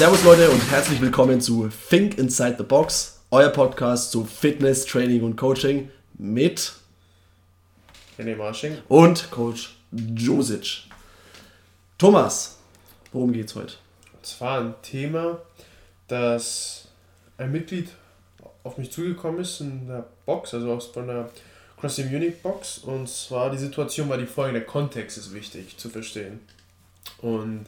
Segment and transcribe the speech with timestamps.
[0.00, 5.22] Servus Leute und herzlich willkommen zu Think Inside the Box, euer Podcast zu Fitness, Training
[5.22, 6.72] und Coaching mit
[8.18, 10.84] René Marsching und Coach Josic.
[11.98, 12.56] Thomas,
[13.12, 13.74] worum geht's heute?
[14.14, 15.42] Und zwar ein Thema,
[16.08, 16.88] das
[17.36, 17.90] ein Mitglied
[18.62, 21.28] auf mich zugekommen ist in der Box, also aus von der
[21.78, 22.78] CrossFit Munich Box.
[22.78, 26.40] Und zwar die Situation war die folgende: der Kontext ist wichtig zu verstehen.
[27.18, 27.66] Und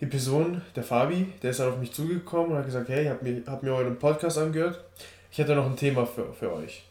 [0.00, 3.10] die Person, der Fabi, der ist dann auf mich zugekommen und hat gesagt, hey, ich
[3.10, 4.84] habe mir, hab mir euren Podcast angehört.
[5.30, 6.84] Ich hätte noch ein Thema für, für euch.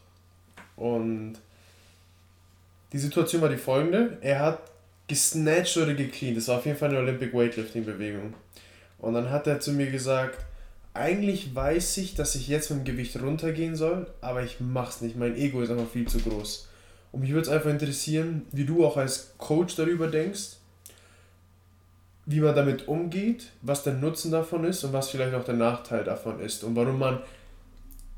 [0.75, 1.37] Und
[2.93, 4.17] die Situation war die folgende.
[4.21, 4.59] Er hat
[5.07, 6.37] gesnatcht oder gecleant.
[6.37, 8.33] Das war auf jeden Fall eine Olympic Weightlifting Bewegung.
[8.99, 10.45] Und dann hat er zu mir gesagt,
[10.93, 15.15] eigentlich weiß ich, dass ich jetzt mit dem Gewicht runtergehen soll, aber ich mach's nicht.
[15.15, 16.67] Mein Ego ist einfach viel zu groß.
[17.11, 20.56] Und mich würde es einfach interessieren, wie du auch als Coach darüber denkst,
[22.27, 26.03] wie man damit umgeht, was der Nutzen davon ist und was vielleicht auch der Nachteil
[26.03, 27.19] davon ist und warum man,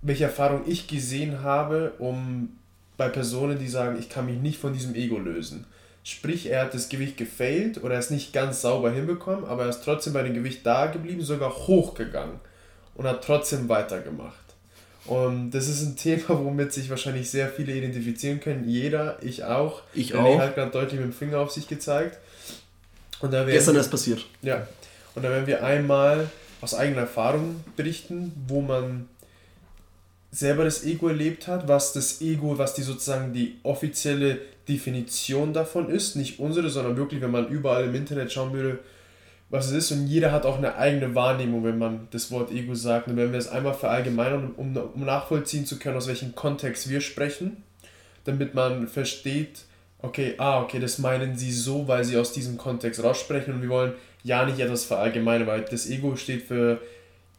[0.01, 2.57] welche Erfahrung ich gesehen habe, um
[2.97, 5.65] bei Personen, die sagen, ich kann mich nicht von diesem Ego lösen.
[6.03, 9.69] Sprich, er hat das Gewicht gefailt oder er ist nicht ganz sauber hinbekommen, aber er
[9.69, 12.39] ist trotzdem bei dem Gewicht da geblieben, sogar hochgegangen
[12.95, 14.33] und hat trotzdem weitergemacht.
[15.05, 18.67] Und das ist ein Thema, womit sich wahrscheinlich sehr viele identifizieren können.
[18.67, 19.83] Jeder, ich auch.
[19.93, 20.39] Ich René auch.
[20.39, 22.17] hat gerade deutlich mit dem Finger auf sich gezeigt.
[23.21, 24.25] Und da werden Gestern wir- ist passiert.
[24.41, 24.67] ja.
[25.15, 26.29] Und da werden wir einmal
[26.61, 29.07] aus eigener Erfahrung berichten, wo man
[30.31, 35.89] selber das Ego erlebt hat, was das Ego, was die sozusagen die offizielle Definition davon
[35.89, 38.79] ist, nicht unsere, sondern wirklich, wenn man überall im Internet schauen würde,
[39.49, 42.75] was es ist und jeder hat auch eine eigene Wahrnehmung, wenn man das Wort Ego
[42.75, 43.07] sagt.
[43.07, 47.01] Und wenn wir es einmal verallgemeinern, um, um nachvollziehen zu können, aus welchem Kontext wir
[47.01, 47.63] sprechen,
[48.25, 49.61] damit man versteht,
[50.01, 53.69] okay, ah, okay, das meinen sie so, weil sie aus diesem Kontext raussprechen und wir
[53.69, 53.93] wollen
[54.23, 56.79] ja nicht etwas verallgemeinern, weil das Ego steht für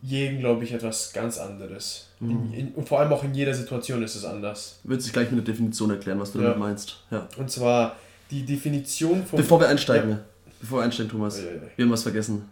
[0.03, 2.09] jeden, glaube ich, etwas ganz anderes.
[2.21, 4.79] In, in, und vor allem auch in jeder Situation ist es anders.
[4.85, 6.45] Wird sich gleich mit der Definition erklären, was du Ja.
[6.45, 7.03] damit meinst.
[7.11, 7.29] Ja.
[7.37, 7.97] Und zwar
[8.31, 9.39] die Definition von...
[9.39, 10.19] Bevor wir einsteigen, Ja.
[10.61, 11.45] bevor wir einsteigen, Thomas, Ja,
[11.77, 12.49] wir haben was vergessen.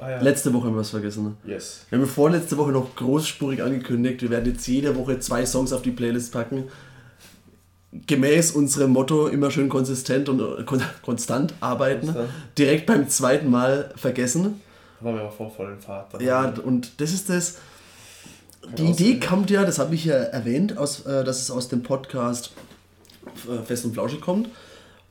[0.00, 0.20] Ah, ja.
[0.20, 1.36] Letzte Woche haben wir was vergessen.
[1.46, 1.86] Yes.
[1.90, 5.82] Wir haben vorletzte Woche noch großspurig angekündigt, wir werden jetzt jede Woche zwei Songs auf
[5.82, 6.64] die Playlist packen.
[8.06, 12.06] Gemäß unserem Motto immer schön konsistent und äh, kon konstant arbeiten.
[12.06, 12.30] Konstant.
[12.56, 14.60] Direkt beim zweiten Mal vergessen.
[14.98, 16.20] Da waren wir aber vor vollen Fahrt.
[16.22, 17.58] Ja, und das ist das.
[18.78, 21.82] Die Idee kommt ja, das habe ich ja erwähnt, aus, äh, dass es aus dem
[21.82, 22.52] Podcast
[23.48, 24.48] äh, Fest und Flauschig kommt.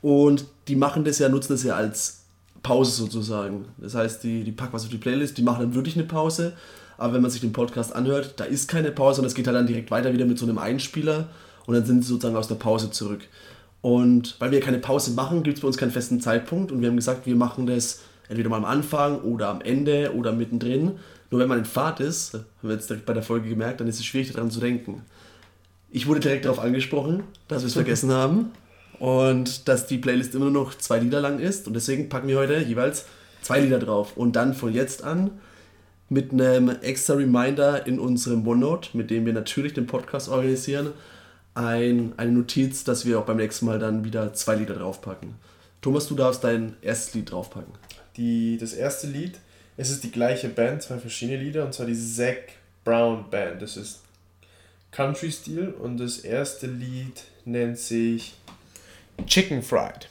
[0.02, 2.24] Und die machen das ja, nutzen das ja als
[2.64, 3.66] Pause sozusagen.
[3.78, 6.54] Das heißt, die, die packen was auf die Playlist, die machen dann wirklich eine Pause.
[6.98, 9.58] Aber wenn man sich den Podcast anhört, da ist keine Pause und es geht halt
[9.58, 11.30] dann direkt weiter wieder mit so einem Einspieler
[11.66, 13.22] und dann sind sie sozusagen aus der Pause zurück.
[13.82, 16.90] Und weil wir keine Pause machen, gibt es bei uns keinen festen Zeitpunkt und wir
[16.90, 21.00] haben gesagt, wir machen das entweder mal am Anfang oder am Ende oder mittendrin.
[21.32, 23.88] Nur wenn man in Fahrt ist, haben wir jetzt direkt bei der Folge gemerkt, dann
[23.88, 25.02] ist es schwierig daran zu denken.
[25.90, 28.52] Ich wurde direkt darauf angesprochen, dass wir es vergessen haben
[29.00, 32.38] und dass die Playlist immer nur noch zwei Lieder lang ist und deswegen packen wir
[32.38, 33.06] heute jeweils
[33.42, 35.32] zwei Lieder drauf und dann von jetzt an
[36.08, 40.92] mit einem extra Reminder in unserem OneNote, mit dem wir natürlich den Podcast organisieren,
[41.54, 45.36] ein, eine Notiz, dass wir auch beim nächsten Mal dann wieder zwei Lieder draufpacken.
[45.82, 47.74] Thomas, du darfst dein erstes Lied draufpacken.
[48.18, 49.40] Die, das erste Lied,
[49.78, 52.54] es ist die gleiche Band, zwei verschiedene Lieder, und zwar die Zac
[52.84, 53.62] Brown Band.
[53.62, 54.02] Das ist
[54.92, 58.36] Country-Stil und das erste Lied nennt sich
[59.26, 60.10] Chicken Fried.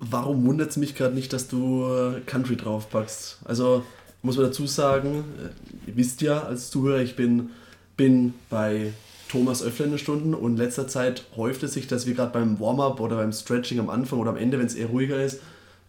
[0.00, 3.38] Warum wundert es mich gerade nicht, dass du äh, Country draufpackst?
[3.44, 3.84] Also
[4.22, 7.50] muss man dazu sagen, äh, ihr wisst ja als Zuhörer, ich bin,
[7.96, 8.92] bin bei
[9.36, 12.32] Thomas öfter in den Stunden und in letzter Zeit häuft es sich, dass wir gerade
[12.32, 15.40] beim Warm-up oder beim Stretching am Anfang oder am Ende, wenn es eher ruhiger ist,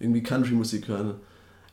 [0.01, 1.13] irgendwie Country-Musik hören.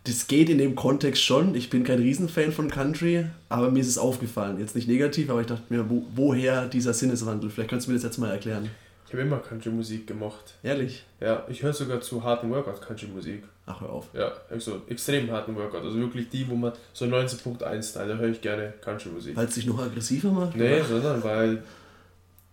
[0.05, 1.57] Das geht in dem Kontext schon.
[1.57, 4.61] Ich bin kein Riesenfan von Country, aber mir ist es aufgefallen.
[4.61, 7.51] Jetzt nicht negativ, aber ich dachte mir, wo, woher dieser Sinneswandel?
[7.51, 8.71] Vielleicht könntest du mir das jetzt mal erklären.
[9.15, 10.55] Ich habe immer Country-Musik gemocht.
[10.65, 11.05] Ehrlich?
[11.21, 13.45] Ja, ich höre sogar zu harten Workout-Country-Musik.
[13.65, 14.09] Ach, hör auf.
[14.13, 15.85] Ja, also extrem harten Workout.
[15.85, 19.37] Also wirklich die, wo man so 19.1 da höre ich gerne Country-Musik.
[19.37, 20.57] Weil es dich noch aggressiver macht?
[20.57, 21.63] Nee, sondern weil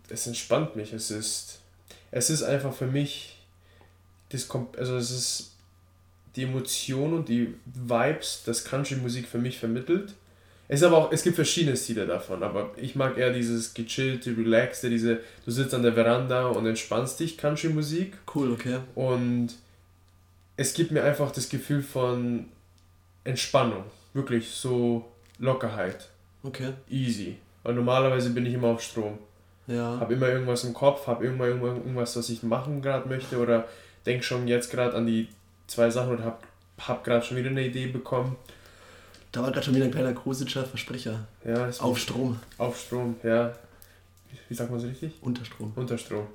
[0.08, 0.94] es entspannt mich.
[0.94, 1.62] Es ist,
[2.12, 3.40] es ist einfach für mich,
[4.30, 5.56] das kommt, also es ist
[6.36, 10.14] die Emotion und die Vibes, das Country-Musik für mich vermittelt.
[10.74, 14.90] Es aber auch, es gibt verschiedene Stile davon, aber ich mag eher dieses gechillte, relaxte,
[14.90, 18.14] diese, du sitzt an der Veranda und entspannst dich, Country-Musik.
[18.34, 18.78] Cool, okay.
[18.96, 19.50] Und
[20.56, 22.46] es gibt mir einfach das Gefühl von
[23.26, 23.84] Entspannung.
[24.14, 26.08] Wirklich so Lockerheit.
[26.42, 26.72] Okay.
[26.90, 27.36] Easy.
[27.64, 29.18] Weil normalerweise bin ich immer auf Strom.
[29.68, 30.00] Ja.
[30.00, 33.68] Habe immer irgendwas im Kopf, habe immer irgendwas, was ich machen gerade möchte oder
[34.06, 35.28] denk schon jetzt gerade an die
[35.68, 36.38] zwei Sachen und habe
[36.80, 38.38] hab gerade schon wieder eine Idee bekommen.
[39.32, 41.28] Da war gerade schon wieder ein kleiner Kositscher Versprecher.
[41.46, 42.38] Ja, auf Strom.
[42.58, 43.54] Auf Strom, ja.
[44.50, 45.14] Wie sagt man es richtig?
[45.22, 45.72] Unter Strom.
[45.76, 46.28] Unter Strom.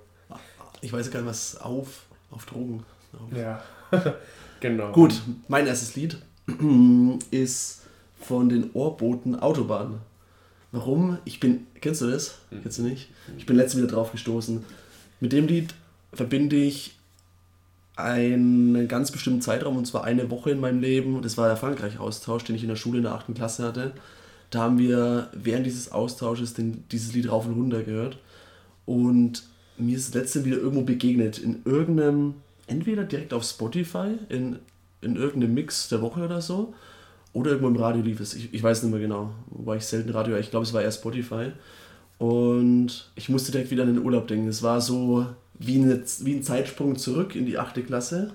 [0.80, 2.84] Ich weiß gar nicht, was auf, auf Drogen.
[3.12, 3.36] Auf.
[3.36, 3.62] Ja,
[4.60, 4.92] genau.
[4.92, 6.18] Gut, mein erstes Lied
[7.30, 7.82] ist
[8.20, 10.00] von den Ohrboten Autobahn.
[10.72, 11.18] Warum?
[11.24, 12.38] Ich bin, kennst du das?
[12.50, 12.62] Mhm.
[12.62, 13.08] Kennst du nicht?
[13.38, 14.64] Ich bin letztens wieder drauf gestoßen.
[15.20, 15.74] Mit dem Lied
[16.12, 16.96] verbinde ich
[17.96, 21.22] einen ganz bestimmten Zeitraum, und zwar eine Woche in meinem Leben.
[21.22, 23.34] Das war der Frankreich-Austausch, den ich in der Schule in der 8.
[23.34, 23.92] Klasse hatte.
[24.50, 28.18] Da haben wir während dieses Austausches den, dieses Lied rauf und runter gehört.
[28.84, 29.44] Und
[29.78, 31.38] mir ist das letzte wieder irgendwo begegnet.
[31.38, 32.34] In irgendeinem,
[32.66, 34.58] entweder direkt auf Spotify, in,
[35.00, 36.74] in irgendeinem Mix der Woche oder so,
[37.32, 38.34] oder irgendwo im Radio lief es.
[38.34, 40.92] Ich, ich weiß nicht mehr genau, wobei ich selten Radio, ich glaube, es war eher
[40.92, 41.52] Spotify.
[42.18, 44.48] Und ich musste direkt wieder an den Urlaub denken.
[44.48, 45.26] Es war so
[45.58, 48.32] wie, eine, wie ein Zeitsprung zurück in die achte Klasse.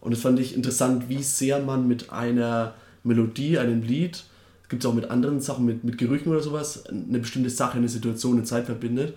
[0.00, 2.74] Und das fand ich interessant, wie sehr man mit einer
[3.04, 4.24] Melodie, einem Lied,
[4.68, 7.88] gibt es auch mit anderen Sachen, mit, mit Gerüchen oder sowas, eine bestimmte Sache, eine
[7.88, 9.14] Situation, eine Zeit verbindet.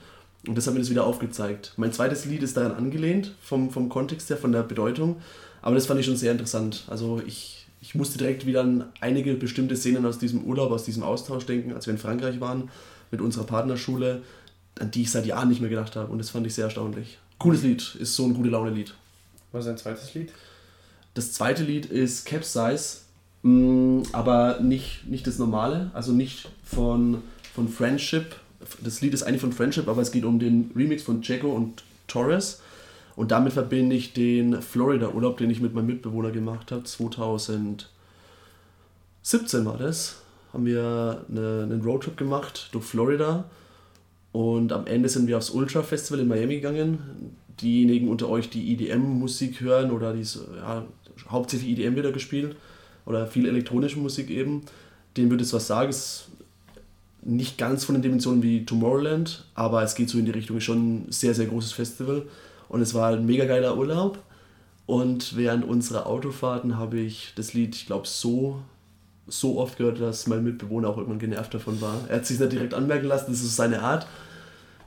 [0.48, 1.74] Und das hat mir das wieder aufgezeigt.
[1.78, 5.18] Mein zweites Lied ist daran angelehnt, vom, vom Kontext her, von der Bedeutung.
[5.62, 6.84] Aber das fand ich schon sehr interessant.
[6.88, 11.04] Also ich, ich musste direkt wieder an einige bestimmte Szenen aus diesem Urlaub, aus diesem
[11.04, 12.70] Austausch denken, als wir in Frankreich waren
[13.10, 14.22] mit unserer Partnerschule
[14.80, 16.12] an die ich seit Jahren nicht mehr gedacht habe.
[16.12, 17.18] Und das fand ich sehr erstaunlich.
[17.38, 18.94] Cooles Lied, ist so ein gute Laune-Lied.
[19.52, 20.32] Was ist dein zweites Lied?
[21.14, 22.98] Das zweite Lied ist Capsize,
[23.44, 27.22] mm, aber nicht, nicht das normale, also nicht von,
[27.54, 28.36] von Friendship.
[28.82, 31.84] Das Lied ist eigentlich von Friendship, aber es geht um den Remix von Jacko und
[32.08, 32.62] Torres.
[33.16, 36.84] Und damit verbinde ich den Florida-Urlaub, den ich mit meinem Mitbewohner gemacht habe.
[36.84, 37.88] 2017
[39.64, 40.18] war das.
[40.52, 43.46] Haben wir eine, einen Roadtrip gemacht durch Florida
[44.36, 47.00] und am Ende sind wir aufs Ultra Festival in Miami gegangen.
[47.62, 50.26] Diejenigen unter euch, die EDM-Musik hören oder die
[50.58, 50.86] ja,
[51.30, 52.58] hauptsächlich EDM wieder gespielt
[53.06, 54.64] oder viel elektronische Musik eben,
[55.16, 55.90] denen würde es was sagen.
[55.90, 56.28] Es ist
[57.22, 61.06] nicht ganz von den Dimensionen wie Tomorrowland, aber es geht so in die Richtung, schon
[61.06, 62.24] ein sehr, sehr großes Festival.
[62.68, 64.20] Und es war ein mega geiler Urlaub.
[64.86, 68.60] Und während unserer Autofahrten habe ich das Lied, ich glaube, so
[69.28, 72.02] so oft gehört, dass mein Mitbewohner auch irgendwann genervt davon war.
[72.08, 74.06] Er hat sich nicht direkt anmerken lassen, das ist seine Art.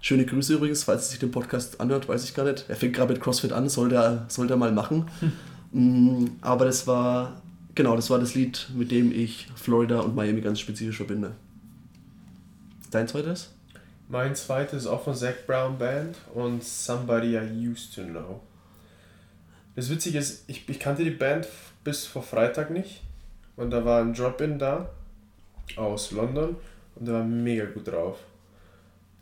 [0.00, 2.64] Schöne Grüße übrigens, falls er sich den Podcast anhört, weiß ich gar nicht.
[2.68, 5.10] Er fängt gerade mit CrossFit an, sollte er, sollte er mal machen.
[5.72, 6.30] Hm.
[6.40, 7.42] Aber das war,
[7.74, 11.32] genau, das war das Lied, mit dem ich Florida und Miami ganz spezifisch verbinde.
[12.90, 13.50] Dein zweites?
[14.08, 18.40] Mein zweites ist auch von Zach Brown Band und Somebody I Used to Know.
[19.76, 21.46] Das Witzige ist, ich, ich kannte die Band
[21.84, 23.02] bis vor Freitag nicht.
[23.56, 24.88] Und da war ein Drop-In da
[25.76, 26.56] aus London
[26.94, 28.18] und der war mega gut drauf.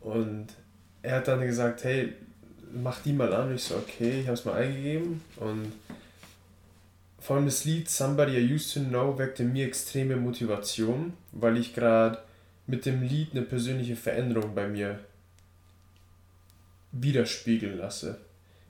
[0.00, 0.48] Und
[1.06, 2.12] er hat dann gesagt, hey,
[2.72, 3.48] mach die mal an.
[3.48, 5.22] Und ich so, okay, ich habe es mal eingegeben.
[5.36, 5.72] Und
[7.20, 11.74] vor allem das Lied Somebody I Used to Know weckte mir extreme Motivation, weil ich
[11.74, 12.18] gerade
[12.66, 14.98] mit dem Lied eine persönliche Veränderung bei mir
[16.90, 18.18] widerspiegeln lasse.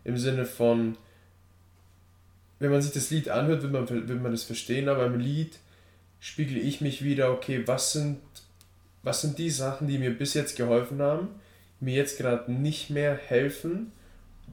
[0.04, 0.98] Im Sinne von,
[2.58, 5.58] wenn man sich das Lied anhört, wird man, wird man das verstehen, aber im Lied
[6.20, 8.18] spiegele ich mich wieder, okay, was sind,
[9.02, 11.28] was sind die Sachen, die mir bis jetzt geholfen haben,
[11.80, 13.92] mir jetzt gerade nicht mehr helfen,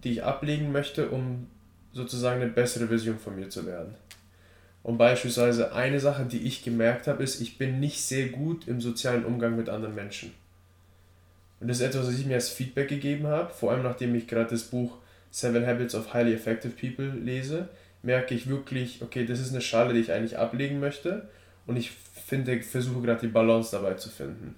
[0.04, 1.48] die ich ablegen möchte, um
[1.94, 3.96] sozusagen eine bessere Version von mir zu werden.
[4.82, 8.82] Und beispielsweise eine Sache, die ich gemerkt habe, ist, ich bin nicht sehr gut im
[8.82, 10.34] sozialen Umgang mit anderen Menschen.
[11.62, 14.28] Und das ist etwas, was ich mir als Feedback gegeben habe, vor allem nachdem ich
[14.28, 14.98] gerade das Buch
[15.32, 17.70] Seven Habits of Highly Effective People lese,
[18.02, 21.30] merke ich wirklich, okay, das ist eine Schale, die ich eigentlich ablegen möchte.
[21.66, 24.56] Und ich finde, versuche gerade die Balance dabei zu finden.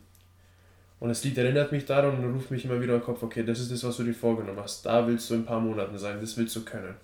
[1.05, 3.59] Und das Lied erinnert mich daran und ruft mich immer wieder im Kopf, okay, das
[3.59, 4.87] ist das, was du dir vorgenommen hast.
[4.87, 6.95] Da willst du in ein paar Monaten sein, das willst du können.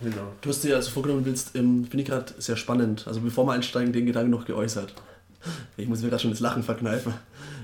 [0.00, 0.28] Genau.
[0.40, 3.08] Du hast dir also vorgenommen, willst, ähm, finde ich gerade sehr spannend.
[3.08, 4.94] Also bevor wir einsteigen, den Gedanken noch geäußert.
[5.76, 7.12] Ich muss mir gerade schon das Lachen verkneifen.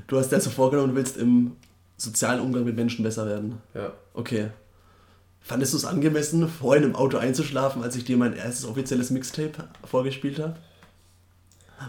[0.09, 1.53] Du hast dir also vorgenommen, willst im
[1.97, 3.59] sozialen Umgang mit Menschen besser werden.
[3.75, 3.93] Ja.
[4.13, 4.49] Okay.
[5.41, 9.69] Fandest du es angemessen, vorhin im Auto einzuschlafen, als ich dir mein erstes offizielles Mixtape
[9.85, 10.57] vorgespielt habe?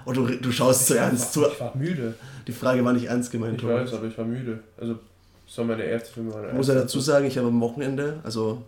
[0.06, 1.46] Und du, du schaust zu ernst zu.
[1.48, 2.16] Ich war müde.
[2.48, 3.56] Die Frage war nicht ernst gemeint.
[3.56, 3.92] Ich Thomas.
[3.92, 4.60] weiß, aber ich war müde.
[4.80, 4.98] Also,
[5.46, 6.32] das war meine erste Film.
[6.48, 8.62] Ich muss ja dazu sagen, ich habe am Wochenende, also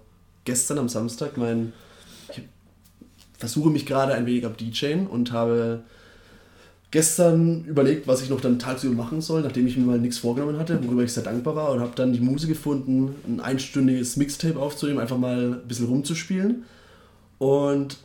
[0.45, 1.73] gestern am Samstag, mein.
[2.29, 2.41] Ich
[3.37, 5.81] versuche mich gerade ein wenig ab DJen und habe
[6.91, 10.59] gestern überlegt, was ich noch dann tagsüber machen soll, nachdem ich mir mal nichts vorgenommen
[10.59, 14.59] hatte, worüber ich sehr dankbar war und habe dann die Muse gefunden, ein einstündiges Mixtape
[14.59, 16.63] aufzunehmen, einfach mal ein bisschen rumzuspielen.
[17.39, 17.97] Und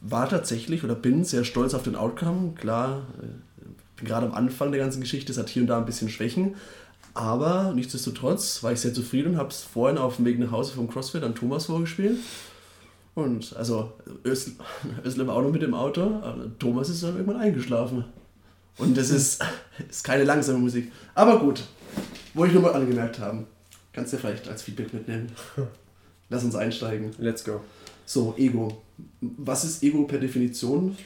[0.00, 2.52] war tatsächlich oder bin sehr stolz auf den Outcome.
[2.54, 5.86] Klar, äh, bin gerade am Anfang der ganzen Geschichte, es hat hier und da ein
[5.86, 6.56] bisschen Schwächen.
[7.14, 10.74] Aber nichtsdestotrotz war ich sehr zufrieden und habe es vorhin auf dem Weg nach Hause
[10.74, 12.18] vom CrossFit an Thomas vorgespielt.
[13.14, 13.92] Und also
[14.24, 14.52] Özl,
[15.04, 18.04] Özlem war auch noch mit dem Auto, aber Thomas ist dann irgendwann eingeschlafen.
[18.78, 19.44] Und das ist,
[19.88, 20.90] ist keine langsame Musik.
[21.14, 21.64] Aber gut,
[22.34, 23.46] wollte ich nur mal angemerkt haben.
[23.92, 25.30] Kannst du vielleicht als Feedback mitnehmen.
[26.30, 27.10] Lass uns einsteigen.
[27.18, 27.60] Let's go.
[28.06, 28.80] So, Ego.
[29.20, 30.96] Was ist Ego per Definition?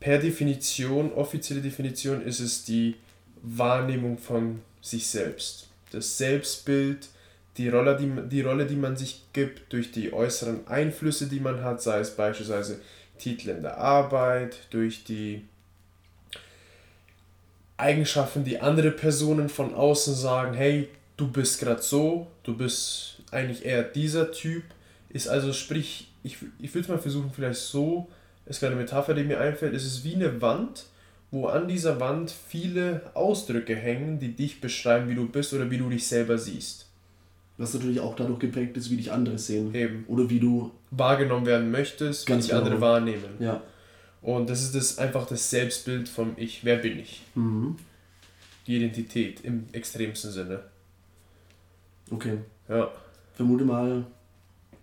[0.00, 2.96] Per Definition, offizielle Definition, ist es die
[3.42, 5.68] Wahrnehmung von sich selbst.
[5.90, 7.08] Das Selbstbild,
[7.56, 11.62] die Rolle, die, die Rolle, die man sich gibt, durch die äußeren Einflüsse, die man
[11.62, 12.80] hat, sei es beispielsweise
[13.18, 15.42] Titel in der Arbeit, durch die
[17.76, 23.64] Eigenschaften, die andere Personen von außen sagen, hey, du bist gerade so, du bist eigentlich
[23.64, 24.64] eher dieser Typ,
[25.08, 28.08] ist also sprich, ich, ich würde es mal versuchen, vielleicht so,
[28.46, 30.86] ist gerade eine Metapher, die mir einfällt, es ist wie eine Wand,
[31.30, 35.78] wo an dieser Wand viele Ausdrücke hängen, die dich beschreiben, wie du bist oder wie
[35.78, 36.86] du dich selber siehst.
[37.58, 39.74] Was natürlich auch dadurch geprägt ist, wie dich andere sehen.
[39.74, 40.04] Eben.
[40.06, 42.86] Oder wie du wahrgenommen werden möchtest, wie Ganz dich andere genau.
[42.86, 43.36] wahrnehmen.
[43.40, 43.62] Ja.
[44.22, 46.64] Und das ist das einfach das Selbstbild vom Ich.
[46.64, 47.22] Wer bin ich?
[47.34, 47.76] Mhm.
[48.66, 50.60] Die Identität im extremsten Sinne.
[52.10, 52.38] Okay.
[52.68, 52.90] Ja.
[53.34, 54.04] Vermute mal,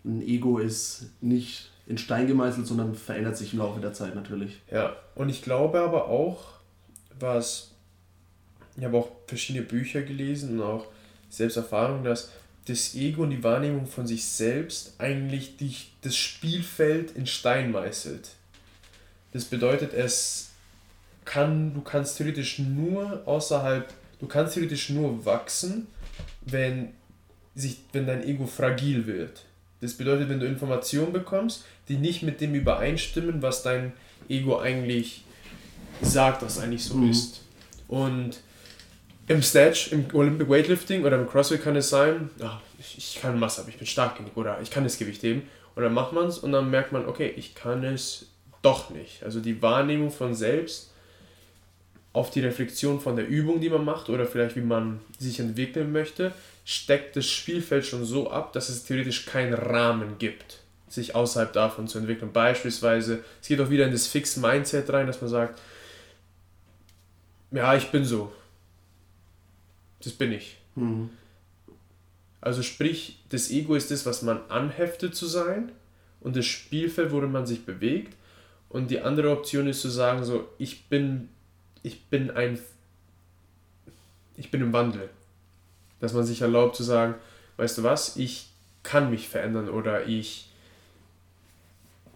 [0.06, 4.62] ein Ego ist nicht in Stein gemeißelt, sondern verändert sich im Laufe der Zeit natürlich.
[4.72, 4.96] Ja.
[5.16, 6.44] Und ich glaube aber auch,
[7.20, 7.72] was.
[8.78, 10.88] Ich habe auch verschiedene Bücher gelesen und auch
[11.30, 12.32] Selbsterfahrung, dass
[12.66, 18.32] das Ego und die Wahrnehmung von sich selbst eigentlich die, das Spielfeld in Stein meißelt.
[19.32, 20.50] Das bedeutet, es
[21.24, 25.88] kann, du kannst theoretisch nur außerhalb, du kannst theoretisch nur wachsen,
[26.42, 26.94] wenn,
[27.54, 29.46] sich, wenn dein Ego fragil wird.
[29.86, 33.94] Das bedeutet, wenn du Informationen bekommst, die nicht mit dem übereinstimmen, was dein
[34.27, 35.24] Ego eigentlich
[36.01, 37.12] sagt, was eigentlich so Mhm.
[37.12, 37.42] ist.
[37.88, 38.39] Und
[39.27, 43.62] im Snatch, im Olympic Weightlifting oder im CrossFit kann es sein, ah, ich, kann Masse
[43.62, 45.44] ab, ich bin stark genug oder ich kann das Gewicht heben.
[45.75, 48.27] Und dann macht man es und dann merkt man, okay, ich kann es
[48.62, 49.24] doch nicht.
[49.24, 50.92] Also die Wahrnehmung von selbst
[52.13, 55.92] auf die Reflexion von der Übung, die man macht oder vielleicht wie man sich entwickeln
[55.92, 56.32] möchte,
[56.65, 61.88] steckt das Spielfeld schon so ab, dass es theoretisch keinen Rahmen gibt, sich außerhalb davon
[61.88, 62.34] zu entwickeln.
[62.34, 65.62] Beispielsweise, es geht auch wieder in das Fixed Mindset rein, dass man sagt,
[67.51, 68.34] ja, ich bin so.
[70.03, 70.57] Das bin ich.
[70.74, 71.12] Mhm.
[72.41, 75.72] Also sprich, das Ego ist das, was man anheftet zu sein
[76.19, 78.15] und das Spielfeld, worin man sich bewegt.
[78.69, 81.29] Und die andere Option ist zu sagen, so, ich bin,
[81.84, 82.60] ich bin ein,
[84.36, 85.10] ich bin im Wandel.
[86.00, 87.16] Dass man sich erlaubt zu sagen,
[87.58, 88.48] weißt du was, ich
[88.84, 90.50] kann mich verändern oder ich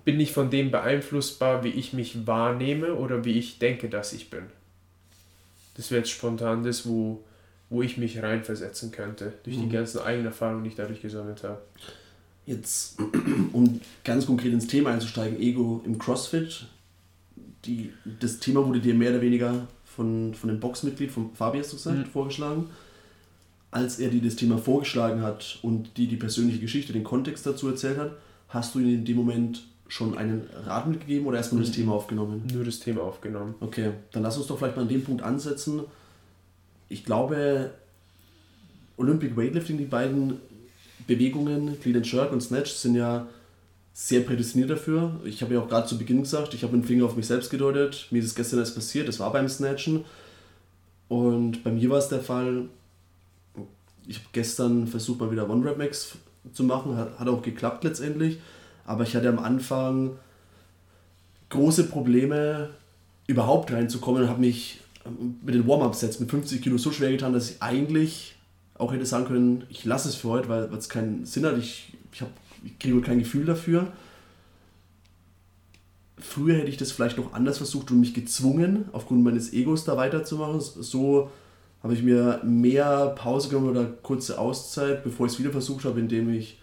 [0.06, 4.30] bin nicht von dem beeinflussbar, wie ich mich wahrnehme oder wie ich denke, dass ich
[4.30, 4.44] bin.
[5.76, 7.24] Das wäre jetzt spontan das, wo,
[7.70, 9.72] wo ich mich reinversetzen könnte, durch die Mhm.
[9.72, 11.62] ganzen eigenen Erfahrungen, die ich dadurch gesammelt habe.
[12.46, 12.98] Jetzt,
[13.54, 16.66] um ganz konkret ins Thema einzusteigen, Ego im CrossFit.
[17.66, 21.72] Die, das Thema wurde dir mehr oder weniger von, von dem Boxmitglied, von Fabi hast
[21.74, 22.06] du gesagt, Mhm.
[22.06, 22.70] vorgeschlagen.
[23.72, 27.68] Als er dir das Thema vorgeschlagen hat und die die persönliche Geschichte, den Kontext dazu
[27.68, 28.12] erzählt hat,
[28.48, 31.82] hast du ihm in dem Moment schon einen Rat mitgegeben oder erstmal nur das Mhm.
[31.82, 32.44] Thema aufgenommen?
[32.54, 33.56] Nur das Thema aufgenommen.
[33.60, 35.82] Okay, dann lass uns doch vielleicht mal an dem Punkt ansetzen.
[36.90, 37.72] Ich glaube,
[38.98, 40.38] Olympic Weightlifting, die beiden
[41.08, 43.28] Bewegungen, Clean and Jerk und Snatch, sind ja
[43.94, 45.20] sehr prädestiniert dafür.
[45.26, 47.28] Ich habe ja auch gerade zu Beginn gesagt, ich habe mit dem Finger auf mich
[47.28, 48.08] selbst gedeutet.
[48.12, 50.06] Mir ist es gestern erst passiert, das war beim Snatchen.
[51.08, 52.66] Und bei mir war es der Fall,
[54.10, 56.18] ich habe gestern versucht, mal wieder One-Rep-Max
[56.52, 58.40] zu machen, hat, hat auch geklappt letztendlich.
[58.84, 60.18] Aber ich hatte am Anfang
[61.50, 62.72] große Probleme,
[63.28, 67.34] überhaupt reinzukommen und habe mich ähm, mit den Warm-Up-Sets mit 50 Kilo so schwer getan,
[67.34, 68.36] dass ich eigentlich
[68.80, 71.60] auch hätte sagen können, ich lasse es für heute, weil es keinen Sinn hat.
[71.60, 72.24] Ich, ich,
[72.64, 73.92] ich kriege kein Gefühl dafür.
[76.18, 79.98] Früher hätte ich das vielleicht noch anders versucht und mich gezwungen, aufgrund meines Egos da
[79.98, 80.60] weiterzumachen.
[80.60, 81.30] So
[81.82, 86.00] habe ich mir mehr Pause genommen oder kurze Auszeit, bevor ich es wieder versucht habe,
[86.00, 86.60] indem ich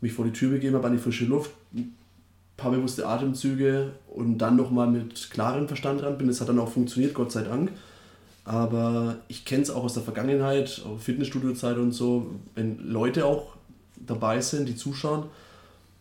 [0.00, 1.94] mich vor die Tür begeben habe an die frische Luft, ein
[2.56, 6.28] paar bewusste Atemzüge und dann nochmal mit klarem Verstand ran bin.
[6.28, 7.70] Das hat dann auch funktioniert, Gott sei Dank.
[8.44, 13.56] Aber ich kenne es auch aus der Vergangenheit, auch Fitnessstudio-Zeit und so, wenn Leute auch
[13.96, 15.24] dabei sind, die zuschauen,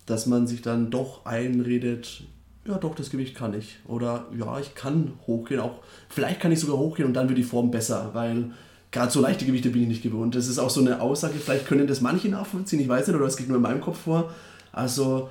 [0.05, 2.23] dass man sich dann doch einredet,
[2.67, 3.77] ja doch, das Gewicht kann ich.
[3.87, 5.79] Oder ja, ich kann hochgehen, auch
[6.09, 8.51] vielleicht kann ich sogar hochgehen und dann wird die Form besser, weil
[8.91, 10.35] gerade so leichte Gewichte bin ich nicht gewohnt.
[10.35, 13.25] Das ist auch so eine Aussage, vielleicht können das manche nachvollziehen, ich weiß nicht, oder
[13.25, 14.33] es geht nur in meinem Kopf vor.
[14.71, 15.29] Also,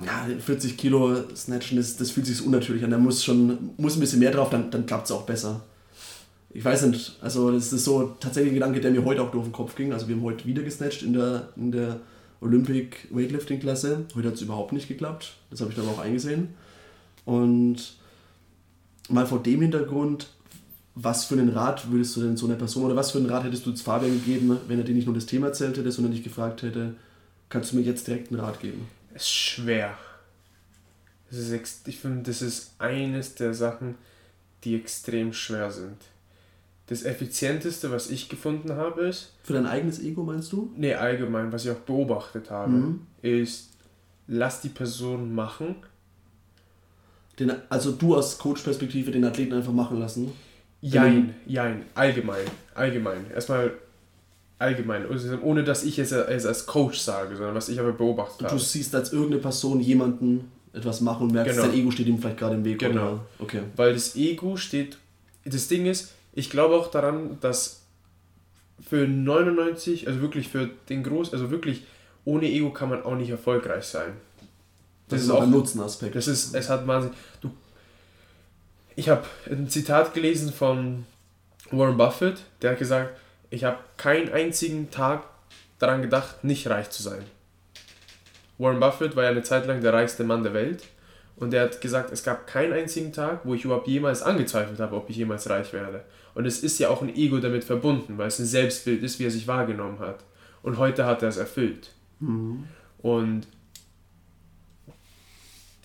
[0.00, 2.90] ja, 40 Kilo Snatchen, das, das fühlt sich unnatürlich an.
[2.90, 5.62] Da muss schon muss ein bisschen mehr drauf, dann, dann klappt es auch besser.
[6.50, 9.44] Ich weiß nicht, also das ist so tatsächlich ein Gedanke, der mir heute auch durch
[9.44, 9.92] den Kopf ging.
[9.92, 12.00] Also wir haben heute wieder gesnatcht in der, in der
[12.40, 14.06] Olympic Weightlifting Klasse.
[14.14, 15.34] Heute hat es überhaupt nicht geklappt.
[15.50, 16.54] Das habe ich dann auch eingesehen.
[17.28, 17.76] Und
[19.10, 20.30] mal vor dem Hintergrund,
[20.94, 23.44] was für einen Rat würdest du denn so einer Person oder was für einen Rat
[23.44, 26.14] hättest du zu Fabian gegeben, wenn er dir nicht nur das Thema erzählt hätte, sondern
[26.14, 26.94] dich gefragt hätte,
[27.50, 28.88] kannst du mir jetzt direkt einen Rat geben?
[29.12, 29.98] Es ist schwer.
[31.28, 33.96] Das ist, ich finde, das ist eines der Sachen,
[34.64, 35.98] die extrem schwer sind.
[36.86, 39.34] Das effizienteste, was ich gefunden habe, ist.
[39.42, 40.72] Für dein eigenes Ego meinst du?
[40.78, 43.06] Nee, allgemein, was ich auch beobachtet habe, mhm.
[43.20, 43.72] ist,
[44.26, 45.76] lass die Person machen.
[47.38, 50.32] Den, also du aus Coach-Perspektive den Athleten einfach machen lassen?
[50.80, 53.30] Jein, jein, allgemein, allgemein.
[53.34, 53.72] Erstmal
[54.58, 58.56] allgemein, also ohne dass ich es als Coach sage, sondern was ich aber beobachtet habe.
[58.56, 61.68] Du siehst als irgendeine Person jemanden etwas machen und merkst, genau.
[61.68, 62.78] dein Ego steht ihm vielleicht gerade im Weg.
[62.78, 63.12] Genau.
[63.12, 63.26] Oder?
[63.38, 63.60] Okay.
[63.76, 64.98] Weil das Ego steht,
[65.44, 67.82] das Ding ist, ich glaube auch daran, dass
[68.80, 71.84] für 99, also wirklich für den Groß, also wirklich
[72.24, 74.12] ohne Ego kann man auch nicht erfolgreich sein.
[75.08, 76.14] Das, das ist auch ein Nutzenaspekt.
[76.14, 77.50] Das ist, es hat wahnsinnig, du
[78.98, 81.06] ich habe ein Zitat gelesen von
[81.70, 83.16] Warren Buffett, der hat gesagt,
[83.48, 85.22] ich habe keinen einzigen Tag
[85.78, 87.22] daran gedacht, nicht reich zu sein.
[88.58, 90.82] Warren Buffett war ja eine Zeit lang der reichste Mann der Welt
[91.36, 94.96] und er hat gesagt, es gab keinen einzigen Tag, wo ich überhaupt jemals angezweifelt habe,
[94.96, 96.02] ob ich jemals reich werde.
[96.34, 99.26] Und es ist ja auch ein Ego damit verbunden, weil es ein Selbstbild ist, wie
[99.26, 100.24] er sich wahrgenommen hat.
[100.64, 101.92] Und heute hat er es erfüllt.
[102.18, 102.64] Mhm.
[102.98, 103.46] Und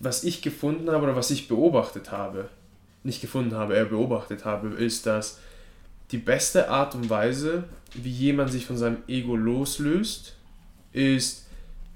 [0.00, 2.48] was ich gefunden habe oder was ich beobachtet habe,
[3.02, 5.38] nicht gefunden habe, eher beobachtet habe, ist, dass
[6.10, 10.36] die beste Art und Weise, wie jemand sich von seinem Ego loslöst,
[10.92, 11.46] ist,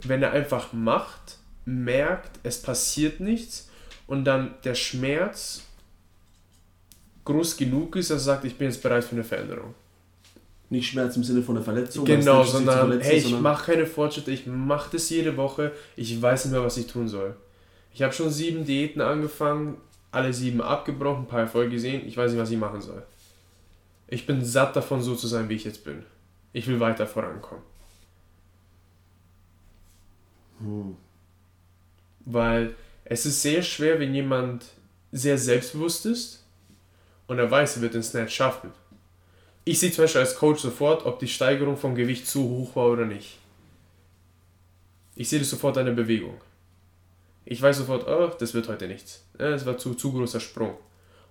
[0.02, 3.68] wenn er einfach macht, merkt, es passiert nichts
[4.06, 5.62] und dann der Schmerz
[7.24, 9.74] groß genug ist, dass er sagt, ich bin jetzt bereit für eine Veränderung.
[10.70, 12.04] Nicht Schmerz im Sinne von einer Verletzung.
[12.04, 16.52] Genau, sondern hey, ich mache keine Fortschritte, ich mache das jede Woche, ich weiß nicht
[16.52, 17.36] mehr, was ich tun soll.
[17.98, 19.76] Ich habe schon sieben Diäten angefangen,
[20.12, 22.06] alle sieben abgebrochen, ein paar Erfolge gesehen.
[22.06, 23.02] Ich weiß nicht, was ich machen soll.
[24.06, 26.04] Ich bin satt davon, so zu sein, wie ich jetzt bin.
[26.52, 27.64] Ich will weiter vorankommen.
[30.60, 30.96] Hm.
[32.24, 34.66] Weil es ist sehr schwer, wenn jemand
[35.10, 36.44] sehr selbstbewusst ist
[37.26, 38.70] und er weiß, er wird den Snatch schaffen.
[39.64, 42.90] Ich sehe zum Beispiel als Coach sofort, ob die Steigerung vom Gewicht zu hoch war
[42.90, 43.38] oder nicht.
[45.16, 46.40] Ich sehe das sofort an der Bewegung.
[47.50, 49.24] Ich weiß sofort, oh, das wird heute nichts.
[49.38, 50.74] Es war zu, zu großer Sprung.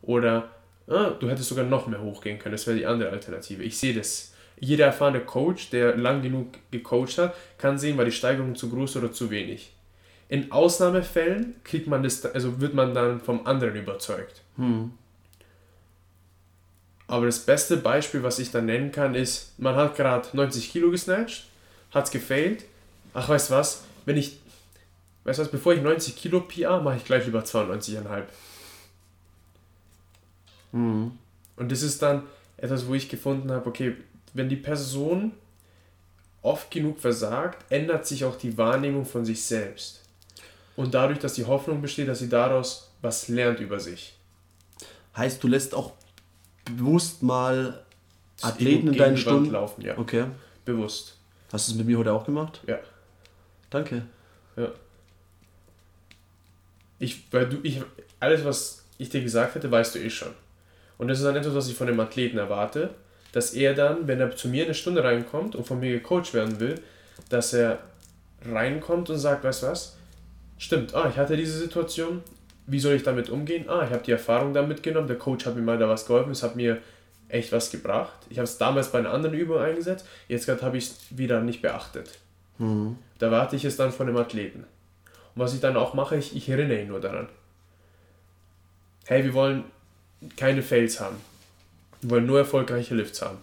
[0.01, 0.49] Oder
[0.87, 2.53] oh, du hättest sogar noch mehr hochgehen können.
[2.53, 3.61] Das wäre die andere Alternative.
[3.61, 4.33] Ich sehe das.
[4.59, 8.95] Jeder erfahrene Coach, der lang genug gecoacht hat, kann sehen, war die Steigerung zu groß
[8.97, 9.71] oder zu wenig.
[10.27, 14.41] In Ausnahmefällen kriegt man das, also wird man dann vom anderen überzeugt.
[14.55, 14.93] Hm.
[17.05, 20.89] Aber das beste Beispiel, was ich dann nennen kann, ist, man hat gerade 90 Kilo
[20.89, 21.45] gesnatcht,
[21.91, 22.65] hat es gefailt.
[23.13, 23.83] Ach, weißt du was?
[24.05, 24.39] Wenn ich
[25.27, 28.23] Weißt du was, bevor ich 90 Kilo PR, mache ich gleich lieber 92,5.
[30.71, 31.11] Mhm.
[31.57, 32.23] Und das ist dann
[32.55, 33.97] etwas, wo ich gefunden habe, okay,
[34.33, 35.33] wenn die Person
[36.41, 40.05] oft genug versagt, ändert sich auch die Wahrnehmung von sich selbst.
[40.77, 44.17] Und dadurch, dass die Hoffnung besteht, dass sie daraus was lernt über sich.
[45.17, 45.91] Heißt, du lässt auch
[46.63, 47.83] bewusst mal
[48.41, 49.97] Athleten in deinen Stunden laufen, ja.
[49.97, 50.27] Okay.
[50.63, 51.17] Bewusst.
[51.51, 52.61] Hast du es mit mir heute auch gemacht?
[52.65, 52.79] Ja.
[53.69, 54.03] Danke.
[54.55, 54.71] Ja.
[56.99, 57.81] Ich, weil du, ich,
[58.19, 60.31] alles, was ich dir gesagt hätte, weißt du eh schon.
[60.97, 62.89] Und das ist dann etwas, was ich von dem Athleten erwarte,
[63.31, 66.59] dass er dann, wenn er zu mir eine Stunde reinkommt und von mir gecoacht werden
[66.59, 66.81] will,
[67.29, 67.79] dass er
[68.45, 69.97] reinkommt und sagt, weißt du was,
[70.57, 72.23] stimmt, ah, ich hatte diese Situation,
[72.65, 73.69] wie soll ich damit umgehen?
[73.69, 76.31] Ah, ich habe die Erfahrung da mitgenommen, der Coach hat mir mal da was geholfen,
[76.31, 76.81] es hat mir
[77.29, 78.17] echt was gebracht.
[78.29, 81.41] Ich habe es damals bei einer anderen Übung eingesetzt, jetzt gerade habe ich es wieder
[81.41, 82.19] nicht beachtet.
[82.57, 82.97] Mhm.
[83.19, 84.65] Da warte ich es dann von dem Athleten.
[85.37, 87.29] Was ich dann auch mache, ich, ich erinnere ihn nur daran.
[89.05, 89.65] Hey, wir wollen
[90.35, 91.17] keine Fails haben.
[92.01, 93.37] Wir wollen nur erfolgreiche Lifts haben.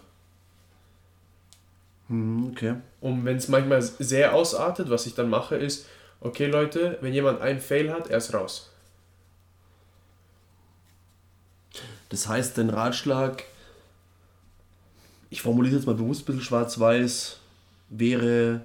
[2.08, 2.74] Hm, okay.
[3.00, 5.86] Und wenn es manchmal sehr ausartet, was ich dann mache, ist,
[6.20, 8.70] okay Leute, wenn jemand einen Fail hat, er ist raus.
[12.08, 13.44] Das heißt, den Ratschlag,
[15.30, 17.38] ich formuliere jetzt mal bewusst ein bisschen schwarz-weiß,
[17.88, 18.64] wäre,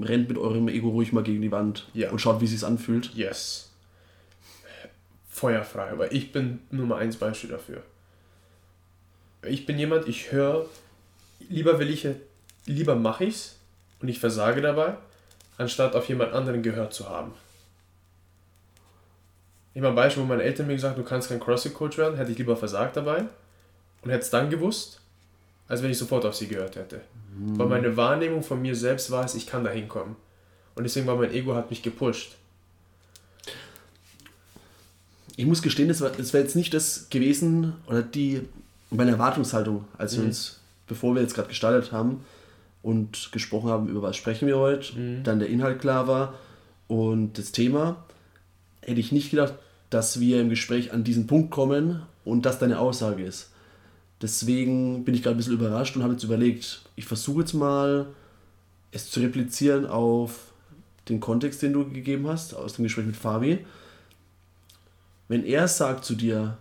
[0.00, 2.10] rennt mit eurem Ego ruhig mal gegen die Wand ja.
[2.10, 3.14] und schaut, wie es sich anfühlt.
[3.14, 3.70] Yes.
[5.28, 7.82] Feuerfrei, aber ich bin Nummer eins Beispiel dafür.
[9.44, 10.66] Ich bin jemand, ich höre,
[11.48, 12.06] lieber will ich,
[12.66, 13.56] lieber mache ich's
[14.00, 14.94] und ich versage dabei,
[15.58, 17.32] anstatt auf jemand anderen gehört zu haben.
[19.74, 22.16] Ich meine, ein Beispiel, wo meine Eltern mir gesagt haben, du kannst kein CrossFit-Coach werden,
[22.16, 23.24] hätte ich lieber versagt dabei
[24.02, 25.01] und hätte es dann gewusst,
[25.72, 27.00] als wenn ich sofort auf sie gehört hätte.
[27.34, 27.58] Mhm.
[27.58, 30.16] Weil meine Wahrnehmung von mir selbst war es, ich kann da hinkommen.
[30.74, 32.36] Und deswegen war mein Ego hat mich gepusht.
[35.34, 38.42] Ich muss gestehen, das wäre jetzt nicht das gewesen, oder die,
[38.90, 40.28] meine Erwartungshaltung, als wir mhm.
[40.28, 42.22] uns, bevor wir jetzt gerade gestartet haben
[42.82, 45.24] und gesprochen haben, über was sprechen wir heute, mhm.
[45.24, 46.34] dann der Inhalt klar war
[46.86, 48.04] und das Thema,
[48.82, 49.54] hätte ich nicht gedacht,
[49.88, 53.51] dass wir im Gespräch an diesen Punkt kommen und das deine Aussage ist.
[54.22, 58.06] Deswegen bin ich gerade ein bisschen überrascht und habe jetzt überlegt, ich versuche jetzt mal
[58.92, 60.52] es zu replizieren auf
[61.08, 63.66] den Kontext, den du gegeben hast, aus dem Gespräch mit Fabi.
[65.26, 66.58] Wenn er sagt zu dir,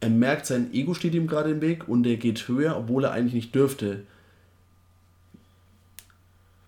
[0.00, 3.12] er merkt, sein Ego steht ihm gerade im Weg und er geht höher, obwohl er
[3.12, 4.04] eigentlich nicht dürfte,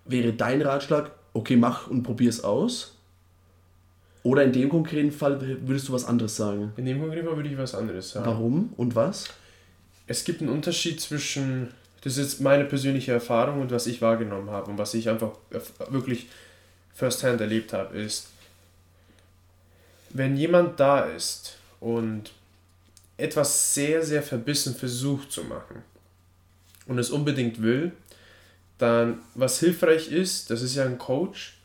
[0.05, 2.95] wäre dein Ratschlag, okay, mach und probier es aus?
[4.21, 6.73] Oder in dem konkreten Fall würdest du was anderes sagen?
[6.77, 8.25] In dem konkreten Fall würde ich was anderes sagen.
[8.25, 9.29] Warum und was?
[10.09, 14.71] Es gibt einen Unterschied zwischen, das ist meine persönliche Erfahrung und was ich wahrgenommen habe
[14.71, 15.33] und was ich einfach
[15.89, 16.25] wirklich
[16.95, 18.29] firsthand erlebt habe, ist,
[20.09, 22.31] wenn jemand da ist und
[23.17, 25.83] etwas sehr, sehr verbissen versucht zu machen
[26.87, 27.91] und es unbedingt will,
[28.79, 31.59] dann was hilfreich ist, das ist ja ein Coach,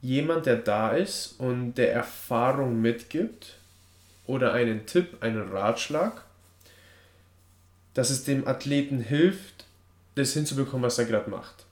[0.00, 3.58] jemand, der da ist und der Erfahrung mitgibt
[4.24, 6.23] oder einen Tipp, einen Ratschlag,
[7.94, 9.64] dass es dem Athleten hilft,
[10.16, 11.64] das hinzubekommen, was er gerade macht.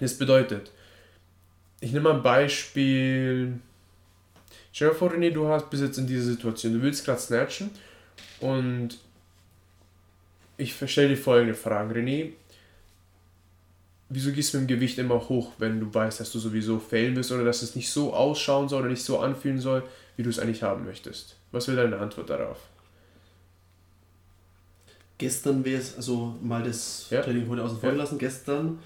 [0.00, 0.70] Das bedeutet,
[1.80, 3.58] ich nehme mal ein Beispiel.
[4.72, 7.70] Stell dir vor, René, du hast bis jetzt in dieser Situation, du willst gerade snatchen
[8.40, 8.98] und
[10.56, 11.92] ich stelle dir folgende Fragen.
[11.92, 12.32] René,
[14.08, 17.16] wieso gehst du mit dem Gewicht immer hoch, wenn du weißt, dass du sowieso failen
[17.16, 19.82] wirst oder dass es nicht so ausschauen soll oder nicht so anfühlen soll,
[20.16, 21.36] wie du es eigentlich haben möchtest?
[21.52, 22.58] Was wäre deine Antwort darauf?
[25.18, 27.22] Gestern wäre es, also mal das ja.
[27.22, 27.94] Training heute außen vor ja.
[27.94, 28.78] gelassen, gestern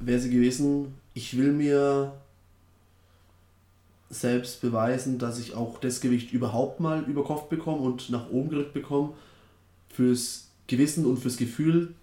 [0.00, 2.12] wäre sie gewesen, ich will mir
[4.10, 8.50] selbst beweisen, dass ich auch das Gewicht überhaupt mal über Kopf bekomme und nach oben
[8.50, 9.10] gerückt bekomme.
[9.88, 11.94] Fürs Gewissen und fürs Gefühl,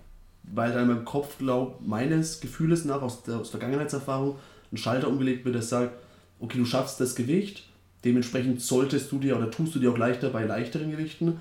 [0.44, 4.38] weil dann in meinem Kopf, glaub, meines Gefühles nach, aus der aus Vergangenheitserfahrung,
[4.72, 5.94] ein Schalter umgelegt wird, der sagt,
[6.40, 7.64] okay, du schaffst das Gewicht,
[8.04, 11.40] dementsprechend solltest du dir oder tust du dir auch leichter bei leichteren Gewichten,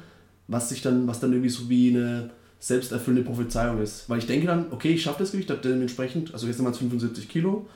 [0.51, 4.11] was sich dann, was dann irgendwie so wie eine selbsterfüllende Prophezeiung ist.
[4.11, 7.29] Weil ich denke dann, okay, ich schaffe das Gewicht, dementsprechend, also jetzt waren es 75
[7.29, 7.67] Kilo,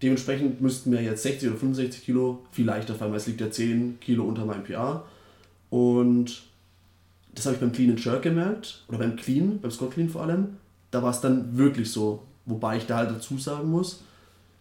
[0.00, 3.50] dementsprechend müssten mir jetzt 60 oder 65 Kilo viel leichter fallen, weil es liegt ja
[3.50, 5.04] 10 Kilo unter meinem PA.
[5.68, 6.42] Und
[7.34, 10.22] das habe ich beim Clean and Jerk gemerkt, oder beim Clean, beim Scott Clean vor
[10.22, 10.56] allem,
[10.90, 12.22] da war es dann wirklich so.
[12.46, 14.02] Wobei ich da halt dazu sagen muss,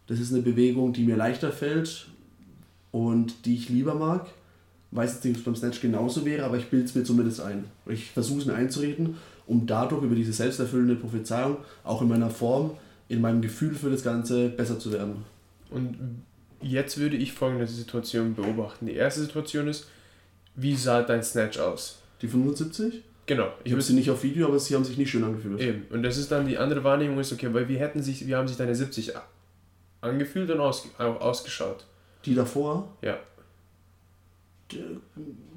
[0.08, 2.08] das ist eine Bewegung, die mir leichter fällt
[2.92, 4.28] und die ich lieber mag.
[4.92, 7.40] Weiß jetzt nicht, ob es beim Snatch genauso wäre, aber ich bilde es mir zumindest
[7.40, 7.66] ein.
[7.86, 9.16] Ich versuche es mir einzureden
[9.52, 12.78] um dadurch über diese selbsterfüllende Prophezeiung auch in meiner Form,
[13.10, 15.26] in meinem Gefühl für das Ganze besser zu werden.
[15.70, 16.24] Und
[16.62, 18.86] jetzt würde ich folgende Situation beobachten.
[18.86, 19.90] Die erste Situation ist,
[20.56, 22.00] wie sah dein Snatch aus?
[22.22, 23.04] Die 75?
[23.26, 23.48] Genau.
[23.60, 25.60] Ich, ich habe sie nicht auf Video, aber sie haben sich nicht schön angefühlt.
[25.60, 25.86] Eben.
[25.90, 28.48] Und das ist dann die andere Wahrnehmung ist, okay, weil wie hätten sich, wie haben
[28.48, 29.12] sich deine 70
[30.00, 31.86] angefühlt und aus, ausgeschaut?
[32.26, 32.96] Die davor?
[33.02, 33.18] Ja.
[34.72, 34.84] Die,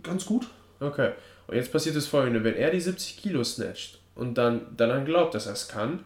[0.02, 0.46] ganz gut.
[0.80, 1.12] Okay.
[1.46, 5.34] Und jetzt passiert das folgende, wenn er die 70 Kilo snatcht und dann daran glaubt,
[5.34, 6.00] dass er es kann,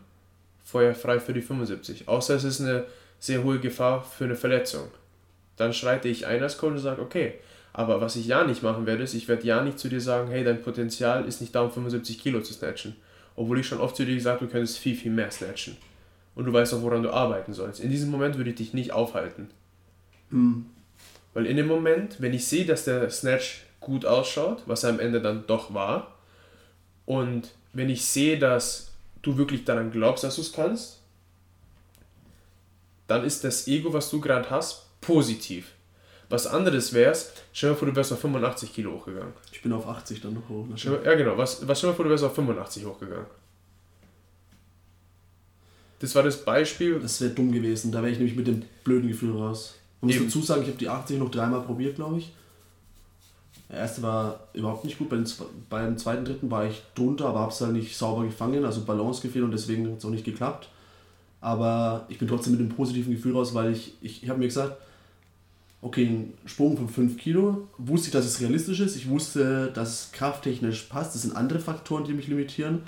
[0.64, 2.08] feuerfrei für die 75.
[2.08, 2.84] Außer es ist eine
[3.18, 4.88] sehr hohe Gefahr für eine Verletzung.
[5.56, 7.34] Dann schreite ich ein als Coach und sage, okay,
[7.72, 10.30] aber was ich ja nicht machen werde, ist, ich werde ja nicht zu dir sagen,
[10.30, 12.96] hey, dein Potenzial ist nicht da, um 75 Kilo zu snatchen.
[13.36, 15.76] Obwohl ich schon oft zu dir gesagt habe, du könntest viel, viel mehr snatchen.
[16.34, 17.80] Und du weißt auch, woran du arbeiten sollst.
[17.80, 19.48] In diesem Moment würde ich dich nicht aufhalten.
[20.30, 20.66] Mhm.
[21.38, 24.98] Weil in dem Moment, wenn ich sehe, dass der Snatch gut ausschaut, was er am
[24.98, 26.16] Ende dann doch war.
[27.06, 28.90] Und wenn ich sehe, dass
[29.22, 30.98] du wirklich daran glaubst, dass du es kannst,
[33.06, 35.70] dann ist das Ego, was du gerade hast, positiv.
[36.28, 39.32] Was anderes wäre es, stell dir vor, du wärst auf 85 Kilo hochgegangen.
[39.52, 40.66] Ich bin auf 80 dann noch hoch.
[40.74, 41.38] ja, genau.
[41.38, 43.26] Was, was stell dir vor, du wärst auf 85 hochgegangen.
[46.00, 46.98] Das war das Beispiel.
[46.98, 47.92] Das wäre dumm gewesen.
[47.92, 49.77] Da wäre ich nämlich mit dem blöden Gefühl raus.
[50.00, 52.32] Man muss dazu sagen, ich habe die 80 noch dreimal probiert, glaube ich.
[53.68, 55.10] Der erste war überhaupt nicht gut.
[55.10, 55.18] Bei
[55.68, 59.20] beim zweiten, dritten war ich drunter, aber habe es halt nicht sauber gefangen, also Balance
[59.20, 60.68] gefehlt und deswegen hat es auch nicht geklappt.
[61.40, 64.46] Aber ich bin trotzdem mit einem positiven Gefühl raus, weil ich, ich, ich habe mir
[64.46, 64.76] gesagt,
[65.82, 68.96] okay, ein Sprung von 5 Kilo, wusste ich, dass es realistisch ist.
[68.96, 71.14] Ich wusste, dass es krafttechnisch passt.
[71.14, 72.82] Das sind andere Faktoren, die mich limitieren.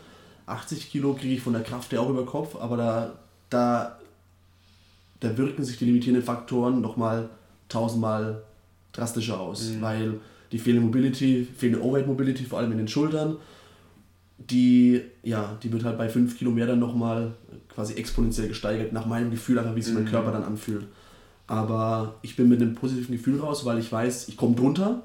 [0.46, 3.12] 80 Kilo kriege ich von der Kraft her auch über Kopf, aber da,
[3.50, 3.99] da,
[5.20, 7.28] da wirken sich die limitierenden Faktoren nochmal
[7.68, 8.42] tausendmal
[8.92, 9.80] drastischer aus, mhm.
[9.82, 10.14] weil
[10.52, 13.36] die fehlende Mobility, fehlende Overhead Mobility, vor allem in den Schultern.
[14.38, 17.32] die, ja, die wird halt bei 5 Kilometern nochmal
[17.68, 20.08] quasi exponentiell gesteigert, nach meinem Gefühl, einfach wie sich mein Mhm.
[20.08, 20.86] Körper dann anfühlt.
[21.46, 25.02] Aber ich bin mit einem positiven Gefühl raus, weil ich weiß, ich komme drunter,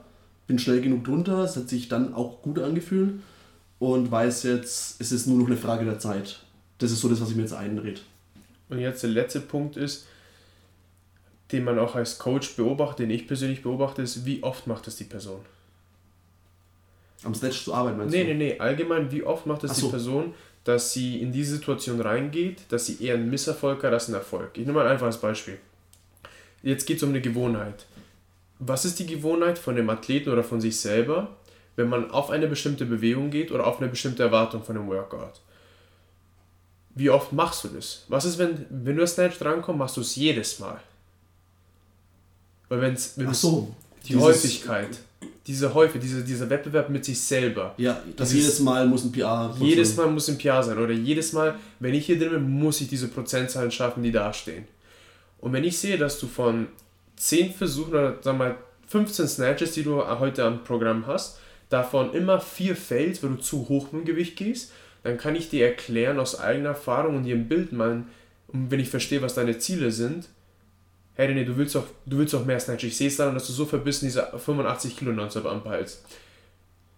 [0.47, 3.15] bin schnell genug drunter, es hat sich dann auch gut angefühlt
[3.79, 6.39] und weiß jetzt, es ist nur noch eine Frage der Zeit.
[6.77, 7.99] Das ist so das, was ich mir jetzt einrede.
[8.69, 10.07] Und jetzt der letzte Punkt ist,
[11.51, 14.95] den man auch als Coach beobachtet, den ich persönlich beobachte, ist, wie oft macht das
[14.95, 15.41] die Person?
[17.23, 18.29] Am Snatch zu arbeiten, meinst Nee, du?
[18.29, 19.89] nee, nee, allgemein, wie oft macht es Ach die so.
[19.89, 24.15] Person, dass sie in diese Situation reingeht, dass sie eher einen Misserfolg hat als einen
[24.15, 24.51] Erfolg?
[24.53, 25.57] Ich nehme mal ein einfaches Beispiel.
[26.63, 27.85] Jetzt geht es um eine Gewohnheit.
[28.59, 31.35] Was ist die Gewohnheit von dem Athleten oder von sich selber,
[31.75, 35.41] wenn man auf eine bestimmte Bewegung geht oder auf eine bestimmte Erwartung von einem Workout?
[36.95, 38.03] Wie oft machst du das?
[38.07, 40.79] Was ist, wenn, wenn du als Snatch drankommst, machst du es jedes Mal?
[42.69, 43.73] Weil wenn's, wenn Ach es so.
[44.07, 44.97] die Häufigkeit,
[45.45, 49.11] diese Häufig, diese, dieser Wettbewerb mit sich selber, Ja, das Dieses- jedes Mal muss ein
[49.11, 49.55] PR.
[49.59, 52.81] jedes Mal muss ein PR sein oder jedes Mal, wenn ich hier drin bin, muss
[52.81, 54.67] ich diese Prozentzahlen schaffen, die da stehen.
[55.39, 56.67] Und wenn ich sehe, dass du von
[57.17, 58.55] 10 Versuchen oder sagen wir mal
[58.87, 61.37] 15 Snatches, die du heute am Programm hast,
[61.69, 64.71] davon immer 4 failst, weil du zu hoch mit dem Gewicht gehst,
[65.05, 68.07] dann kann ich dir erklären aus eigener Erfahrung und dir ein Bild malen,
[68.47, 70.27] und wenn ich verstehe, was deine Ziele sind,
[71.13, 72.83] hey René, du willst doch, du willst doch mehr Snatch.
[72.83, 76.03] Ich sehe es daran, dass du so verbissen diese 85 Kilo nonstop anpeilst.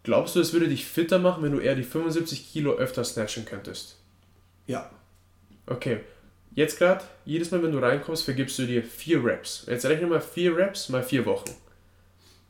[0.03, 3.43] Glaubst du, es würde dich fitter machen, wenn du eher die 75 Kilo öfter snatchen
[3.43, 3.97] könntest?
[4.65, 4.89] Ja.
[5.65, 5.99] Okay.
[6.55, 9.65] Jetzt gerade, jedes Mal, wenn du reinkommst, vergibst du dir 4 Reps.
[9.67, 11.51] Jetzt rechne mal 4 Reps mal 4 Wochen.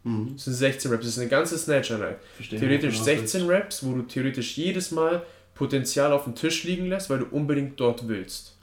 [0.04, 0.34] Mhm.
[0.36, 1.04] Das sind 16 Reps.
[1.04, 2.20] Das ist eine ganze Snatch-Einheit.
[2.48, 5.26] Theoretisch Ja, 16 Reps, wo du theoretisch jedes Mal
[5.58, 8.56] Potenzial auf dem Tisch liegen lässt, weil du unbedingt dort willst.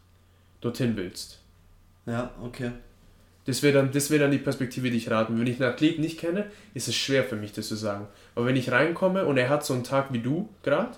[0.60, 1.40] Dorthin willst.
[2.06, 2.70] Ja, okay.
[3.46, 5.38] Das wäre dann, das wär dann die Perspektive, die ich raten.
[5.38, 8.06] Wenn ich einen Athleten nicht kenne, ist es schwer für mich, das zu sagen.
[8.34, 10.96] Aber wenn ich reinkomme und er hat so einen Tag wie du gerade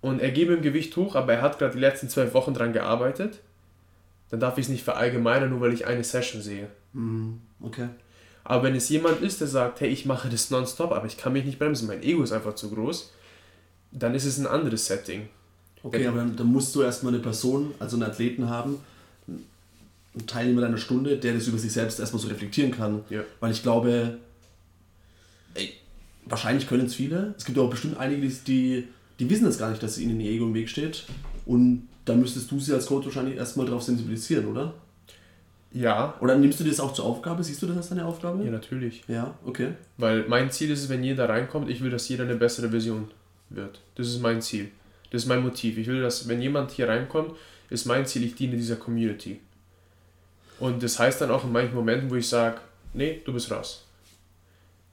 [0.00, 2.72] und er gebe ihm Gewicht hoch, aber er hat gerade die letzten zwölf Wochen dran
[2.72, 3.40] gearbeitet,
[4.30, 6.68] dann darf ich es nicht verallgemeinern, nur weil ich eine Session sehe.
[6.92, 7.40] Mhm.
[7.60, 7.88] Okay.
[8.42, 11.32] Aber wenn es jemand ist, der sagt, hey, ich mache das nonstop, aber ich kann
[11.32, 13.12] mich nicht bremsen, mein Ego ist einfach zu groß,
[13.92, 15.28] dann ist es ein anderes Setting.
[15.82, 18.78] Okay, aber dann, dann musst du erstmal eine Person, also einen Athleten haben,
[19.26, 23.02] einen Teilnehmer deiner Stunde, der das über sich selbst erstmal so reflektieren kann.
[23.08, 23.22] Ja.
[23.40, 24.18] Weil ich glaube,
[25.54, 25.72] ey,
[26.26, 27.34] wahrscheinlich können es viele.
[27.38, 30.46] Es gibt auch bestimmt einige, die, die, wissen jetzt gar nicht, dass ihnen ihr Ego
[30.46, 31.04] im Weg steht.
[31.46, 34.74] Und da müsstest du sie als Coach wahrscheinlich erstmal darauf sensibilisieren, oder?
[35.72, 37.44] Ja, Oder nimmst du dir das auch zur Aufgabe?
[37.44, 38.44] Siehst du das als deine Aufgabe?
[38.44, 39.04] ja, natürlich.
[39.06, 39.68] Ja, okay.
[39.98, 43.08] Weil mein Ziel ist es, wenn jeder reinkommt, ich will, dass jeder eine bessere Version
[43.50, 43.80] wird.
[43.96, 44.70] Das ist mein Ziel.
[45.10, 45.76] Das ist mein Motiv.
[45.76, 47.32] Ich will, dass, wenn jemand hier reinkommt,
[47.68, 49.40] ist mein Ziel, ich diene dieser Community.
[50.58, 52.60] Und das heißt dann auch in manchen Momenten, wo ich sage,
[52.92, 53.84] nee, du bist raus.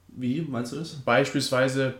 [0.08, 0.94] Wie meinst du das?
[0.94, 1.94] Beispielsweise,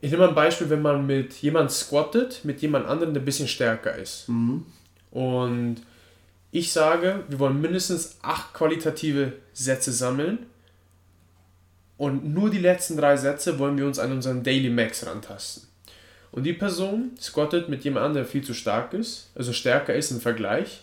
[0.00, 3.24] ich nehme mal ein Beispiel, wenn man mit jemand squattet, mit jemand anderem, der ein
[3.24, 4.28] bisschen stärker ist.
[4.28, 4.64] Mhm.
[5.10, 5.76] Und
[6.52, 10.46] ich sage, wir wollen mindestens acht qualitative Sätze sammeln.
[11.96, 15.68] Und nur die letzten drei Sätze wollen wir uns an unseren Daily Max rantasten.
[16.32, 20.10] Und die Person squattet mit jemand anderem, der viel zu stark ist, also stärker ist
[20.10, 20.82] im Vergleich,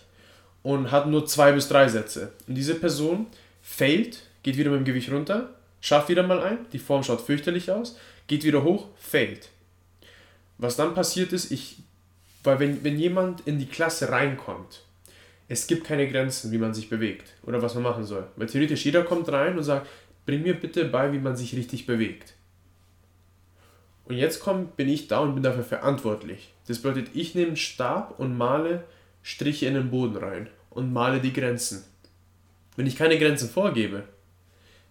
[0.62, 2.32] und hat nur zwei bis drei Sätze.
[2.46, 3.26] Und diese Person
[3.62, 7.70] failt, geht wieder mit dem Gewicht runter, schafft wieder mal ein, die Form schaut fürchterlich
[7.70, 7.98] aus,
[8.28, 9.50] geht wieder hoch, failt.
[10.56, 11.78] Was dann passiert ist, ich,
[12.44, 14.82] weil wenn, wenn jemand in die Klasse reinkommt,
[15.48, 18.26] es gibt keine Grenzen, wie man sich bewegt oder was man machen soll.
[18.36, 19.86] Weil theoretisch jeder kommt rein und sagt,
[20.26, 22.34] bring mir bitte bei, wie man sich richtig bewegt.
[24.04, 26.52] Und jetzt kommt, bin ich da und bin dafür verantwortlich.
[26.66, 28.84] Das bedeutet, ich nehme einen Stab und male
[29.22, 31.84] Striche in den Boden rein und male die Grenzen.
[32.76, 34.04] Wenn ich keine Grenzen vorgebe,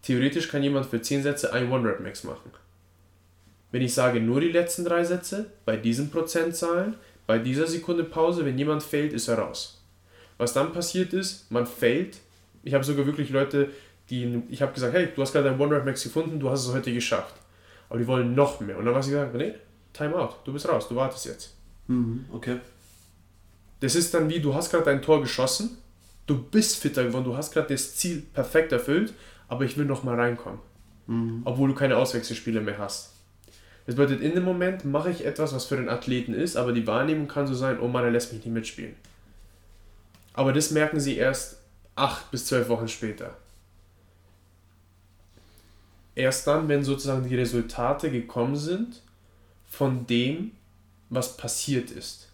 [0.01, 2.51] theoretisch kann jemand für 10 Sätze ein One-Rep-Max machen.
[3.71, 8.45] Wenn ich sage nur die letzten drei Sätze, bei diesen Prozentzahlen, bei dieser Sekunde Pause,
[8.45, 9.81] wenn jemand fällt, ist er raus.
[10.37, 12.17] Was dann passiert ist, man fällt.
[12.63, 13.69] Ich habe sogar wirklich Leute,
[14.09, 16.93] die, ich habe gesagt, hey, du hast gerade ein One-Rep-Max gefunden, du hast es heute
[16.93, 17.35] geschafft.
[17.89, 18.77] Aber die wollen noch mehr.
[18.77, 19.53] Und dann war sie gesagt, nee,
[19.93, 21.55] Time out, du bist raus, du wartest jetzt.
[21.87, 22.25] Mhm.
[22.31, 22.57] Okay.
[23.79, 25.77] Das ist dann wie, du hast gerade dein Tor geschossen,
[26.27, 29.13] du bist fitter geworden, du hast gerade das Ziel perfekt erfüllt,
[29.47, 30.59] aber ich will noch mal reinkommen.
[31.07, 31.41] Mhm.
[31.45, 33.13] Obwohl du keine Auswechselspiele mehr hast.
[33.85, 36.85] Das bedeutet, in dem Moment mache ich etwas, was für den Athleten ist, aber die
[36.85, 38.95] Wahrnehmung kann so sein, oh Mann, er lässt mich nicht mitspielen.
[40.33, 41.57] Aber das merken sie erst
[41.95, 43.35] acht bis zwölf Wochen später.
[46.15, 49.01] Erst dann, wenn sozusagen die Resultate gekommen sind
[49.67, 50.51] von dem,
[51.09, 52.27] was passiert ist.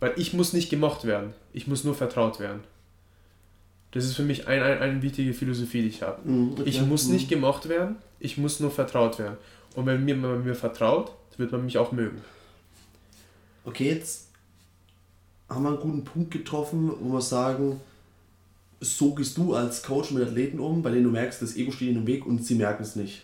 [0.00, 2.60] Weil ich muss nicht gemocht werden, ich muss nur vertraut werden.
[3.92, 6.28] Das ist für mich eine, ein, eine wichtige Philosophie, die ich habe.
[6.28, 6.52] Mhm.
[6.52, 6.62] Okay.
[6.66, 7.12] Ich muss Mhm.
[7.12, 9.36] nicht gemocht werden, ich muss nur vertraut werden.
[9.74, 12.22] Und wenn mir, man mir vertraut, wird man mich auch mögen.
[13.64, 14.28] Okay, jetzt
[15.48, 17.80] haben wir einen guten Punkt getroffen, wo wir sagen,
[18.82, 21.90] so gehst du als Coach mit Athleten um, bei denen du merkst, das Ego steht
[21.90, 23.22] in dem Weg und sie merken es nicht.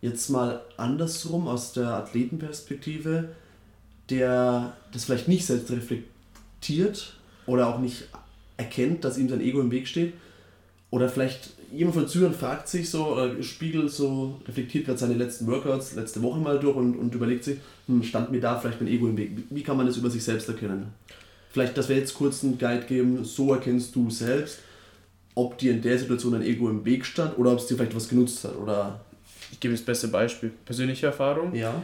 [0.00, 3.28] Jetzt mal andersrum aus der Athletenperspektive,
[4.08, 7.14] der das vielleicht nicht selbst reflektiert
[7.46, 8.08] oder auch nicht
[8.56, 10.14] erkennt, dass ihm sein Ego im Weg steht.
[10.90, 15.46] Oder vielleicht jemand von Zürich fragt sich so, oder spiegelt so, reflektiert gerade seine letzten
[15.46, 18.90] Workouts letzte Woche mal durch und, und überlegt sich, hm, stand mir da vielleicht mein
[18.90, 19.30] Ego im Weg?
[19.50, 20.86] Wie kann man das über sich selbst erkennen?
[21.50, 24.60] Vielleicht, dass wir jetzt kurz einen Guide geben, so erkennst du selbst,
[25.34, 27.94] ob dir in der Situation ein Ego im Weg stand oder ob es dir vielleicht
[27.94, 28.56] was genutzt hat.
[28.56, 29.00] Oder
[29.52, 30.50] ich gebe das beste Beispiel.
[30.64, 31.54] Persönliche Erfahrung.
[31.54, 31.82] Ja.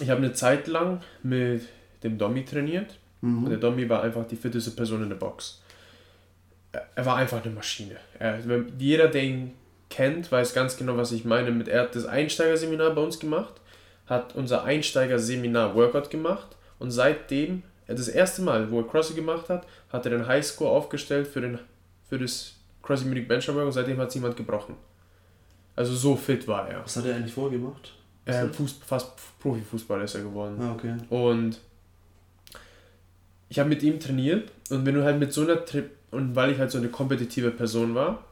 [0.00, 1.62] Ich habe eine Zeit lang mit
[2.02, 2.98] dem Domi trainiert.
[3.20, 3.44] Mhm.
[3.44, 5.62] Und der Domi war einfach die fitteste Person in der Box.
[6.94, 7.96] Er war einfach eine Maschine.
[8.18, 8.40] Er,
[8.78, 9.52] jeder, der ihn
[9.90, 11.50] kennt, weiß ganz genau, was ich meine.
[11.50, 13.54] Mit, er hat das Einsteigerseminar bei uns gemacht,
[14.06, 19.66] hat unser Einsteigerseminar Workout gemacht und seitdem das erste Mal, wo er CrossFit gemacht hat,
[19.90, 21.58] hat er den Highscore aufgestellt für, den,
[22.08, 24.76] für das CrossFit Munich Benchmark und seitdem hat es niemand gebrochen.
[25.76, 26.82] Also so fit war er.
[26.84, 27.92] Was hat er eigentlich vorgemacht?
[28.26, 30.56] Äh, Fuß, fast Profifußballer ist er geworden.
[30.60, 30.94] Ah, okay.
[31.10, 31.60] Und
[33.48, 36.52] ich habe mit ihm trainiert und wenn du halt mit so einer Tri und weil
[36.52, 38.24] ich halt so eine kompetitive Person war,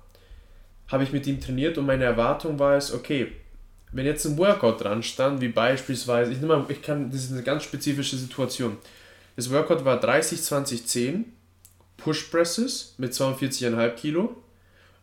[0.89, 3.33] habe ich mit ihm trainiert und meine Erwartung war es, okay,
[3.93, 7.33] wenn jetzt ein Workout dran stand, wie beispielsweise, ich nehme mal, ich kann, das ist
[7.33, 8.79] eine ganz spezifische Situation.
[9.37, 11.33] Das Workout war 30, 20, 10,
[11.97, 14.37] Push Presses mit 42,5 Kilo,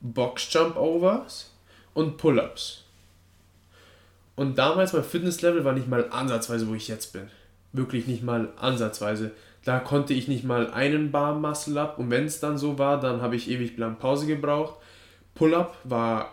[0.01, 1.51] Box Jump Overs
[1.93, 2.83] und Pull-Ups.
[4.35, 7.29] Und damals mein Fitnesslevel war nicht mal ansatzweise, wo ich jetzt bin.
[7.73, 9.31] Wirklich nicht mal ansatzweise.
[9.65, 12.99] Da konnte ich nicht mal einen Bar Muscle Up und wenn es dann so war,
[12.99, 14.75] dann habe ich ewig lang Pause gebraucht.
[15.35, 16.31] Pull-Up war,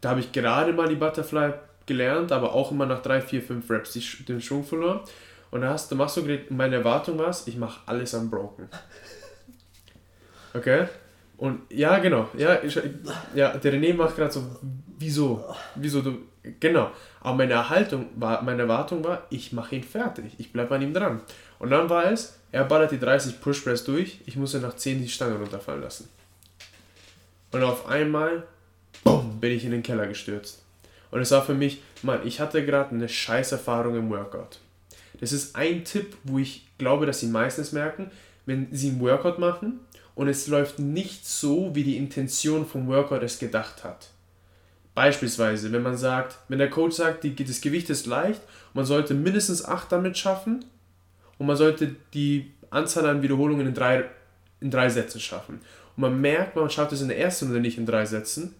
[0.00, 1.52] da habe ich gerade mal die Butterfly
[1.86, 5.00] gelernt, aber auch immer nach 3, 4, 5 Reps den Schwung verloren.
[5.50, 8.68] Und da hast du machst du meine Erwartung was, ich mache alles am Broken.
[10.54, 10.86] Okay?
[11.36, 12.28] Und ja, genau.
[12.36, 12.78] Ja, ich,
[13.34, 14.44] ja der René macht gerade so,
[14.98, 15.44] wieso?
[15.74, 16.18] Wieso du?
[16.58, 16.90] Genau.
[17.20, 20.34] Aber meine Erhaltung war, meine Erwartung war, ich mache ihn fertig.
[20.38, 21.20] Ich bleibe an ihm dran.
[21.58, 24.76] Und dann war es, er ballert die 30 Push Press durch, ich muss ja nach
[24.76, 26.08] 10 die Stange runterfallen lassen.
[27.52, 28.44] Und auf einmal,
[29.04, 30.62] boom, bin ich in den Keller gestürzt.
[31.10, 34.58] Und es war für mich, Mann, ich hatte gerade eine scheiß Erfahrung im Workout.
[35.20, 38.10] Das ist ein Tipp, wo ich glaube, dass sie meistens merken,
[38.46, 39.80] wenn sie einen Workout machen
[40.14, 44.10] und es läuft nicht so, wie die Intention vom Workout es gedacht hat.
[44.94, 48.40] Beispielsweise, wenn man sagt, wenn der Coach sagt, die, das Gewicht ist leicht,
[48.74, 50.64] man sollte mindestens 8 damit schaffen
[51.38, 54.04] und man sollte die Anzahl an Wiederholungen in drei,
[54.60, 55.60] in drei Sätzen schaffen.
[55.96, 58.54] Und man merkt, man schafft es in der ersten Runde nicht in drei Sätzen,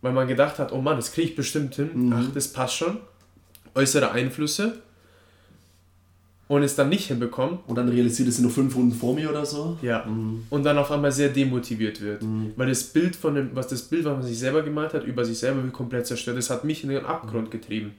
[0.00, 2.12] weil man gedacht hat, oh Mann, das kriege ich bestimmt hin, mhm.
[2.12, 2.98] ach, das passt schon.
[3.74, 4.82] Äußere Einflüsse,
[6.52, 7.60] und es dann nicht hinbekommt.
[7.66, 9.78] Und dann realisiert, es sind nur fünf Runden vor mir oder so.
[9.80, 10.04] Ja.
[10.04, 10.44] Mhm.
[10.50, 12.22] Und dann auf einmal sehr demotiviert wird.
[12.22, 12.52] Mhm.
[12.56, 15.24] Weil das Bild von dem, was das Bild, was man sich selber gemalt hat, über
[15.24, 16.36] sich selber komplett zerstört.
[16.36, 17.94] Das hat mich in den Abgrund getrieben.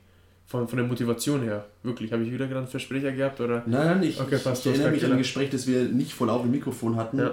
[0.45, 1.65] Von, von der Motivation her.
[1.81, 2.13] Wirklich.
[2.13, 3.41] Habe ich wieder gerade einen Versprecher gehabt?
[3.41, 3.63] Oder?
[3.65, 6.27] Nein, nein, ich, okay, ich, ich erinnere mich an ein Gespräch, das wir nicht vor
[6.27, 7.17] laufendem Mikrofon hatten.
[7.17, 7.31] Ja.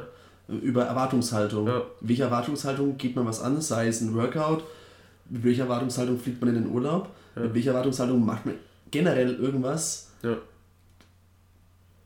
[0.49, 1.67] Über Erwartungshaltung.
[1.67, 1.83] Ja.
[2.01, 3.61] Welche Erwartungshaltung geht man was an?
[3.61, 4.65] Sei es ein Workout,
[5.29, 7.43] mit welcher Erwartungshaltung fliegt man in den Urlaub, ja.
[7.43, 8.55] mit welcher Erwartungshaltung macht man
[8.91, 10.13] generell irgendwas.
[10.23, 10.39] Ja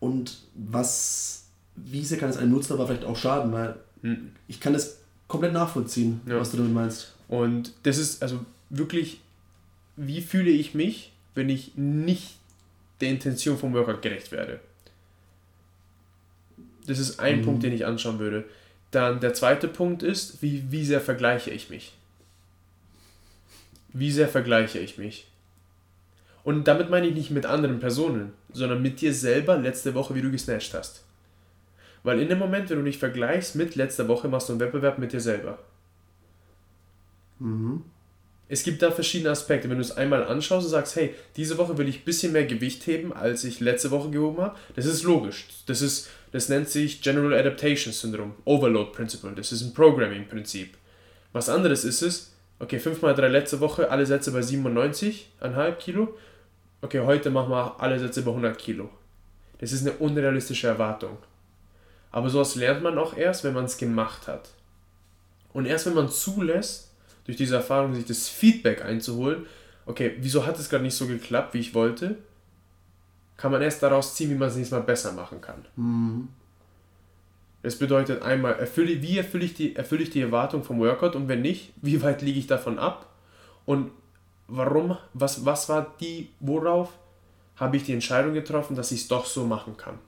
[0.05, 4.33] und was, wie sehr kann es einem nutzen, aber vielleicht auch schaden, weil hm.
[4.49, 6.39] ich kann das komplett nachvollziehen, ja.
[6.39, 7.15] was du damit meinst.
[7.27, 9.21] Und das ist also wirklich,
[9.97, 12.37] wie fühle ich mich, wenn ich nicht
[13.01, 14.61] der Intention vom Workout gerecht werde?
[16.87, 17.45] Das ist ein mhm.
[17.45, 18.45] Punkt, den ich anschauen würde.
[18.91, 21.95] Dann der zweite Punkt ist, wie, wie sehr vergleiche ich mich?
[23.95, 25.27] Wie sehr vergleiche ich mich?
[26.45, 30.21] Und damit meine ich nicht mit anderen Personen, sondern mit dir selber letzte Woche, wie
[30.23, 31.03] du gesnatcht hast.
[32.03, 34.99] Weil in dem Moment, wenn du dich vergleichst mit letzter Woche, machst du einen Wettbewerb
[34.99, 35.59] mit dir selber.
[37.39, 37.83] Mhm.
[38.47, 39.71] Es gibt da verschiedene Aspekte.
[39.71, 42.45] Wenn du es einmal anschaust und sagst, hey, diese Woche will ich ein bisschen mehr
[42.45, 45.47] Gewicht heben, als ich letzte Woche gehoben habe, das ist logisch.
[45.65, 49.33] Das, ist, das nennt sich General Adaptation Syndrome, Overload Principle.
[49.33, 50.77] Das ist ein Programming-Prinzip.
[51.33, 56.15] Was anderes ist es, okay, 5 mal 3 letzte Woche, alle Sätze bei 97,5 Kilo
[56.85, 58.91] okay, heute machen wir alle Sätze über 100 Kilo.
[59.59, 61.17] Das ist eine unrealistische Erwartung.
[62.13, 64.51] Aber sowas lernt man auch erst, wenn man es gemacht hat.
[65.55, 66.93] Und erst wenn man zulässt,
[67.25, 69.47] durch diese Erfahrung sich das Feedback einzuholen,
[69.87, 72.17] okay, wieso hat es gerade nicht so geklappt, wie ich wollte,
[73.39, 75.65] kann man erst daraus ziehen, wie man es nächstes Mal besser machen kann.
[75.77, 76.29] Mhm.
[77.63, 81.29] Das bedeutet einmal, erfülle, wie erfülle ich, die, erfülle ich die Erwartung vom Workout und
[81.29, 83.09] wenn nicht, wie weit liege ich davon ab?
[83.65, 83.91] Und
[84.49, 86.91] warum, was, was war die, worauf
[87.57, 89.99] habe ich die Entscheidung getroffen, dass ich es doch so machen kann.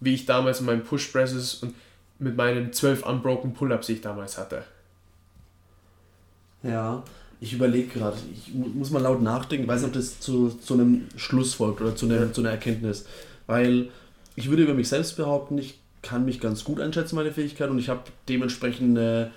[0.00, 1.74] Wie ich damals in meinen Push-Presses und
[2.18, 4.64] mit meinen 12 Unbroken Pull-Ups, die ich damals hatte.
[6.62, 7.02] Ja,
[7.40, 10.74] ich überlege gerade, ich muss mal laut nachdenken, ich weiß nicht, ob das zu, zu
[10.74, 12.32] einem Schluss folgt oder zu, einem, ja.
[12.32, 13.06] zu einer Erkenntnis.
[13.46, 13.88] Weil
[14.36, 17.78] ich würde über mich selbst behaupten, ich kann mich ganz gut einschätzen, meine Fähigkeit, und
[17.78, 19.32] ich habe dementsprechend eine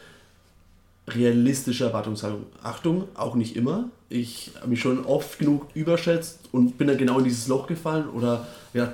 [1.07, 2.45] realistische Erwartungshaltung.
[2.63, 3.89] Achtung, auch nicht immer.
[4.09, 8.09] Ich habe mich schon oft genug überschätzt und bin dann genau in dieses Loch gefallen
[8.09, 8.91] oder ja,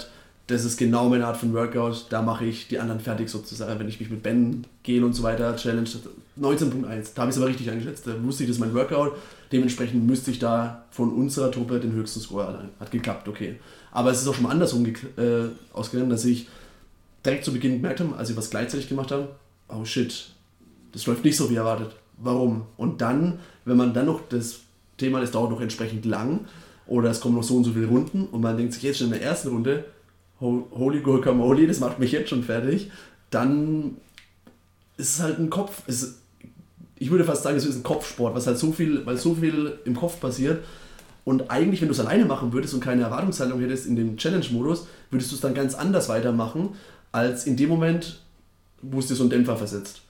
[0.47, 3.88] das ist genau meine Art von Workout, da mache ich die anderen fertig sozusagen, wenn
[3.88, 5.89] ich mich mit Ben, Gel und so weiter challenge.
[6.39, 9.14] 19.1, da habe ich es aber richtig eingeschätzt, da wusste ich, das ist mein Workout,
[9.51, 12.70] dementsprechend müsste ich da von unserer Truppe den höchsten Score erlangen.
[12.80, 13.59] Hat geklappt, okay.
[13.91, 14.93] Aber es ist auch schon mal andersrum äh,
[15.74, 16.47] ausgegangen, dass ich
[17.26, 19.30] direkt zu Beginn gemerkt habe, als ich was gleichzeitig gemacht habe,
[19.70, 20.32] oh shit,
[20.91, 21.95] das läuft nicht so wie erwartet.
[22.24, 22.64] Warum?
[22.78, 24.62] Und dann, wenn man dann noch das
[24.98, 26.42] Thema, das dauert noch entsprechend lang
[26.86, 29.08] oder es kommen noch so und so viele Runden und man denkt sich jetzt schon
[29.08, 29.86] in der ersten Runde,
[30.40, 32.92] Holy Guacamole, das macht mich jetzt schon fertig,
[33.30, 33.98] dann
[34.98, 36.20] ist es halt ein Kopf, ist,
[36.96, 39.80] ich würde fast sagen, es ist ein Kopfsport, was halt so viel, weil so viel
[39.86, 40.64] im Kopf passiert.
[41.24, 44.88] Und eigentlich, wenn du es alleine machen würdest und keine Erwartungshaltung hättest in dem Challenge-Modus,
[45.10, 46.76] würdest du es dann ganz anders weitermachen,
[47.12, 48.22] als in dem Moment,
[48.82, 50.02] wo es dir so einen Dämpfer versetzt.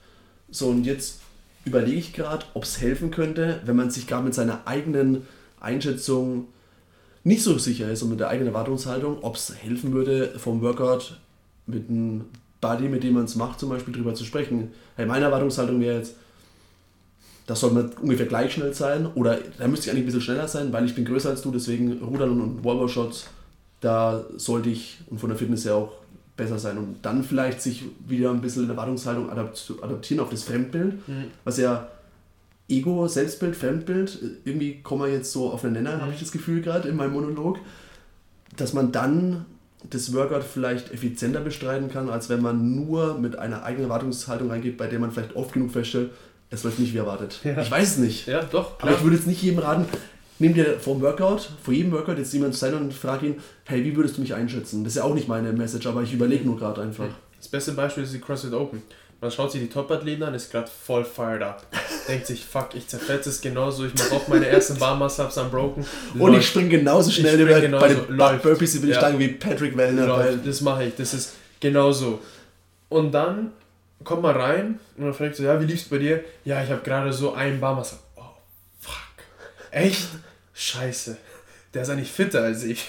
[0.50, 1.21] So, und jetzt
[1.64, 5.26] überlege ich gerade, ob es helfen könnte, wenn man sich gerade mit seiner eigenen
[5.60, 6.48] Einschätzung
[7.24, 11.18] nicht so sicher ist und mit der eigenen Erwartungshaltung, ob es helfen würde, vom Workout
[11.66, 12.24] mit einem
[12.60, 14.72] Buddy, mit dem man es macht, zum Beispiel drüber zu sprechen.
[14.96, 16.16] Hey, meine Erwartungshaltung wäre jetzt,
[17.46, 20.48] das soll man ungefähr gleich schnell sein oder da müsste ich eigentlich ein bisschen schneller
[20.48, 23.26] sein, weil ich bin größer als du, deswegen Rudern und Wallball-Shots,
[23.80, 25.92] da sollte ich und von der Fitness her auch
[26.42, 30.42] besser sein und dann vielleicht sich wieder ein bisschen in der Erwartungshaltung adaptieren auf das
[30.42, 31.24] Fremdbild, mhm.
[31.44, 31.88] was ja
[32.68, 36.00] Ego, Selbstbild, Fremdbild, irgendwie kommen wir jetzt so auf einen Nenner, mhm.
[36.02, 37.58] habe ich das Gefühl gerade in meinem Monolog,
[38.56, 39.44] dass man dann
[39.90, 44.76] das Workout vielleicht effizienter bestreiten kann, als wenn man nur mit einer eigenen Erwartungshaltung reingeht,
[44.76, 46.10] bei der man vielleicht oft genug feststellt,
[46.50, 47.40] es läuft nicht wie erwartet.
[47.44, 47.60] Ja.
[47.60, 48.26] Ich weiß es nicht.
[48.26, 48.78] Ja, doch.
[48.78, 48.90] Klar.
[48.90, 49.86] Aber ich würde jetzt nicht jedem raten,
[50.42, 53.84] nimm dir vor dem Workout, vor jedem Workout jetzt jemand sein und frag ihn, hey,
[53.84, 54.82] wie würdest du mich einschätzen?
[54.84, 57.08] Das ist ja auch nicht meine Message, aber ich überlege nur gerade einfach.
[57.38, 58.82] Das beste Beispiel ist die CrossFit Open.
[59.20, 61.64] Man schaut sich die Top-Athleten an, ist gerade voll fired up.
[62.08, 65.86] Denkt sich, fuck, ich zerfetze es genauso, ich mache auch meine ersten Bar Muscle-Ups unbroken.
[66.18, 68.42] Und ich springe genauso schnell spring genauso, bei den läuft.
[68.42, 68.98] Burpees über die ja.
[68.98, 70.08] Stange wie Patrick Wellner.
[70.08, 70.44] Läuft.
[70.44, 72.18] Das mache ich, das ist genauso.
[72.88, 73.52] Und dann
[74.02, 76.24] kommt man rein und man fragt so, ja, wie lief's bei dir?
[76.44, 77.98] Ja, ich habe gerade so einen Bar Muscle.
[78.16, 78.22] Oh,
[78.80, 78.94] fuck.
[79.70, 80.08] Echt?
[80.54, 81.16] Scheiße.
[81.74, 82.88] Der ist eigentlich fitter als ich.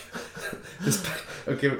[0.85, 0.99] Das,
[1.47, 1.71] okay,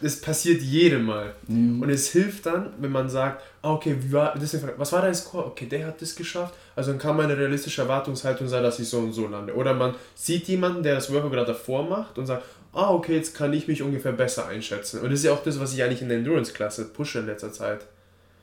[0.00, 1.32] das passiert jedem Mal.
[1.48, 1.80] Mhm.
[1.80, 5.46] Und es hilft dann, wenn man sagt, ah, okay, war, das was war dein Score?
[5.46, 6.54] Okay, der hat das geschafft.
[6.76, 9.54] Also dann kann meine realistische Erwartungshaltung sein, dass ich so und so lande.
[9.54, 12.44] Oder man sieht jemanden, der das Workout gerade davor macht und sagt,
[12.74, 15.00] ah, okay, jetzt kann ich mich ungefähr besser einschätzen.
[15.00, 17.52] Und das ist ja auch das, was ich eigentlich in der Endurance-Klasse pushe in letzter
[17.52, 17.86] Zeit.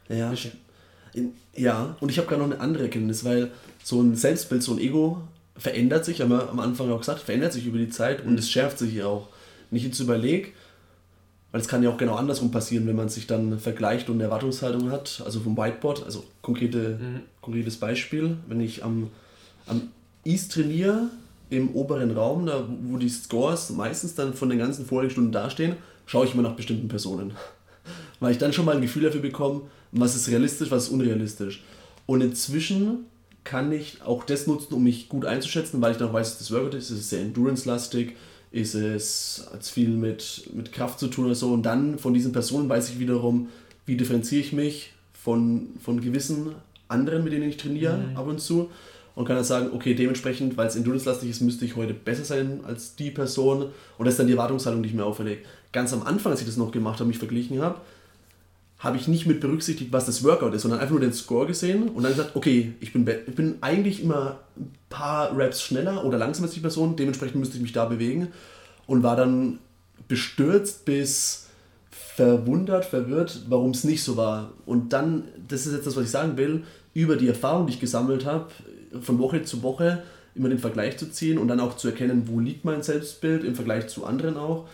[0.07, 0.33] Ja.
[1.13, 3.51] In, ja, und ich habe gerade noch eine andere Erkenntnis, weil
[3.83, 5.21] so ein Selbstbild, so ein Ego
[5.57, 8.37] verändert sich, haben wir am Anfang auch gesagt, verändert sich über die Zeit und mhm.
[8.37, 9.29] es schärft sich hier auch.
[9.71, 10.49] Ich jetzt überlege,
[11.51, 14.25] weil es kann ja auch genau andersrum passieren, wenn man sich dann vergleicht und eine
[14.25, 17.21] Erwartungshaltung hat, also vom Whiteboard, also konkrete, mhm.
[17.41, 19.09] konkretes Beispiel, wenn ich am,
[19.67, 19.89] am
[20.23, 21.09] East trainiere,
[21.49, 25.75] im oberen Raum, da wo die Scores meistens dann von den ganzen vorigen Stunden dastehen,
[26.05, 27.33] schaue ich immer nach bestimmten Personen.
[28.21, 31.63] Weil ich dann schon mal ein Gefühl dafür bekomme, was ist realistisch, was ist unrealistisch.
[32.05, 33.05] Und inzwischen
[33.43, 36.51] kann ich auch das nutzen, um mich gut einzuschätzen, weil ich dann weiß, dass das
[36.51, 38.15] Workout ist, es ist sehr endurance-lastig,
[38.51, 41.51] ist es hat viel mit, mit Kraft zu tun oder so.
[41.51, 43.49] Und dann von diesen Personen weiß ich wiederum,
[43.85, 46.55] wie differenziere ich mich von, von gewissen
[46.87, 48.17] anderen, mit denen ich trainiere, mhm.
[48.17, 48.69] ab und zu.
[49.13, 52.61] Und kann dann sagen, okay, dementsprechend, weil es endurance-lastig ist, müsste ich heute besser sein
[52.65, 53.63] als die Person.
[53.97, 55.41] Und das ist dann die Erwartungshaltung, die ich mir auferlege.
[55.73, 57.81] Ganz am Anfang, als ich das noch gemacht habe, mich verglichen habe,
[58.81, 61.89] habe ich nicht mit berücksichtigt, was das Workout ist, sondern einfach nur den Score gesehen
[61.89, 66.17] und dann gesagt, okay, ich bin, ich bin eigentlich immer ein paar Raps schneller oder
[66.17, 68.29] langsamer als die Person, dementsprechend müsste ich mich da bewegen
[68.87, 69.59] und war dann
[70.07, 71.47] bestürzt bis
[71.91, 74.51] verwundert, verwirrt, warum es nicht so war.
[74.65, 76.63] Und dann, das ist jetzt das, was ich sagen will,
[76.95, 78.47] über die Erfahrung, die ich gesammelt habe,
[78.99, 80.01] von Woche zu Woche
[80.33, 83.53] immer den Vergleich zu ziehen und dann auch zu erkennen, wo liegt mein Selbstbild im
[83.53, 84.67] Vergleich zu anderen auch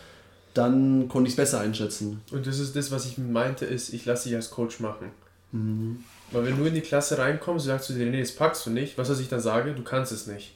[0.54, 2.22] dann konnte ich es besser einschätzen.
[2.30, 5.10] Und das ist das, was ich meinte, ist, ich lasse dich als Coach machen.
[5.52, 6.04] Mhm.
[6.30, 8.98] Weil wenn du in die Klasse reinkommst, sagst du dir, nee, das packst du nicht.
[8.98, 10.54] Was, was ich dann sage, du kannst es nicht.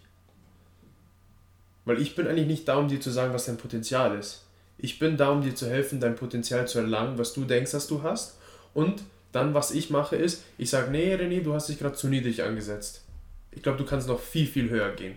[1.84, 4.45] Weil ich bin eigentlich nicht da, um dir zu sagen, was dein Potenzial ist.
[4.78, 7.86] Ich bin da, um dir zu helfen, dein Potenzial zu erlangen, was du denkst, dass
[7.86, 8.36] du hast.
[8.74, 12.09] Und dann, was ich mache, ist, ich sage, nee, René, du hast dich gerade zu
[12.09, 13.03] niedrig angesetzt.
[13.51, 15.16] ich glaube, du kannst noch viel, viel höher gehen.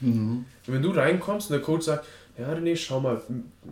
[0.00, 0.44] Mhm.
[0.66, 2.06] Und wenn du reinkommst und der Coach sagt,
[2.38, 3.20] ja, René, schau mal,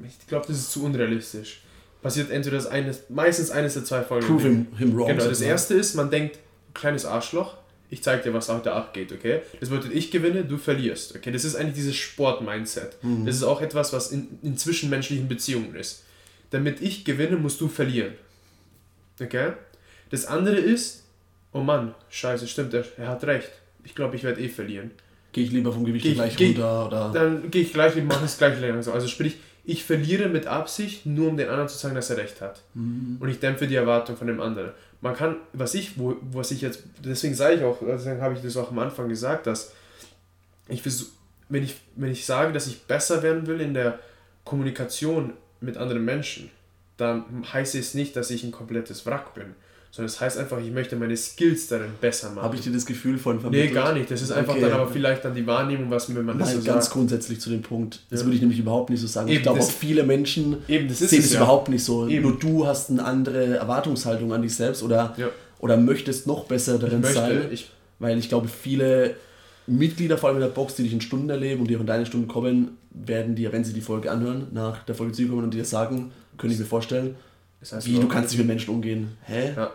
[0.06, 1.62] ich glaube, das ist zu unrealistisch.
[2.02, 4.26] Passiert entweder das eine, meistens eines der zwei Folgen.
[4.26, 5.08] Prove him, him wrong.
[5.08, 6.38] Genau, das erste ist, man denkt,
[6.74, 7.56] kleines Arschloch,
[7.90, 9.40] ich zeig dir, was heute abgeht, okay?
[9.60, 11.30] Das bedeutet, ich gewinne, du verlierst, okay?
[11.30, 13.02] Das ist eigentlich dieses Sport-Mindset.
[13.02, 13.24] Mhm.
[13.24, 16.04] Das ist auch etwas, was in, in zwischenmenschlichen Beziehungen ist.
[16.50, 18.14] Damit ich gewinne, musst du verlieren.
[19.20, 19.52] Okay?
[20.10, 21.04] Das andere ist,
[21.52, 23.50] oh Mann, scheiße, stimmt, er, er hat recht.
[23.84, 24.90] Ich glaube, ich werde eh verlieren.
[25.36, 26.86] Gehe ich lieber vom Gewicht geh, gleich geh, runter?
[26.86, 27.10] Oder?
[27.12, 28.94] Dann gehe ich gleich, mache es gleich langsam.
[28.94, 32.40] Also sprich, ich verliere mit Absicht, nur um den anderen zu sagen, dass er recht
[32.40, 32.62] hat.
[32.72, 33.18] Mhm.
[33.20, 34.70] Und ich dämpfe die Erwartung von dem anderen.
[35.02, 38.40] Man kann, was ich, wo, was ich jetzt, deswegen sage ich auch, deswegen habe ich
[38.40, 39.74] das auch am Anfang gesagt, dass
[40.68, 41.10] ich versuche,
[41.50, 43.98] wenn ich, wenn ich sage, dass ich besser werden will in der
[44.42, 46.50] Kommunikation mit anderen Menschen,
[46.96, 49.54] dann heißt es nicht, dass ich ein komplettes Wrack bin
[49.96, 52.42] sondern das heißt einfach, ich möchte meine Skills darin besser machen.
[52.42, 53.70] Habe ich dir das Gefühl von vermittelt?
[53.70, 54.10] Nee, gar nicht.
[54.10, 54.60] Das ist einfach okay.
[54.60, 56.92] dann aber vielleicht dann die Wahrnehmung, was wenn man das Nein, so ganz sagt.
[56.96, 58.00] grundsätzlich zu dem Punkt.
[58.10, 58.26] Das ja.
[58.26, 59.28] würde ich nämlich überhaupt nicht so sagen.
[59.28, 61.38] Eben, ich glaube auch viele Menschen eben, das sehen es ja.
[61.38, 62.06] überhaupt nicht so.
[62.08, 62.28] Eben.
[62.28, 65.30] Nur du hast eine andere Erwartungshaltung an dich selbst oder, ja.
[65.60, 67.48] oder möchtest noch besser darin möchte, sein.
[67.50, 69.14] Ich, weil ich glaube, viele
[69.66, 71.86] Mitglieder, vor allem in der Box, die dich in Stunden erleben und die auch in
[71.86, 75.54] deine Stunden kommen, werden dir, wenn sie die Folge anhören, nach der Folge zukommen und
[75.54, 77.16] dir sagen, könnte ich mir vorstellen,
[77.60, 79.16] das heißt, wie du kannst nicht mit Menschen umgehen.
[79.22, 79.54] Hä?
[79.56, 79.72] Ja.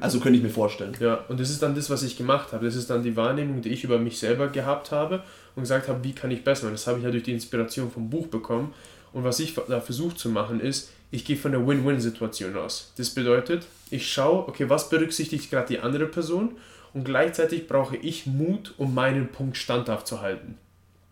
[0.00, 0.94] Also könnte ich mir vorstellen.
[1.00, 2.64] Ja, und das ist dann das, was ich gemacht habe.
[2.64, 5.22] Das ist dann die Wahrnehmung, die ich über mich selber gehabt habe
[5.54, 6.66] und gesagt habe, wie kann ich besser.
[6.66, 8.74] Und das habe ich ja durch die Inspiration vom Buch bekommen.
[9.12, 12.92] Und was ich da versucht zu machen, ist, ich gehe von der Win-Win-Situation aus.
[12.96, 16.56] Das bedeutet, ich schaue, okay, was berücksichtigt gerade die andere Person
[16.92, 20.58] und gleichzeitig brauche ich Mut, um meinen Punkt standhaft zu halten.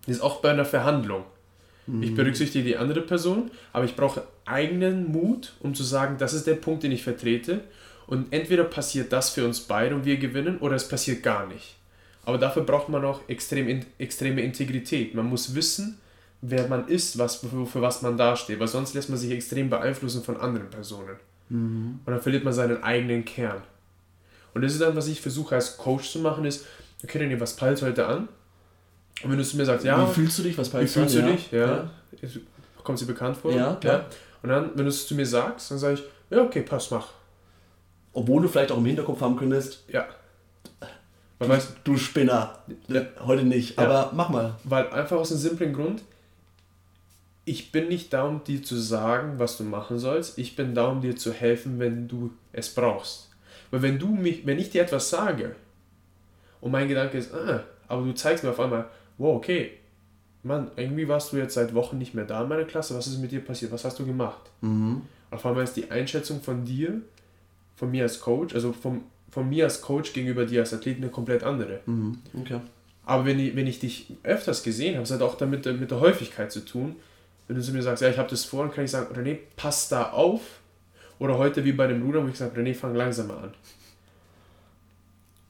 [0.07, 1.25] Das ist auch bei einer Verhandlung.
[1.87, 2.03] Mhm.
[2.03, 6.47] Ich berücksichtige die andere Person, aber ich brauche eigenen Mut, um zu sagen, das ist
[6.47, 7.61] der Punkt, den ich vertrete
[8.07, 11.77] und entweder passiert das für uns beide und wir gewinnen oder es passiert gar nicht.
[12.25, 15.15] Aber dafür braucht man auch extrem, extreme Integrität.
[15.15, 15.99] Man muss wissen,
[16.41, 19.71] wer man ist, was, für, für was man dasteht, weil sonst lässt man sich extrem
[19.71, 21.17] beeinflussen von anderen Personen.
[21.49, 22.01] Mhm.
[22.05, 23.63] Und dann verliert man seinen eigenen Kern.
[24.55, 26.67] Und das ist dann, was ich versuche als Coach zu machen, ist,
[27.03, 28.29] okay, René, was peilst du heute an?
[29.23, 30.09] Und wenn du zu mir sagst, ja.
[30.09, 30.57] Wie fühlst du dich?
[30.57, 30.83] Was an?
[30.83, 31.51] Wie fühlst du dich?
[31.51, 31.67] Ja.
[31.67, 31.91] ja.
[32.83, 33.53] Kommt dir bekannt vor?
[33.53, 33.79] Ja.
[33.83, 34.07] Ja.
[34.43, 37.09] Und dann, wenn du es zu mir sagst, dann sage ich, ja, okay, pass, mach
[38.15, 40.07] obwohl du vielleicht auch im Hinterkopf haben könntest, ja.
[41.39, 42.59] Weil, weißt, du Spinner,
[42.89, 43.03] ja.
[43.27, 43.85] heute nicht, ja.
[43.85, 44.55] aber mach mal.
[44.65, 46.03] Weil einfach aus einem simplen Grund,
[47.45, 50.87] ich bin nicht da, um dir zu sagen, was du machen sollst, ich bin da,
[50.87, 53.31] um dir zu helfen, wenn du es brauchst.
[53.71, 55.57] Weil wenn du mich, wenn ich dir etwas sage
[56.61, 58.89] und mein Gedanke ist, ah, aber du zeigst mir auf einmal,
[59.19, 59.73] wow, okay,
[60.43, 63.19] Mann, irgendwie warst du jetzt seit Wochen nicht mehr da in meiner Klasse, was ist
[63.19, 64.51] mit dir passiert, was hast du gemacht?
[64.61, 65.03] Mhm.
[65.31, 67.03] Auf einmal ist die Einschätzung von dir
[67.77, 71.09] von mir als Coach, also vom, von mir als Coach gegenüber dir als Athlet eine
[71.09, 71.81] komplett andere.
[71.87, 72.19] Mhm.
[72.41, 72.61] Okay.
[73.07, 76.01] Aber wenn ich, wenn ich dich öfters gesehen habe, es hat auch damit mit der
[76.01, 76.97] Häufigkeit zu tun.
[77.47, 79.39] Wenn du zu mir sagst, ja, ich habe das vor, dann kann ich sagen, René,
[79.57, 80.41] pass da auf.
[81.19, 83.55] Oder heute wie bei dem Bruder, wo ich sage, René, fang langsamer an.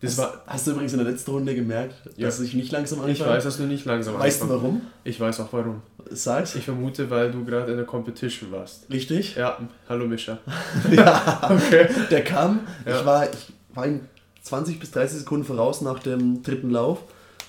[0.04, 2.26] Das hast, war, hast du übrigens in der letzten Runde gemerkt, ja.
[2.26, 3.12] dass ich nicht langsam anfange?
[3.12, 4.82] Ich weiß, dass du nicht langsam Weißt du warum?
[5.04, 5.82] Ich weiß auch warum.
[6.10, 6.54] Sag's.
[6.54, 8.86] Ich vermute, weil du gerade in der Competition warst.
[8.90, 9.36] Richtig?
[9.36, 10.38] Ja, hallo Mischa.
[10.90, 11.88] ja, okay.
[12.10, 12.98] Der kam, ja.
[12.98, 14.00] ich, war, ich war in
[14.42, 17.02] 20 bis 30 Sekunden voraus nach dem dritten Lauf,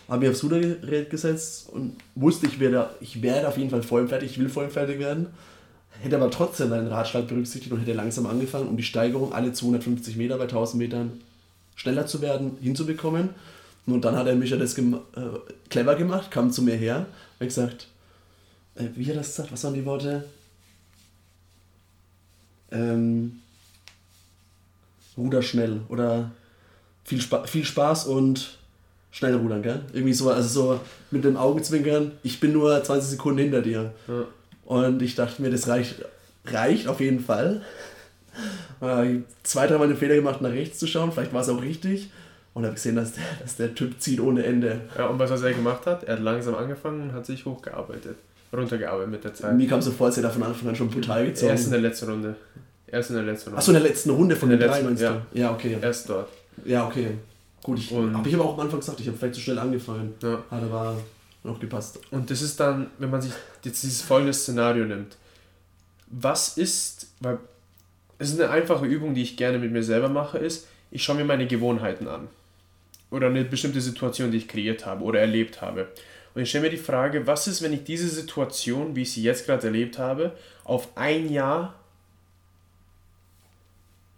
[0.07, 4.07] habe mich aufs Rudergerät gesetzt und wusste, ich werde, ich werde auf jeden Fall voll
[4.07, 5.27] fertig, ich will voll fertig werden.
[5.99, 10.17] Hätte aber trotzdem meinen Ratschlag berücksichtigt und hätte langsam angefangen, um die Steigerung alle 250
[10.17, 11.21] Meter bei 1000 Metern
[11.75, 13.29] schneller zu werden, hinzubekommen.
[13.85, 15.19] Und dann hat er mich ja das gem äh,
[15.69, 17.05] clever gemacht, kam zu mir her
[17.39, 17.87] und gesagt,
[18.75, 19.51] äh, wie hat er das gesagt?
[19.51, 20.25] Was waren die Worte?
[22.71, 23.39] Ähm,
[25.17, 26.31] Ruder schnell oder
[27.03, 28.57] viel, Spa viel Spaß und
[29.11, 29.81] schnell rudern, gell?
[29.93, 30.79] Irgendwie so, also so
[31.11, 33.93] mit dem Augenzwinkern, ich bin nur 20 Sekunden hinter dir.
[34.07, 34.25] Ja.
[34.65, 36.03] Und ich dachte mir, das reicht,
[36.45, 37.61] reicht auf jeden Fall.
[38.81, 42.11] Äh, zwei, dreimal den Fehler gemacht, nach rechts zu schauen, vielleicht war es auch richtig.
[42.53, 44.81] Und habe gesehen, dass der, dass der Typ zieht ohne Ende.
[44.97, 48.15] Ja, und was er gemacht hat, er hat langsam angefangen und hat sich hochgearbeitet.
[48.53, 49.55] Runtergearbeitet mit der Zeit.
[49.57, 51.51] Mir kam so vor, als er da von Anfang an schon brutal gezogen.
[51.51, 52.35] Erst in der letzten Runde.
[52.87, 53.57] Erst in der letzten Runde.
[53.57, 55.21] Achso, in der letzten Runde von den drei meinst ja.
[55.33, 55.39] du?
[55.39, 55.77] Ja, okay.
[55.81, 56.29] Erst dort.
[56.63, 57.11] Ja, okay.
[57.61, 60.13] Gut, ich habe ich aber auch am Anfang gesagt, ich habe vielleicht zu schnell angefangen.
[60.21, 60.41] Ja.
[60.49, 60.95] Aber
[61.43, 61.99] noch gepasst.
[62.11, 63.33] Und das ist dann, wenn man sich
[63.63, 65.17] jetzt dieses folgende Szenario nimmt.
[66.07, 67.39] Was ist, weil
[68.17, 71.17] es ist eine einfache Übung, die ich gerne mit mir selber mache, ist, ich schaue
[71.17, 72.27] mir meine Gewohnheiten an.
[73.11, 75.89] Oder eine bestimmte Situation, die ich kreiert habe oder erlebt habe.
[76.33, 79.23] Und ich stelle mir die Frage, was ist, wenn ich diese Situation, wie ich sie
[79.23, 81.75] jetzt gerade erlebt habe, auf ein Jahr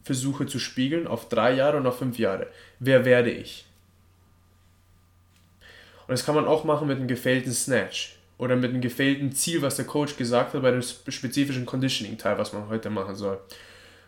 [0.04, 2.48] versuche zu spiegeln, auf drei Jahre und auf fünf Jahre?
[2.80, 3.66] Wer werde ich?
[6.08, 9.62] Und das kann man auch machen mit einem gefällten Snatch oder mit einem gefällten Ziel,
[9.62, 13.40] was der Coach gesagt hat bei dem spezifischen Conditioning-Teil, was man heute machen soll.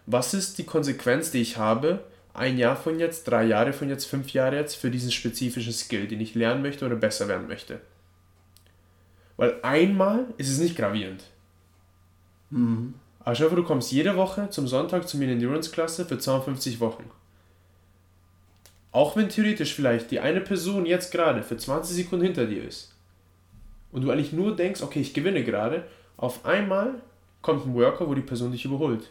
[0.06, 4.06] Was ist die Konsequenz, die ich habe, ein Jahr von jetzt, drei Jahre von jetzt,
[4.06, 7.82] fünf Jahre jetzt, für diesen spezifischen Skill, den ich lernen möchte oder besser werden möchte?
[9.38, 11.24] Weil einmal ist es nicht gravierend.
[12.50, 12.95] Mhm.
[13.20, 17.10] Aber schau, du kommst jede Woche zum Sonntag zu mir in Endurance-Klasse für 52 Wochen.
[18.91, 22.95] Auch wenn theoretisch vielleicht die eine Person jetzt gerade für 20 Sekunden hinter dir ist
[23.91, 25.86] und du eigentlich nur denkst, okay, ich gewinne gerade,
[26.18, 26.95] auf einmal
[27.41, 29.10] kommt ein Worker, wo die Person dich überholt.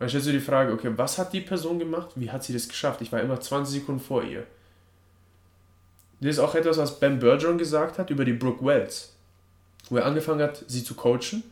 [0.00, 2.08] Dann stellst du die Frage, okay, was hat die Person gemacht?
[2.14, 3.02] Wie hat sie das geschafft?
[3.02, 4.44] Ich war immer 20 Sekunden vor ihr.
[6.20, 9.12] Das ist auch etwas, was Ben Bergeron gesagt hat über die Brooke Wells,
[9.90, 11.42] wo er angefangen hat, sie zu coachen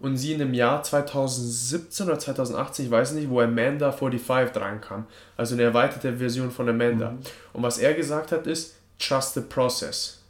[0.00, 5.06] und sie in dem Jahr 2017 oder 2018, ich weiß nicht, wo Amanda 45 drankam.
[5.36, 7.12] Also eine erweiterte Version von Amanda.
[7.12, 7.20] Mhm.
[7.52, 10.22] Und was er gesagt hat ist, trust the process.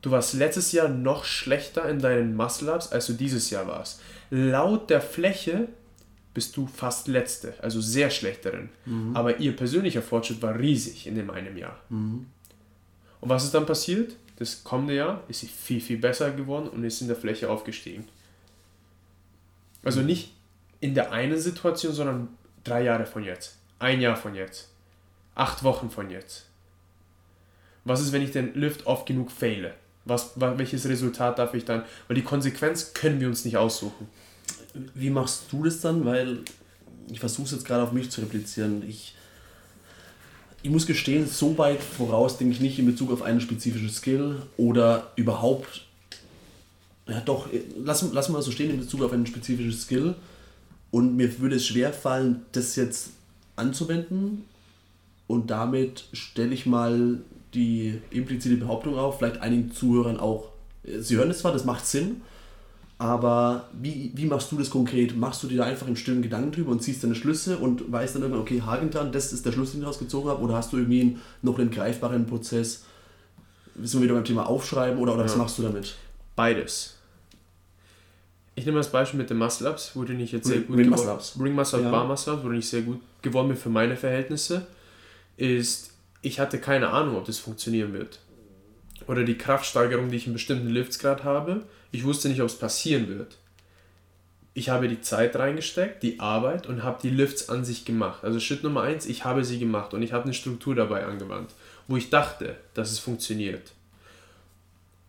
[0.00, 4.00] Du warst letztes Jahr noch schlechter in deinen Muscle-Ups, als du dieses Jahr warst.
[4.30, 5.68] Laut der Fläche
[6.34, 8.70] bist du fast Letzte, also sehr schlecht darin.
[8.86, 9.14] Mhm.
[9.14, 11.78] Aber ihr persönlicher Fortschritt war riesig in dem einen Jahr.
[11.88, 12.26] Mhm.
[13.20, 14.16] Und was ist dann passiert?
[14.36, 18.08] Das kommende Jahr ist sie viel, viel besser geworden und ist in der Fläche aufgestiegen.
[19.84, 20.32] Also nicht
[20.80, 22.28] in der einen Situation, sondern
[22.64, 24.70] drei Jahre von jetzt, ein Jahr von jetzt,
[25.34, 26.46] acht Wochen von jetzt.
[27.84, 29.74] Was ist, wenn ich den Lift oft genug fehle?
[30.04, 31.84] Was, welches Resultat darf ich dann?
[32.08, 34.08] Weil die Konsequenz können wir uns nicht aussuchen.
[34.94, 36.04] Wie machst du das dann?
[36.04, 36.38] Weil
[37.10, 38.82] ich versuche es jetzt gerade auf mich zu replizieren.
[38.88, 39.14] Ich,
[40.62, 44.42] ich muss gestehen, so weit voraus denke ich nicht in Bezug auf einen spezifischen Skill
[44.56, 45.82] oder überhaupt
[47.08, 50.14] ja doch, lass, lass mal so stehen in Bezug auf ein spezifisches Skill.
[50.90, 53.10] Und mir würde es schwer fallen, das jetzt
[53.56, 54.44] anzuwenden.
[55.26, 57.20] Und damit stelle ich mal
[57.54, 60.50] die implizite Behauptung auf, vielleicht einigen Zuhörern auch.
[60.84, 62.22] Sie hören es zwar, das macht Sinn,
[63.02, 65.16] aber wie, wie machst du das konkret?
[65.16, 68.14] Machst du dir da einfach im stillen Gedanken drüber und ziehst deine Schlüsse und weißt
[68.14, 70.40] dann irgendwann, okay, Hagentan, das ist der Schluss, den ich rausgezogen habe?
[70.40, 72.84] Oder hast du irgendwie einen, noch einen greifbaren Prozess?
[73.74, 75.26] Wissen wir wieder beim Thema Aufschreiben oder, oder ja.
[75.26, 75.96] was machst du damit?
[76.36, 76.96] Beides.
[78.54, 81.36] Ich nehme das Beispiel mit den Muscle-Ups, wo du nicht jetzt sehr gut Ring Ups.
[81.40, 81.90] Ring Muscle Ups, ja.
[81.90, 84.68] Bar Muscle Ups, wo du nicht sehr gut geworden bin für meine Verhältnisse,
[85.36, 85.90] ist,
[86.20, 88.20] ich hatte keine Ahnung, ob das funktionieren wird.
[89.08, 92.58] Oder die Kraftsteigerung, die ich in bestimmten Lifts gerade habe, ich wusste nicht, ob es
[92.58, 93.38] passieren wird.
[94.54, 98.24] Ich habe die Zeit reingesteckt, die Arbeit und habe die Lifts an sich gemacht.
[98.24, 101.52] Also Schritt Nummer eins, ich habe sie gemacht und ich habe eine Struktur dabei angewandt,
[101.86, 103.72] wo ich dachte, dass es funktioniert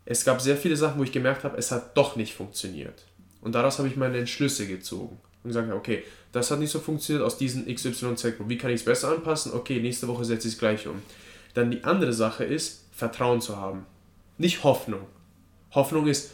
[0.06, 3.06] es gab sehr viele Sachen, wo ich gemerkt habe, es hat doch nicht funktioniert.
[3.42, 7.26] Und daraus habe ich meine Entschlüsse gezogen und gesagt, okay, das hat nicht so funktioniert
[7.26, 8.34] aus diesen XYZ.
[8.48, 9.54] Wie kann ich es besser anpassen?
[9.54, 11.02] Okay, nächste Woche setze ich es gleich um.
[11.54, 13.86] Dann die andere Sache ist, Vertrauen zu haben.
[14.38, 15.06] Nicht Hoffnung.
[15.72, 16.32] Hoffnung ist,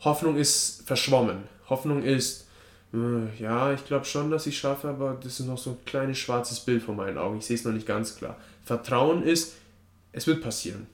[0.00, 1.44] Hoffnung ist verschwommen.
[1.68, 2.46] Hoffnung ist,
[2.92, 6.18] äh, ja, ich glaube schon, dass ich schaffe, aber das ist noch so ein kleines
[6.18, 7.38] schwarzes Bild vor meinen Augen.
[7.38, 8.36] Ich sehe es noch nicht ganz klar.
[8.64, 9.54] Vertrauen ist,
[10.12, 10.86] es wird passieren.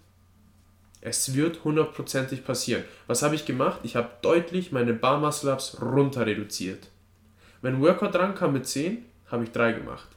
[1.00, 2.82] Es wird hundertprozentig passieren.
[3.06, 3.80] Was habe ich gemacht?
[3.84, 6.88] Ich habe deutlich meine Bar Muscle Ups runter reduziert.
[7.62, 10.08] Wenn Workout dran kam mit 10, habe ich 3 gemacht.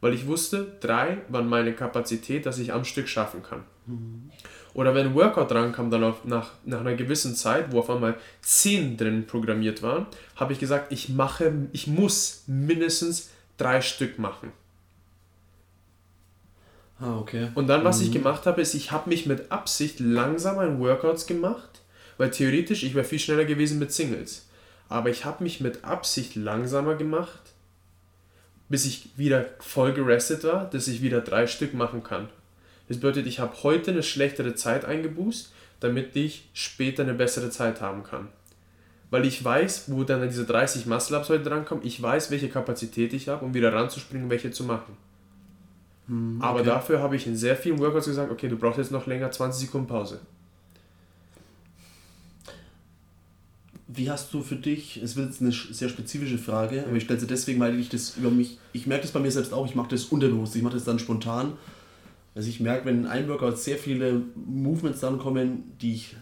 [0.00, 3.64] Weil ich wusste, 3 waren meine Kapazität, dass ich am Stück schaffen kann.
[4.78, 8.14] Oder wenn Workout dran kam, dann auf, nach, nach einer gewissen Zeit, wo auf einmal
[8.42, 10.06] 10 drin programmiert waren,
[10.36, 14.52] habe ich gesagt, ich mache, ich muss mindestens 3 Stück machen.
[17.00, 17.48] Ah, okay.
[17.56, 18.04] Und dann, was mhm.
[18.04, 21.82] ich gemacht habe, ist, ich habe mich mit Absicht langsam an Workouts gemacht,
[22.16, 24.46] weil theoretisch ich wäre viel schneller gewesen mit Singles.
[24.88, 27.40] Aber ich habe mich mit Absicht langsamer gemacht,
[28.68, 32.28] bis ich wieder voll gerestet war, dass ich wieder drei Stück machen kann.
[32.88, 37.80] Das bedeutet, ich habe heute eine schlechtere Zeit eingeboost, damit ich später eine bessere Zeit
[37.80, 38.28] haben kann.
[39.10, 43.28] Weil ich weiß, wo dann diese 30 Muscle-Ups heute drankommen, ich weiß, welche Kapazität ich
[43.28, 44.96] habe, um wieder ranzuspringen, welche zu machen.
[46.08, 49.06] Hm, Aber dafür habe ich in sehr vielen Workouts gesagt, okay, du brauchst jetzt noch
[49.06, 50.20] länger 20 Sekunden Pause.
[53.90, 57.20] Wie hast du für dich, es wird jetzt eine sehr spezifische Frage, aber ich stelle
[57.20, 59.74] sie deswegen, weil ich das über mich, ich merke das bei mir selbst auch, ich
[59.74, 61.54] mache das unterbewusst, ich mache das dann spontan.
[62.38, 66.14] Also ich merke, wenn in einem Workout sehr viele Movements dann kommen, die ich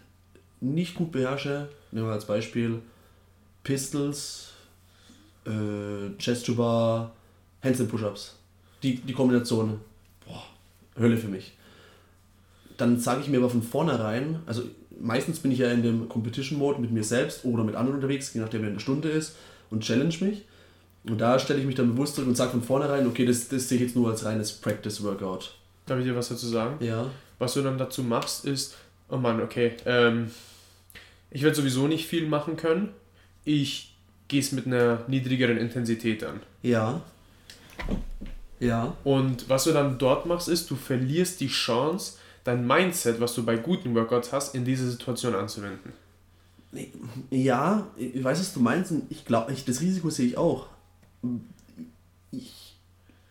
[0.63, 2.81] nicht gut beherrsche, nehmen wir als Beispiel
[3.65, 4.55] Pistols,
[5.45, 7.13] äh, Chest to Bar,
[7.63, 8.37] Handstand Push-Ups
[8.83, 9.79] die, die Kombination,
[10.25, 10.43] boah,
[10.99, 11.53] Hölle für mich.
[12.79, 14.63] Dann sage ich mir aber von vornherein, also
[14.99, 18.41] meistens bin ich ja in dem Competition-Mode mit mir selbst oder mit anderen unterwegs, je
[18.41, 19.37] nachdem, wer eine Stunde ist,
[19.69, 20.47] und challenge mich.
[21.05, 23.69] Und da stelle ich mich dann bewusst zurück und sage von vornherein, okay, das, das
[23.69, 25.55] sehe ich jetzt nur als reines Practice-Workout.
[25.87, 26.85] Darf ich dir was dazu sagen?
[26.85, 27.11] Ja.
[27.39, 28.77] was du dann dazu machst, ist,
[29.09, 30.31] oh Mann, okay, ähm,
[31.31, 32.91] ich werde sowieso nicht viel machen können.
[33.45, 33.95] Ich
[34.29, 36.41] gehe es mit einer niedrigeren Intensität an.
[36.63, 37.03] Ja.
[38.59, 38.97] Ja.
[39.05, 43.45] Und was du dann dort machst, ist, du verlierst die Chance, dein Mindset, was du
[43.45, 45.93] bei guten Workouts hast, in diese Situation anzuwenden.
[47.31, 48.91] Ja, ich weiß, was du meinst.
[48.93, 50.67] Und ich glaube, das Risiko sehe ich auch.
[52.33, 52.77] Ich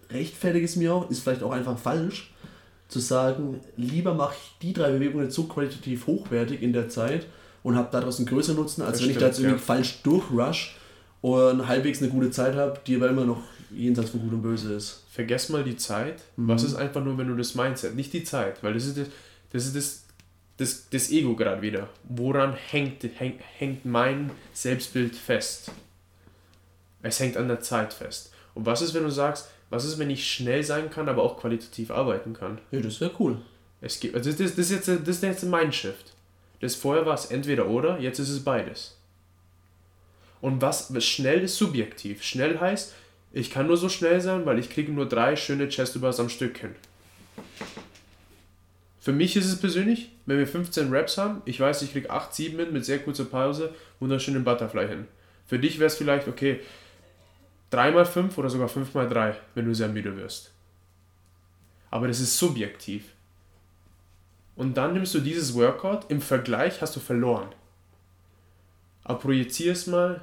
[0.09, 2.31] rechtfertige es mir auch, ist vielleicht auch einfach falsch,
[2.87, 7.25] zu sagen, lieber mache ich die drei Bewegungen so qualitativ hochwertig in der Zeit
[7.63, 9.65] und habe daraus einen größeren Nutzen, als das wenn stimmt, ich da jetzt irgendwie ja.
[9.65, 10.77] falsch durchrush
[11.21, 14.73] und halbwegs eine gute Zeit habe, die aber immer noch jenseits von Gut und Böse
[14.73, 15.03] ist.
[15.09, 16.21] Vergess mal die Zeit.
[16.37, 16.47] Mhm.
[16.47, 19.07] Was ist einfach nur, wenn du das Mindset, nicht die Zeit, weil das ist das,
[19.51, 20.03] das, ist das,
[20.57, 21.89] das, das Ego gerade wieder.
[22.03, 25.71] Woran hängt, hängt, hängt mein Selbstbild fest?
[27.01, 28.31] Es hängt an der Zeit fest.
[28.53, 31.37] Und was ist, wenn du sagst, was ist, wenn ich schnell sein kann, aber auch
[31.37, 32.59] qualitativ arbeiten kann?
[32.71, 33.37] Ja, das wäre cool.
[33.81, 36.13] Es gibt, also das, das, ist jetzt, das ist jetzt ein Mindshift.
[36.61, 38.97] Das vorher war es entweder oder, jetzt ist es beides.
[40.39, 42.23] Und was, was schnell ist subjektiv.
[42.23, 42.93] Schnell heißt,
[43.33, 46.57] ich kann nur so schnell sein, weil ich kriege nur drei schöne Chest-Übers am Stück
[46.57, 46.75] hin.
[48.99, 52.33] Für mich ist es persönlich, wenn wir 15 Reps haben, ich weiß, ich kriege 8,
[52.33, 55.05] 7 hin mit sehr kurzer Pause, wunderschönen Butterfly hin.
[55.45, 56.61] Für dich wäre es vielleicht, okay,
[57.75, 60.51] 3x5 oder sogar 5x3, wenn du sehr müde wirst.
[61.91, 63.13] Aber das ist subjektiv.
[64.55, 67.49] Und dann nimmst du dieses Workout, im Vergleich hast du verloren.
[69.03, 70.21] Aber projizier es mal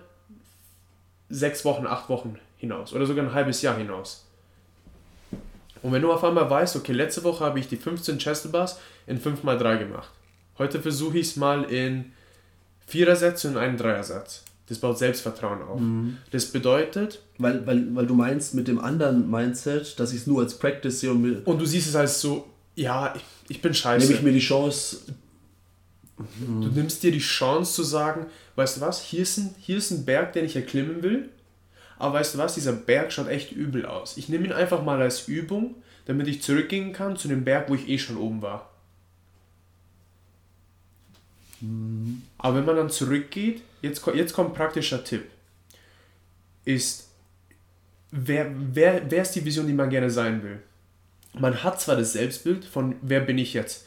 [1.29, 4.27] sechs Wochen, acht Wochen hinaus oder sogar ein halbes Jahr hinaus.
[5.83, 8.79] Und wenn du auf einmal weißt, okay, letzte Woche habe ich die 15 Chest Bars
[9.07, 10.11] in 5x3 gemacht.
[10.59, 12.13] Heute versuche ich es mal in
[12.87, 14.45] Vierersätze und einen Dreiersatz.
[14.69, 15.81] Das baut Selbstvertrauen auf.
[15.81, 16.19] Mhm.
[16.31, 17.21] Das bedeutet.
[17.39, 21.01] Weil, weil, weil du meinst mit dem anderen Mindset, dass ich es nur als Practice
[21.01, 21.47] sehe und.
[21.47, 24.07] Und du siehst es als so, ja, ich, ich bin scheiße.
[24.07, 24.99] Nehme ich mir die Chance.
[26.19, 29.91] Du nimmst dir die Chance zu sagen, weißt du was, hier ist, ein, hier ist
[29.91, 31.31] ein Berg, den ich erklimmen will,
[31.99, 34.17] aber weißt du was, dieser Berg schaut echt übel aus.
[34.17, 37.75] Ich nehme ihn einfach mal als Übung, damit ich zurückgehen kann zu dem Berg, wo
[37.75, 38.71] ich eh schon oben war.
[41.61, 42.23] Mhm.
[42.39, 45.31] Aber wenn man dann zurückgeht, jetzt, jetzt kommt ein praktischer Tipp,
[46.65, 47.11] ist,
[48.11, 50.63] wer, wer, wer ist die Vision, die man gerne sein will?
[51.35, 53.87] Man hat zwar das Selbstbild von, wer bin ich jetzt?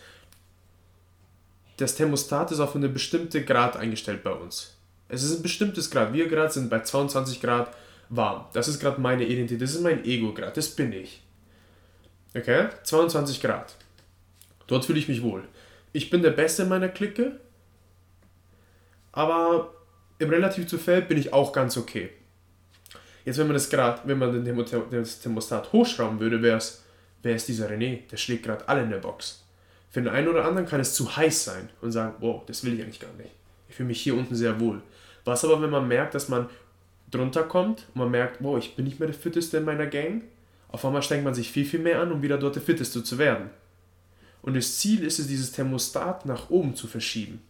[1.78, 4.76] das Thermostat ist auf eine bestimmte Grad eingestellt bei uns.
[5.08, 6.14] Es ist ein bestimmtes Grad.
[6.14, 7.76] Wir gerade sind bei 22 Grad
[8.10, 8.46] warm.
[8.54, 11.22] Das ist gerade meine Identität, das ist mein Ego-Grad, das bin ich.
[12.36, 12.70] Okay?
[12.84, 13.76] 22 Grad.
[14.68, 15.44] Dort fühle ich mich wohl.
[15.92, 17.40] Ich bin der Beste in meiner Clique,
[19.12, 19.74] aber
[20.20, 22.10] im relativ zu Feld bin ich auch ganz okay.
[23.26, 24.46] Jetzt, wenn man das Grad, wenn man
[24.92, 26.84] das Thermostat hochschrauben würde, wäre es,
[27.24, 28.08] wer ist dieser René?
[28.12, 29.44] Der schlägt gerade alle in der Box.
[29.90, 32.74] Für den einen oder anderen kann es zu heiß sein und sagen, wow, das will
[32.74, 33.32] ich eigentlich gar nicht.
[33.68, 34.82] Ich fühle mich hier unten sehr wohl.
[35.24, 36.50] Was aber, wenn man merkt, dass man
[37.10, 40.24] drunter kommt und man merkt, wow, ich bin nicht mehr der Fitteste in meiner Gang,
[40.68, 43.18] auf einmal strengt man sich viel, viel mehr an, um wieder dort der Fitteste zu
[43.18, 43.50] werden.
[44.42, 47.42] Und das Ziel ist es, dieses Thermostat nach oben zu verschieben.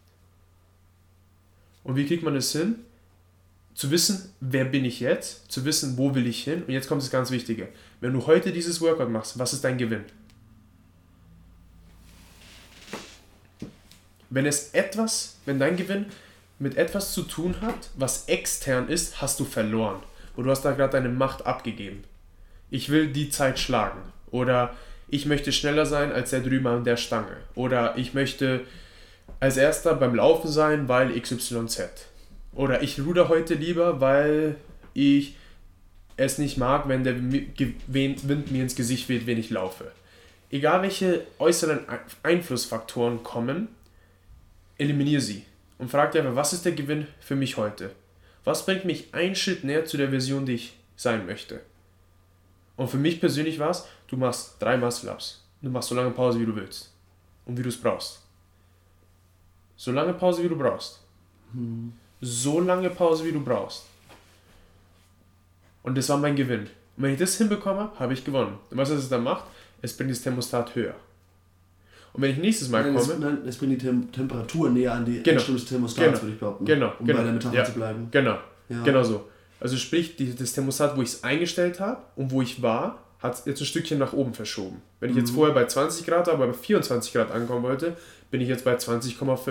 [1.85, 2.79] Und wie kriegt man es hin?
[3.75, 6.63] Zu wissen, wer bin ich jetzt, zu wissen, wo will ich hin.
[6.63, 7.69] Und jetzt kommt das ganz Wichtige.
[8.01, 10.03] Wenn du heute dieses Workout machst, was ist dein Gewinn?
[14.29, 16.07] Wenn es etwas, wenn dein Gewinn
[16.57, 20.01] mit etwas zu tun hat, was extern ist, hast du verloren.
[20.35, 22.03] Und du hast da gerade deine Macht abgegeben.
[22.71, 23.99] Ich will die Zeit schlagen.
[24.31, 24.73] Oder
[25.07, 27.37] ich möchte schneller sein als der drüben an der Stange.
[27.53, 28.65] Oder ich möchte
[29.39, 32.07] als erster beim Laufen sein, weil XYZ.
[32.53, 34.55] Oder ich ruder heute lieber, weil
[34.93, 35.35] ich
[36.17, 39.91] es nicht mag, wenn der Wind mir ins Gesicht weht, wenn ich laufe.
[40.49, 41.79] Egal welche äußeren
[42.23, 43.67] Einflussfaktoren kommen,
[44.77, 45.43] eliminiere sie
[45.77, 47.91] und frag dir einfach, was ist der Gewinn für mich heute?
[48.45, 51.61] Was bringt mich einen Schritt näher zu der Version, die ich sein möchte?
[52.77, 55.43] Und für mich persönlich war es, du machst drei Muscle-Ups.
[55.61, 56.91] Du machst so lange Pause, wie du willst.
[57.45, 58.24] Und wie du es brauchst.
[59.77, 61.01] So lange Pause, wie du brauchst.
[61.53, 61.93] Hm.
[62.21, 63.85] So lange Pause, wie du brauchst.
[65.83, 66.61] Und das war mein Gewinn.
[66.61, 68.57] Und wenn ich das hinbekomme, habe ich gewonnen.
[68.71, 69.45] Und was es dann macht?
[69.81, 70.95] Es bringt das Thermostat höher.
[72.13, 73.13] Und wenn ich nächstes Mal nein, komme.
[73.13, 75.41] Es, nein, es bringt die Tem Temperatur näher an die genau.
[75.41, 76.21] Des Thermostats, genau.
[76.21, 76.65] würde ich behaupten.
[76.65, 76.93] Genau.
[76.99, 77.19] Um genau.
[77.19, 77.65] bei der Metapher ja.
[77.65, 78.07] zu bleiben.
[78.09, 78.37] Genau.
[78.69, 78.83] Ja.
[78.83, 79.29] Genau so.
[79.59, 83.39] Also sprich, die, das Thermostat, wo ich es eingestellt habe und wo ich war, hat
[83.39, 84.81] es jetzt ein Stückchen nach oben verschoben.
[84.99, 85.35] Wenn ich jetzt mhm.
[85.35, 87.95] vorher bei 20 Grad, aber bei 24 Grad ankommen wollte,
[88.31, 89.49] bin ich jetzt bei 20,5.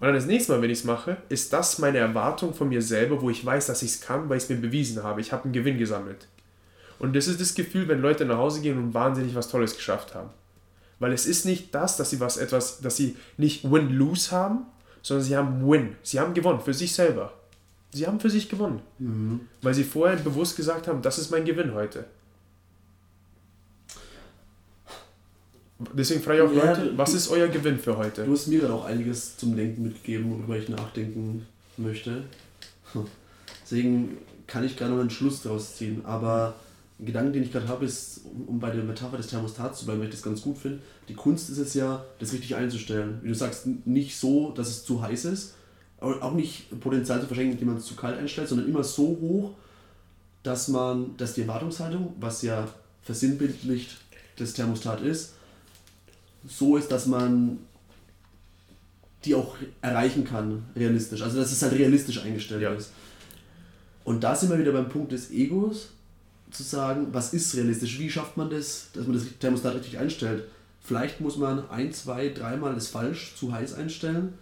[0.00, 2.82] Und dann das nächste Mal, wenn ich es mache, ist das meine Erwartung von mir
[2.82, 5.20] selber, wo ich weiß, dass ich es kann, weil ich es mir bewiesen habe.
[5.20, 6.26] Ich habe einen Gewinn gesammelt.
[6.98, 10.14] Und das ist das Gefühl, wenn Leute nach Hause gehen und wahnsinnig was Tolles geschafft
[10.14, 10.30] haben.
[10.98, 14.66] Weil es ist nicht das, dass sie was etwas, dass sie nicht Win-Lose haben,
[15.02, 15.96] sondern sie haben Win.
[16.02, 17.32] Sie haben gewonnen für sich selber.
[17.92, 18.80] Sie haben für sich gewonnen.
[18.98, 19.40] Mhm.
[19.62, 22.06] Weil sie vorher bewusst gesagt haben, das ist mein Gewinn heute.
[25.92, 28.24] Deswegen frage ich auch ja, Leute, was ist euer Gewinn für heute?
[28.24, 32.24] Du hast mir gerade auch einiges zum Denken mitgegeben, worüber ich nachdenken möchte.
[33.62, 36.02] Deswegen kann ich gerade noch einen Schluss daraus ziehen.
[36.04, 36.54] Aber
[36.98, 40.00] ein Gedanke, den ich gerade habe, ist, um bei der Metapher des Thermostats zu bleiben,
[40.00, 43.18] weil ich das ganz gut finde, die Kunst ist es ja, das richtig einzustellen.
[43.22, 45.54] Wie du sagst, nicht so, dass es zu heiß ist,
[45.98, 49.18] aber auch nicht Potenzial zu verschenken, indem man es zu kalt einstellt, sondern immer so
[49.20, 49.52] hoch,
[50.42, 52.68] dass man, dass die Erwartungshaltung, was ja
[53.02, 53.96] versinnbildlicht
[54.36, 55.34] das Thermostat ist,
[56.46, 57.58] so ist, dass man
[59.24, 61.22] die auch erreichen kann, realistisch.
[61.22, 62.72] Also dass es halt realistisch eingestellt ja.
[62.72, 62.92] ist.
[64.04, 65.88] Und da sind wir wieder beim Punkt des Egos,
[66.50, 70.44] zu sagen, was ist realistisch, wie schafft man das, dass man das Thermostat richtig einstellt.
[70.80, 74.34] Vielleicht muss man ein, zwei, dreimal es falsch zu heiß einstellen,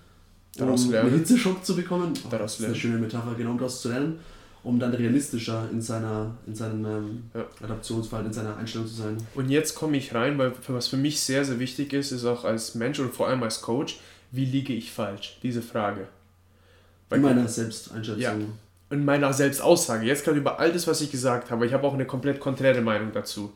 [0.57, 2.13] daraus um einen Hitzeschock zu bekommen.
[2.25, 4.19] Oh, das ist eine schöne Metapher, genau um das zu lernen,
[4.65, 7.47] um dann realistischer in, seiner, in seinem ähm, ja.
[7.63, 9.17] Adaptionsverhalten, in seiner Einstellung zu sein.
[9.35, 12.45] Und jetzt komme ich rein, weil was für mich sehr, sehr wichtig ist, ist auch
[12.45, 13.99] als Mensch und vor allem als Coach,
[14.31, 15.39] wie liege ich falsch?
[15.43, 16.09] Diese Frage.
[17.09, 18.21] Bei in meiner Selbsteinschätzung.
[18.21, 18.37] Ja
[18.93, 21.95] in meiner Selbstaussage, jetzt gerade über all das, was ich gesagt habe, ich habe auch
[21.95, 23.51] eine komplett konträre Meinung dazu.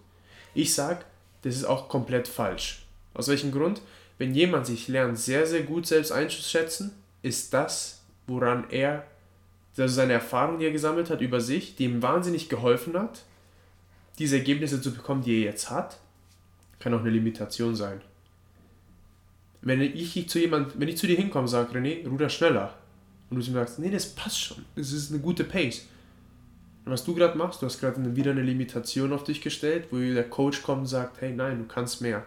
[0.54, 1.00] Ich sage,
[1.42, 2.86] das ist auch komplett falsch.
[3.12, 3.82] Aus welchem Grund?
[4.16, 9.04] Wenn jemand sich lernt, sehr, sehr gut selbst einzuschätzen, ist das, woran er,
[9.78, 13.24] also seine Erfahrung, die er gesammelt hat über sich, die ihm wahnsinnig geholfen hat,
[14.18, 15.98] diese Ergebnisse zu bekommen, die er jetzt hat,
[16.78, 18.00] kann auch eine Limitation sein.
[19.60, 22.74] Wenn ich zu jemand, wenn ich zu dir hinkomme und sage, René, ruder schneller,
[23.28, 25.86] und du sagst, nee, das passt schon, das ist eine gute Pace.
[26.84, 29.96] Und was du gerade machst, du hast gerade wieder eine Limitation auf dich gestellt, wo
[29.96, 32.24] der Coach kommt und sagt, hey, nein, du kannst mehr.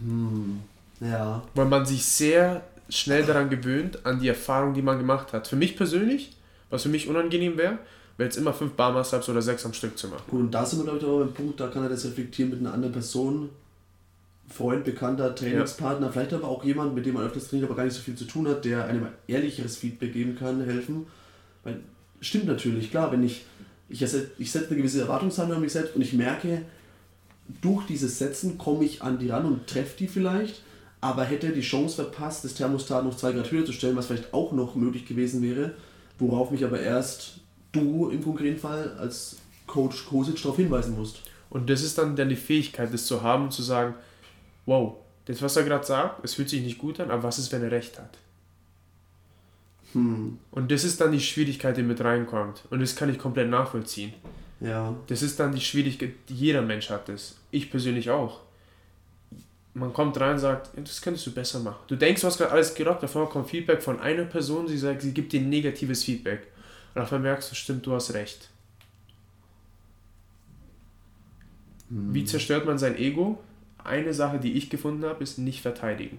[0.00, 0.60] Hm,
[1.00, 1.42] ja.
[1.54, 5.46] Weil man sich sehr schnell daran gewöhnt, an die Erfahrung, die man gemacht hat.
[5.46, 6.36] Für mich persönlich,
[6.68, 7.78] was für mich unangenehm wäre,
[8.16, 10.24] wäre jetzt immer fünf Barmaßups oder sechs am Stück zu machen.
[10.28, 12.50] Gut, und da sind wir, glaube ich, aber beim Punkt, da kann er das reflektieren
[12.50, 13.48] mit einer anderen Person,
[14.48, 16.12] Freund, Bekannter, Trainingspartner, ja.
[16.12, 18.24] vielleicht aber auch jemand, mit dem man öfters trainiert, aber gar nicht so viel zu
[18.24, 21.06] tun hat, der einem ehrlicheres Feedback geben kann, helfen.
[21.62, 21.80] Weil,
[22.20, 23.44] stimmt natürlich, klar, wenn ich,
[23.88, 26.62] ich, ich setze eine gewisse Erwartungshaltung an mich selbst und ich merke,
[27.62, 30.62] durch dieses Setzen komme ich an die ran und treffe die vielleicht,
[31.00, 34.34] aber hätte die Chance verpasst, das Thermostat noch zwei Grad höher zu stellen, was vielleicht
[34.34, 35.74] auch noch möglich gewesen wäre,
[36.18, 37.40] worauf mich aber erst
[37.72, 39.36] du im konkreten Fall als
[39.66, 41.22] Coach Kosic darauf hinweisen musst.
[41.48, 43.94] Und das ist dann, dann die Fähigkeit, das zu haben, zu sagen,
[44.66, 47.52] wow, das, was er gerade sagt, es fühlt sich nicht gut an, aber was ist,
[47.52, 48.18] wenn er recht hat?
[49.92, 50.38] Hm.
[50.50, 52.62] Und das ist dann die Schwierigkeit, die mit reinkommt.
[52.70, 54.12] Und das kann ich komplett nachvollziehen.
[54.60, 54.94] Ja.
[55.06, 57.36] Das ist dann die Schwierigkeit, jeder Mensch hat das.
[57.50, 58.40] Ich persönlich auch.
[59.72, 61.78] Man kommt rein und sagt, das könntest du besser machen.
[61.86, 65.02] Du denkst, du hast gerade alles gerockt, davor kommt Feedback von einer Person, sie sagt,
[65.02, 66.48] sie gibt dir negatives Feedback.
[66.94, 68.50] Und davon merkst du, stimmt, du hast recht.
[71.88, 72.12] Hm.
[72.12, 73.38] Wie zerstört man sein Ego?
[73.84, 76.18] eine Sache, die ich gefunden habe, ist nicht verteidigen.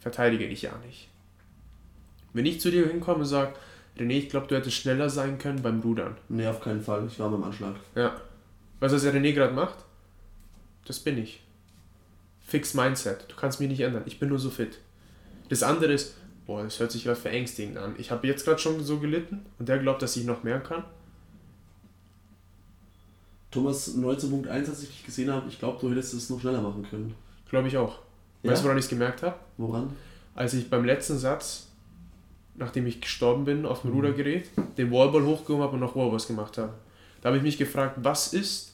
[0.00, 1.08] Verteidige ich ja nicht.
[2.32, 3.54] Wenn ich zu dir hinkomme und sage,
[3.98, 6.16] René, ich glaube, du hättest schneller sein können beim Rudern.
[6.28, 7.06] Nee, auf keinen Fall.
[7.06, 7.74] Ich war beim Anschlag.
[7.94, 8.20] Ja.
[8.78, 9.84] Weißt du, was der René gerade macht?
[10.86, 11.42] Das bin ich.
[12.50, 13.26] Fix Mindset.
[13.28, 14.02] Du kannst mich nicht ändern.
[14.06, 14.78] Ich bin nur so fit.
[15.50, 17.94] Das andere ist, boah, das hört sich gerade verängstigend an.
[17.96, 20.82] Ich habe jetzt gerade schon so gelitten und der glaubt, dass ich noch mehr kann.
[23.52, 26.84] Thomas 19.1, als ich dich gesehen habe, ich glaube, du hättest es noch schneller machen
[26.90, 27.14] können.
[27.48, 28.00] Glaube ich auch.
[28.42, 28.50] Ja?
[28.50, 29.36] Weißt du, woran ich es gemerkt habe?
[29.56, 29.96] Woran?
[30.34, 31.68] Als ich beim letzten Satz,
[32.56, 33.96] nachdem ich gestorben bin, auf dem mhm.
[33.96, 36.72] Rudergerät, den Wallball hochgehoben habe und noch Wallballs gemacht habe.
[37.20, 38.69] Da habe ich mich gefragt, was ist,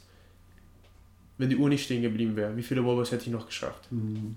[1.39, 2.57] wenn die Uhr nicht stehen geblieben wäre?
[2.57, 3.91] Wie viele Wallballs hätte ich noch geschafft?
[3.91, 4.37] Mhm.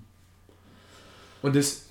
[1.42, 1.86] Und das,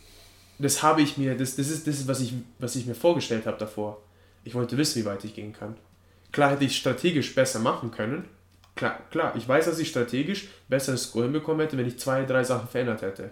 [0.60, 3.58] das habe ich mir, das, das ist das, was ich, was ich mir vorgestellt habe
[3.58, 4.02] davor.
[4.44, 5.76] Ich wollte wissen, wie weit ich gehen kann.
[6.32, 8.26] Klar hätte ich strategisch besser machen können,
[8.80, 12.46] Klar, klar, ich weiß, dass ich strategisch besseres Score hinbekommen hätte, wenn ich zwei, drei
[12.46, 13.30] Sachen verändert hätte.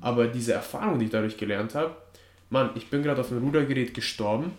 [0.00, 1.96] Aber diese Erfahrung, die ich dadurch gelernt habe,
[2.50, 4.52] Mann, ich bin gerade auf dem Rudergerät gestorben.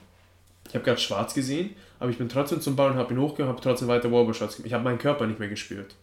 [0.67, 3.47] Ich habe gerade schwarz gesehen, aber ich bin trotzdem zum Ball und habe ihn hochgehoben,
[3.47, 4.67] habe trotzdem weiter Wallball-Shots gemacht.
[4.67, 5.95] Ich habe meinen Körper nicht mehr gespürt.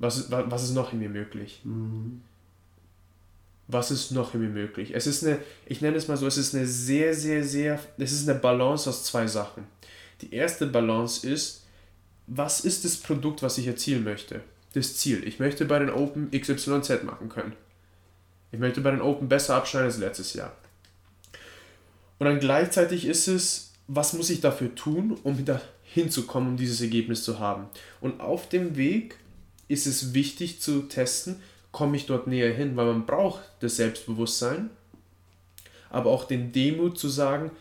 [0.00, 1.60] Was ist, was ist noch in mir möglich?
[1.62, 2.22] Mhm.
[3.68, 4.94] Was ist noch in mir möglich?
[4.94, 8.10] Es ist eine, ich nenne es mal so, es ist eine sehr, sehr, sehr, es
[8.10, 9.66] ist eine Balance aus zwei Sachen.
[10.22, 11.64] Die erste Balance ist,
[12.26, 14.40] was ist das Produkt, was ich erzielen möchte?
[14.72, 15.26] Das Ziel.
[15.26, 17.52] Ich möchte bei den Open XYZ machen können.
[18.52, 20.56] Ich möchte bei den Open besser abschneiden als letztes Jahr.
[22.18, 25.44] Und dann gleichzeitig ist es, was muss ich dafür tun, um
[25.82, 27.66] hinzukommen, um dieses Ergebnis zu haben.
[28.00, 29.16] Und auf dem Weg
[29.70, 31.40] ist es wichtig zu testen,
[31.70, 34.70] komme ich dort näher hin, weil man braucht das Selbstbewusstsein,
[35.90, 37.52] aber auch den Demut zu sagen,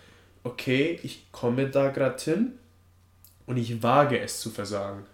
[0.43, 2.53] okay, ich komme da gerade hin
[3.45, 5.05] und ich wage es zu versagen.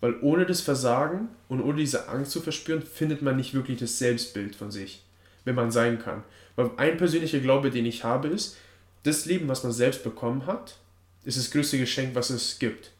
[0.00, 4.00] Weil ohne das Versagen und ohne diese Angst zu verspüren, findet man nicht wirklich das
[4.00, 5.04] Selbstbild von sich,
[5.44, 6.24] wenn man sein kann.
[6.56, 8.56] Weil ein persönlicher Glaube, den ich habe, ist,
[9.04, 10.76] das Leben, was man selbst bekommen hat,
[11.22, 12.90] ist das größte Geschenk, was es gibt.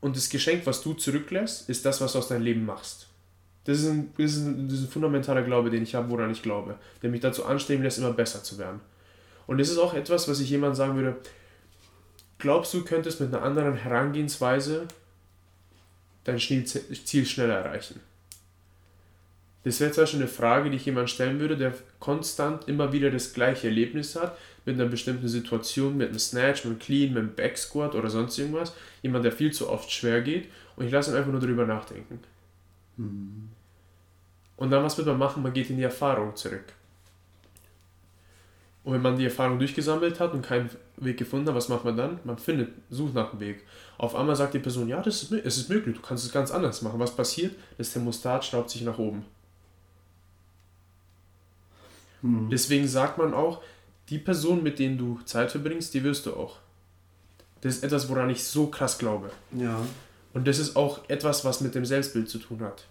[0.00, 3.08] Und das Geschenk, was du zurücklässt, ist das, was du aus deinem Leben machst.
[3.64, 6.30] Das ist ein, das ist ein, das ist ein fundamentaler Glaube, den ich habe, woran
[6.30, 8.80] ich glaube, der mich dazu anstreben lässt, immer besser zu werden.
[9.46, 11.16] Und das ist auch etwas, was ich jemand sagen würde,
[12.38, 14.86] glaubst du, könntest mit einer anderen Herangehensweise
[16.24, 18.00] dein Ziel schneller erreichen?
[19.68, 23.10] Das wäre zwar schon eine Frage, die ich jemand stellen würde, der konstant immer wieder
[23.10, 27.18] das gleiche Erlebnis hat, mit einer bestimmten Situation, mit einem Snatch, mit einem Clean, mit
[27.18, 28.72] einem Backsquat oder sonst irgendwas.
[29.02, 32.18] Jemand, der viel zu oft schwer geht und ich lasse ihn einfach nur darüber nachdenken.
[32.96, 33.50] Mhm.
[34.56, 35.42] Und dann, was wird man machen?
[35.42, 36.64] Man geht in die Erfahrung zurück.
[38.84, 41.94] Und wenn man die Erfahrung durchgesammelt hat und keinen Weg gefunden hat, was macht man
[41.94, 42.20] dann?
[42.24, 43.66] Man findet, sucht nach dem Weg.
[43.98, 46.50] Auf einmal sagt die Person, ja, das ist, es ist möglich, du kannst es ganz
[46.50, 46.98] anders machen.
[46.98, 47.54] Was passiert?
[47.76, 49.26] Das Thermostat schraubt sich nach oben.
[52.22, 52.50] Mhm.
[52.50, 53.62] Deswegen sagt man auch,
[54.08, 56.56] die Person, mit denen du Zeit verbringst, die wirst du auch.
[57.60, 59.30] Das ist etwas, woran ich so krass glaube.
[59.52, 59.84] Ja.
[60.32, 62.86] Und das ist auch etwas, was mit dem Selbstbild zu tun hat.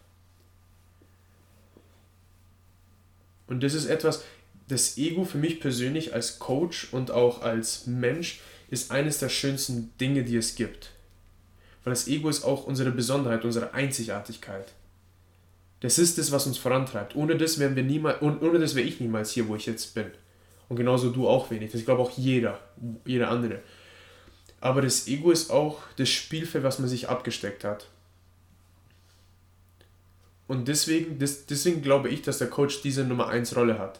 [3.47, 4.23] Und das ist etwas,
[4.67, 9.93] das Ego für mich persönlich als Coach und auch als Mensch ist eines der schönsten
[9.99, 10.91] Dinge, die es gibt.
[11.83, 14.73] Weil das Ego ist auch unsere Besonderheit, unsere Einzigartigkeit.
[15.79, 17.15] Das ist das, was uns vorantreibt.
[17.15, 20.11] Ohne das wären wir niemals, ohne das wäre ich niemals hier, wo ich jetzt bin.
[20.69, 21.71] Und genauso du auch wenig.
[21.71, 22.59] Das glaube auch jeder,
[23.05, 23.61] jeder andere.
[24.59, 27.87] Aber das Ego ist auch das Spielfeld, was man sich abgesteckt hat.
[30.47, 33.99] Und deswegen, das, deswegen glaube ich, dass der Coach diese Nummer 1 Rolle hat.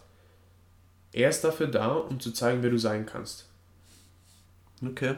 [1.12, 3.46] Er ist dafür da, um zu zeigen, wer du sein kannst.
[4.84, 5.16] Okay.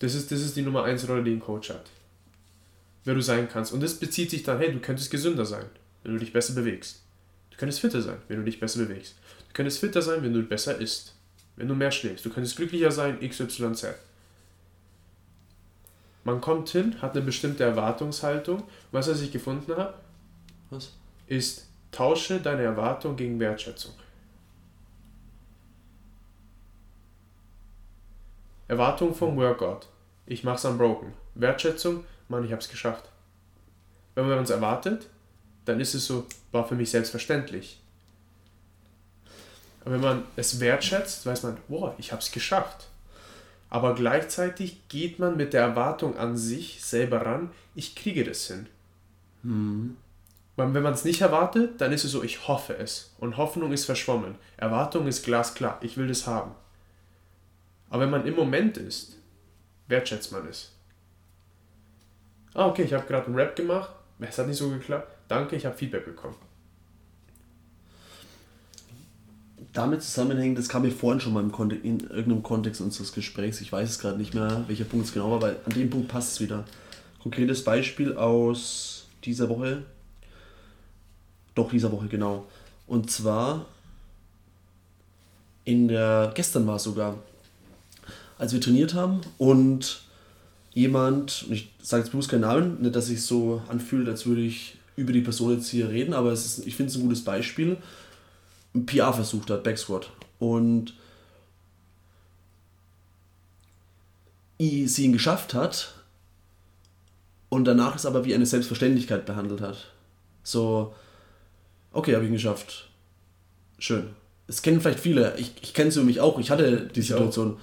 [0.00, 1.90] Das ist, das ist die Nummer 1 Rolle, die ein Coach hat.
[3.04, 3.72] Wer du sein kannst.
[3.72, 5.66] Und das bezieht sich dann, hey, du könntest gesünder sein,
[6.02, 7.02] wenn du dich besser bewegst.
[7.50, 9.16] Du könntest fitter sein, wenn du dich besser bewegst.
[9.48, 11.14] Du könntest fitter sein, wenn du besser isst.
[11.56, 12.24] Wenn du mehr schläfst.
[12.24, 13.86] Du könntest glücklicher sein, XYZ.
[16.24, 18.62] Man kommt hin, hat eine bestimmte Erwartungshaltung.
[18.90, 19.94] Was, was ich gefunden habe,
[20.70, 20.92] was?
[21.26, 23.92] ist, tausche deine Erwartung gegen Wertschätzung.
[28.68, 29.88] Erwartung vom Workout.
[30.26, 31.12] Ich mach's unbroken.
[31.34, 33.10] Wertschätzung, Mann, ich hab's geschafft.
[34.14, 35.08] Wenn man uns erwartet,
[35.64, 37.80] dann ist es so, war für mich selbstverständlich.
[39.84, 42.88] Aber wenn man es wertschätzt, weiß man, boah, ich habe es geschafft.
[43.68, 48.66] Aber gleichzeitig geht man mit der Erwartung an sich selber ran, ich kriege das hin.
[49.42, 49.96] Mhm.
[50.56, 53.14] Wenn man es nicht erwartet, dann ist es so, ich hoffe es.
[53.18, 54.36] Und Hoffnung ist verschwommen.
[54.56, 56.54] Erwartung ist glasklar, ich will das haben.
[57.88, 59.16] Aber wenn man im Moment ist,
[59.88, 60.72] wertschätzt man es.
[62.54, 63.90] Ah, okay, ich habe gerade einen Rap gemacht,
[64.20, 65.11] es hat nicht so geklappt.
[65.28, 66.36] Danke, ich habe Feedback bekommen.
[69.72, 73.60] damit zusammenhängt, das kam mir vorhin schon mal im Kontext, in irgendeinem Kontext unseres Gesprächs,
[73.60, 76.08] ich weiß es gerade nicht mehr, welcher Punkt es genau war, weil an dem Punkt
[76.08, 76.64] passt es wieder.
[77.22, 79.82] Konkretes Beispiel aus dieser Woche,
[81.54, 82.46] doch dieser Woche genau.
[82.86, 83.66] Und zwar
[85.64, 87.16] in der, gestern war es sogar,
[88.38, 90.02] als wir trainiert haben und
[90.72, 94.76] jemand, ich sage jetzt bewusst keinen Namen, nicht, dass sich so anfühlt, als würde ich
[94.96, 97.76] über die Person jetzt hier reden, aber es ist, ich finde es ein gutes Beispiel
[98.74, 100.10] ein PR versucht hat, Backsquat.
[100.38, 100.94] Und
[104.58, 105.92] sie ihn geschafft hat
[107.48, 109.88] und danach es aber wie eine Selbstverständlichkeit behandelt hat.
[110.44, 110.94] So,
[111.92, 112.88] okay, habe ich ihn geschafft.
[113.78, 114.10] Schön.
[114.46, 117.08] Es kennen vielleicht viele, ich, ich kenne es für mich auch, ich hatte die ich
[117.08, 117.56] Situation.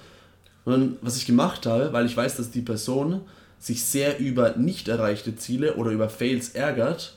[0.66, 0.74] Auch.
[0.74, 3.22] Und was ich gemacht habe, weil ich weiß, dass die Person
[3.58, 7.16] sich sehr über nicht erreichte Ziele oder über Fails ärgert,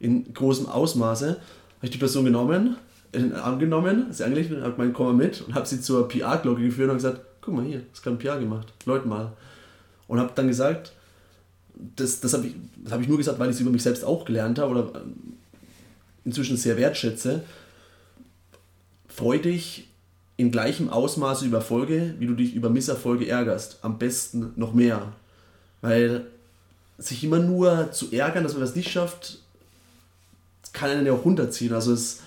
[0.00, 2.76] in großem Ausmaße, habe ich die Person genommen,
[3.12, 5.80] in den Arm genommen, sie angelegt und habe gemeint, komm mal mit und habe sie
[5.80, 9.32] zur PR-Glocke geführt und gesagt, guck mal hier, das kann PR gemacht, Leute mal.
[10.06, 10.92] Und habe dann gesagt,
[11.96, 12.54] das, das habe ich,
[12.90, 15.34] hab ich nur gesagt, weil ich es über mich selbst auch gelernt habe oder ähm,
[16.24, 17.42] inzwischen sehr wertschätze.
[19.08, 19.88] Freu dich
[20.36, 23.78] in gleichem Ausmaße über Erfolge, wie du dich über Misserfolge ärgerst.
[23.82, 25.12] Am besten noch mehr.
[25.80, 26.26] Weil
[26.98, 29.39] sich immer nur zu ärgern, dass man das nicht schafft,
[30.72, 31.72] kann einen ja auch runterziehen.
[31.72, 32.20] Also es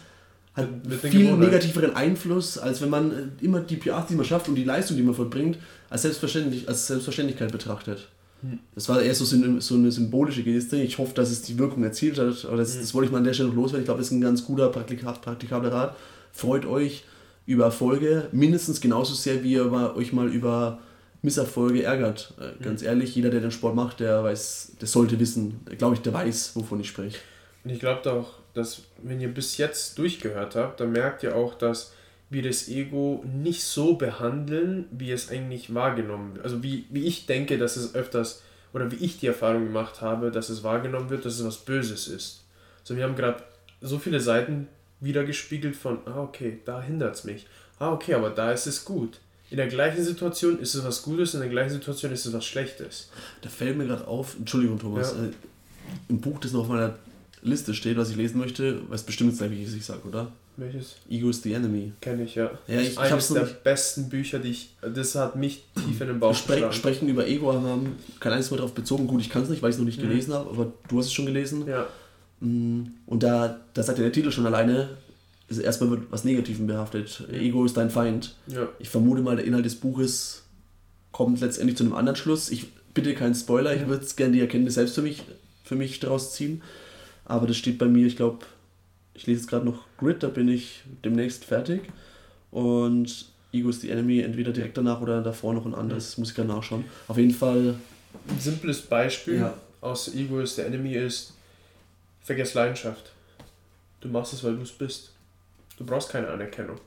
[0.53, 0.67] hat
[1.01, 4.63] viel negativeren Einfluss, als wenn man äh, immer die PRs, die man schafft und die
[4.63, 5.57] Leistung, die man vollbringt,
[5.89, 8.07] als, selbstverständlich, als Selbstverständlichkeit betrachtet.
[8.41, 8.59] Hm.
[8.75, 10.77] Das war eher so, so eine symbolische Geste.
[10.77, 12.45] Ich hoffe, dass es die Wirkung erzielt hat.
[12.45, 12.81] Aber das, hm.
[12.81, 13.81] das wollte ich mal an der Stelle noch loswerden.
[13.81, 15.95] Ich glaube, das ist ein ganz guter, praktikabler Rat.
[16.31, 17.03] Freut euch
[17.45, 20.79] über Erfolge mindestens genauso sehr, wie ihr euch mal über
[21.23, 22.33] Misserfolge ärgert.
[22.39, 22.87] Äh, ganz mhm.
[22.87, 26.51] ehrlich, jeder, der den Sport macht, der weiß, der sollte wissen, glaube ich, der weiß,
[26.55, 27.17] wovon ich spreche.
[27.63, 31.55] Und ich glaube auch, dass wenn ihr bis jetzt durchgehört habt, dann merkt ihr auch,
[31.55, 31.93] dass
[32.29, 36.45] wir das Ego nicht so behandeln, wie es eigentlich wahrgenommen wird.
[36.45, 38.41] Also wie, wie ich denke, dass es öfters,
[38.73, 42.07] oder wie ich die Erfahrung gemacht habe, dass es wahrgenommen wird, dass es was Böses
[42.07, 42.43] ist.
[42.81, 43.43] Also wir haben gerade
[43.81, 44.67] so viele Seiten
[44.99, 47.45] wiedergespiegelt von, ah okay, da hindert es mich.
[47.77, 49.19] Ah okay, aber da ist es gut
[49.53, 52.43] in der gleichen Situation ist es was Gutes, in der gleichen Situation ist es was
[52.43, 53.11] Schlechtes.
[53.41, 55.25] Da fällt mir gerade auf, Entschuldigung Thomas, ja.
[55.25, 55.31] äh,
[56.09, 56.95] im Buch, das noch meiner
[57.43, 60.31] Liste steht, was ich lesen möchte, weiß bestimmt jetzt gleich, wie ich es sage, oder?
[60.55, 60.97] Welches?
[61.09, 61.93] Ego is the Enemy.
[61.99, 62.51] Kenne ich, ja.
[62.67, 63.63] ja ich, ich Eines der nicht.
[63.63, 64.75] besten Bücher, die ich.
[64.81, 68.57] Das hat mich tief in den Bauch Spre Sprechen über Ego haben kein einziges Mal
[68.57, 69.07] darauf bezogen.
[69.07, 70.09] Gut, ich kann es nicht, weil ich es noch nicht mhm.
[70.09, 71.67] gelesen habe, aber du hast es schon gelesen.
[71.67, 71.87] Ja.
[72.39, 74.89] Mm, und da, da sagt ja der Titel schon alleine,
[75.49, 77.27] ist erstmal wird was Negativen behaftet.
[77.31, 78.35] Ego ist dein Feind.
[78.47, 78.69] Ja.
[78.77, 80.43] Ich vermute mal, der Inhalt des Buches
[81.11, 82.51] kommt letztendlich zu einem anderen Schluss.
[82.51, 85.23] Ich bitte keinen Spoiler, ich würde gerne die Erkenntnis selbst für mich,
[85.63, 86.61] für mich daraus ziehen.
[87.25, 88.45] Aber das steht bei mir, ich glaube,
[89.13, 91.81] ich lese jetzt gerade noch Grid, da bin ich demnächst fertig.
[92.51, 96.35] Und Ego is the Enemy, entweder direkt danach oder davor noch ein anderes, muss ich
[96.35, 96.85] gerade nachschauen.
[97.07, 97.75] Auf jeden Fall.
[98.27, 99.53] Ein simples Beispiel ja.
[99.81, 101.33] aus Ego is the Enemy ist,
[102.21, 103.11] vergiss Leidenschaft.
[104.01, 105.11] Du machst es, weil du es bist.
[105.77, 106.79] Du brauchst keine Anerkennung.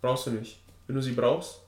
[0.00, 0.58] Brauchst du nicht.
[0.86, 1.60] Wenn du sie brauchst,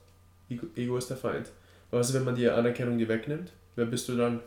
[0.49, 1.47] Ego, Ego ist der Feind.
[1.91, 3.51] Was ist, wenn man die Anerkennung dir wegnimmt?
[3.75, 4.39] Wer bist du dann?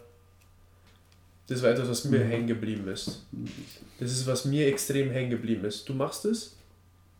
[1.49, 2.28] Das war etwas, was mir mhm.
[2.28, 3.24] hängen geblieben ist.
[4.01, 5.88] Das ist, was mir extrem hängen geblieben ist.
[5.88, 6.57] Du machst es,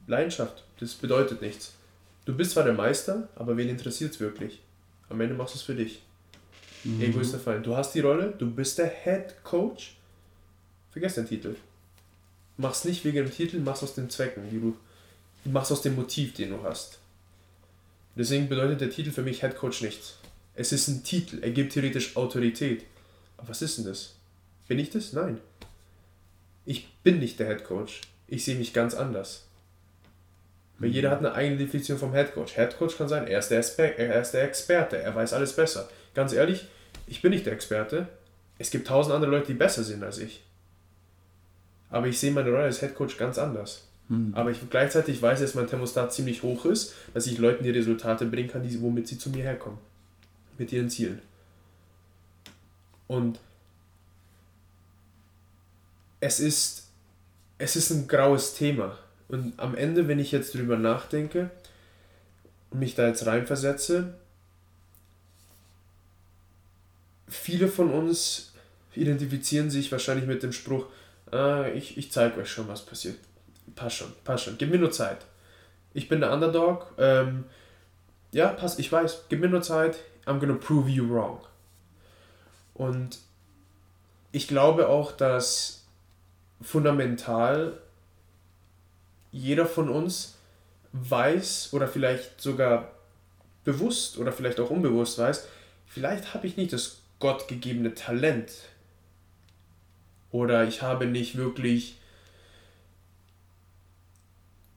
[0.07, 1.75] Leidenschaft, das bedeutet nichts.
[2.25, 4.61] Du bist zwar der Meister, aber wen interessiert es wirklich?
[5.09, 6.03] Am Ende machst du es für dich.
[6.83, 7.01] Mhm.
[7.01, 7.65] Ego ist der Feind.
[7.65, 9.97] Du hast die Rolle, du bist der Head Coach.
[10.91, 11.55] Vergiss den Titel.
[12.57, 14.77] Mach's nicht wegen dem Titel, mach's aus den Zwecken, die du,
[15.45, 16.99] mach's aus dem Motiv, den du hast.
[18.17, 20.17] Deswegen bedeutet der Titel für mich Head Coach nichts.
[20.55, 22.85] Es ist ein Titel, er gibt theoretisch Autorität.
[23.37, 24.16] Aber was ist denn das?
[24.69, 25.13] Bin ich das?
[25.13, 25.39] Nein.
[26.65, 28.01] Ich bin nicht der Head Coach.
[28.27, 29.47] Ich sehe mich ganz anders.
[30.79, 32.55] Weil jeder hat eine eigene Definition vom Head Coach.
[32.55, 35.89] Head Coach kann sein, er ist, der er ist der Experte, er weiß alles besser.
[36.15, 36.67] Ganz ehrlich,
[37.07, 38.09] ich bin nicht der Experte.
[38.59, 40.43] Es gibt tausend andere Leute, die besser sind als ich.
[41.89, 43.87] Aber ich sehe meine Rolle als Headcoach ganz anders.
[44.09, 44.33] Hm.
[44.35, 48.27] Aber ich gleichzeitig weiß, dass mein Thermostat ziemlich hoch ist, dass ich Leuten die Resultate
[48.27, 49.79] bringen kann, die, womit sie zu mir herkommen.
[50.59, 51.23] Mit ihren Zielen.
[53.07, 53.39] Und
[56.21, 56.89] es ist,
[57.59, 58.99] es ist ein graues Thema.
[59.29, 61.51] Und am Ende, wenn ich jetzt drüber nachdenke
[62.71, 64.15] und mich da jetzt reinversetze,
[67.29, 68.53] viele von uns
[68.95, 70.87] identifizieren sich wahrscheinlich mit dem Spruch,
[71.33, 73.17] äh, ich, ich zeige euch schon, was passiert.
[73.75, 74.59] Passt schon, passt schon.
[74.59, 75.19] Gib mir nur Zeit.
[75.93, 76.95] Ich bin der Underdog.
[76.99, 77.45] Ähm,
[78.33, 79.25] ja, passt, ich weiß.
[79.29, 79.99] Gib mir nur Zeit.
[80.25, 81.41] I'm gonna prove you wrong.
[82.75, 83.19] Und
[84.33, 85.86] ich glaube auch, dass
[86.61, 87.79] fundamental
[89.33, 90.37] jeder von uns
[90.93, 92.93] weiß oder vielleicht sogar
[93.65, 95.47] bewusst oder vielleicht auch unbewusst weiß,
[95.87, 98.51] vielleicht habe ich nicht das gottgegebene Talent
[100.31, 101.99] oder ich habe nicht wirklich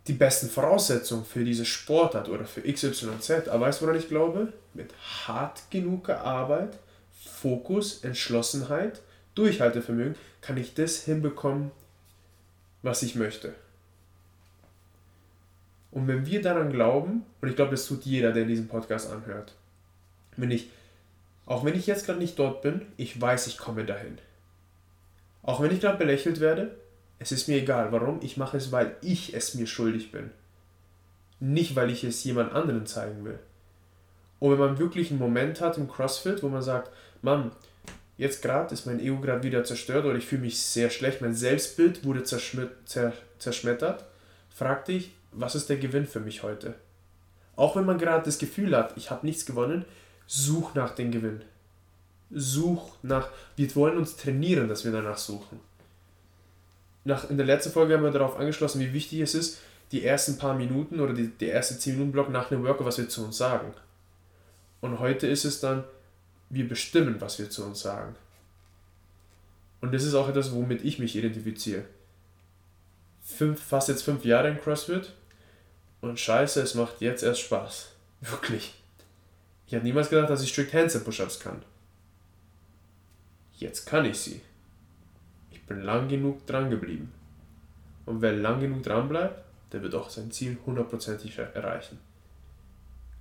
[0.07, 3.47] die besten Voraussetzungen für diese Sportart oder für XYZ.
[3.49, 4.53] Aber weißt du, woran ich glaube?
[4.73, 4.91] Mit
[5.27, 6.80] hart genuger Arbeit,
[7.14, 9.01] Fokus, Entschlossenheit,
[9.35, 11.72] Durchhaltevermögen kann ich das hinbekommen,
[12.82, 13.53] was ich möchte.
[15.91, 19.56] Und wenn wir daran glauben, und ich glaube, das tut jeder, der diesen Podcast anhört,
[20.38, 20.70] wenn ich,
[21.45, 24.20] auch wenn ich jetzt gerade nicht dort bin, ich weiß, ich komme dahin.
[25.41, 26.76] Auch wenn ich gerade belächelt werde,
[27.18, 27.91] es ist mir egal.
[27.91, 28.20] Warum?
[28.22, 30.32] Ich mache es, weil ich es mir schuldig bin.
[31.40, 33.40] Nicht, weil ich es jemand anderen zeigen will.
[34.40, 36.91] Und wenn man wirklich einen Moment hat im CrossFit, wo man sagt,
[37.22, 37.52] Mann,
[38.20, 41.34] jetzt gerade ist mein Ego gerade wieder zerstört oder ich fühle mich sehr schlecht, mein
[41.34, 44.06] Selbstbild wurde zerschmettert,
[44.54, 46.76] frag dich, was ist der Gewinn für mich heute?
[47.56, 49.86] Auch wenn man gerade das Gefühl hat, ich habe nichts gewonnen,
[50.28, 51.41] such nach dem Gewinn
[52.32, 55.60] such nach, wir wollen uns trainieren, dass wir danach suchen.
[57.04, 59.60] Nach, in der letzten Folge haben wir darauf angeschlossen, wie wichtig es ist,
[59.91, 62.98] die ersten paar Minuten oder die, der erste 10 Minuten Block nach einem Workout, was
[63.00, 63.74] wir zu uns sagen.
[64.82, 65.84] Und heute ist es dann,
[66.49, 68.15] wir bestimmen, was wir zu uns sagen.
[69.81, 71.85] Und das ist auch etwas, womit ich mich identifiziere.
[73.23, 75.13] fünf, fast jetzt fünf Jahre in CrossFit
[76.01, 77.91] und scheiße, es macht jetzt erst Spaß.
[78.21, 78.73] Wirklich.
[79.67, 81.61] Ich habe niemals gedacht, dass ich Strict Handstand Push-Ups kann.
[83.53, 84.41] Jetzt kann ich sie.
[85.51, 87.11] Ich bin lang genug dran geblieben.
[88.05, 91.99] Und wer lang genug dran bleibt, der wird auch sein Ziel hundertprozentig erreichen.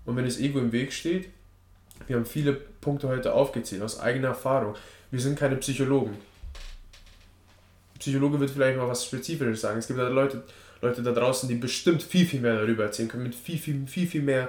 [0.07, 1.29] Und wenn das Ego im Weg steht,
[2.07, 4.75] wir haben viele Punkte heute aufgezählt, aus eigener Erfahrung.
[5.11, 6.17] Wir sind keine Psychologen.
[7.99, 9.79] Psychologe wird vielleicht mal was Spezifisches sagen.
[9.79, 10.43] Es gibt da Leute,
[10.81, 14.07] Leute da draußen, die bestimmt viel, viel mehr darüber erzählen können, mit viel, viel, viel,
[14.07, 14.49] viel mehr,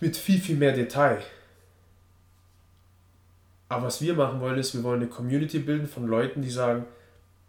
[0.00, 1.22] mit viel, viel mehr Detail.
[3.68, 6.84] Aber was wir machen wollen, ist, wir wollen eine Community bilden von Leuten, die sagen,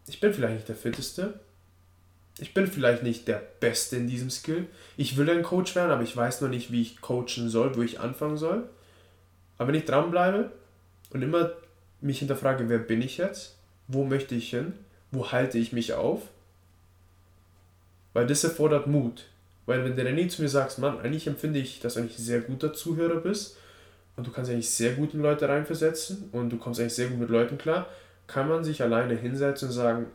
[0.07, 1.39] ich bin vielleicht nicht der Fitteste,
[2.39, 4.67] ich bin vielleicht nicht der Beste in diesem Skill.
[4.95, 7.81] Ich will ein Coach werden, aber ich weiß noch nicht, wie ich coachen soll, wo
[7.81, 8.69] ich anfangen soll.
[9.57, 10.51] Aber wenn ich dranbleibe
[11.09, 11.51] und immer
[11.99, 13.57] mich hinterfrage, wer bin ich jetzt?
[13.87, 14.73] Wo möchte ich hin?
[15.11, 16.21] Wo halte ich mich auf?
[18.13, 19.25] Weil das erfordert Mut.
[19.65, 22.41] Weil wenn der René zu mir sagt, Mann, eigentlich empfinde ich, dass du eigentlich sehr
[22.41, 23.57] guter Zuhörer bist
[24.15, 27.19] und du kannst eigentlich sehr gut in Leute reinversetzen und du kommst eigentlich sehr gut
[27.19, 27.87] mit Leuten klar,
[28.27, 30.05] kann man sich alleine hinsetzen und sagen,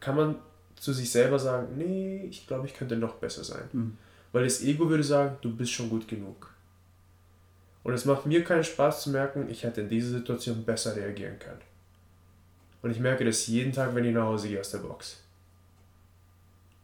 [0.00, 0.36] kann man
[0.80, 3.68] zu sich selber sagen, nee, ich glaube, ich könnte noch besser sein.
[3.72, 3.98] Mhm.
[4.32, 6.52] Weil das Ego würde sagen, du bist schon gut genug.
[7.82, 11.38] Und es macht mir keinen Spaß zu merken, ich hätte in dieser Situation besser reagieren
[11.38, 11.60] können.
[12.82, 15.22] Und ich merke das jeden Tag, wenn ich nach Hause gehe aus der Box.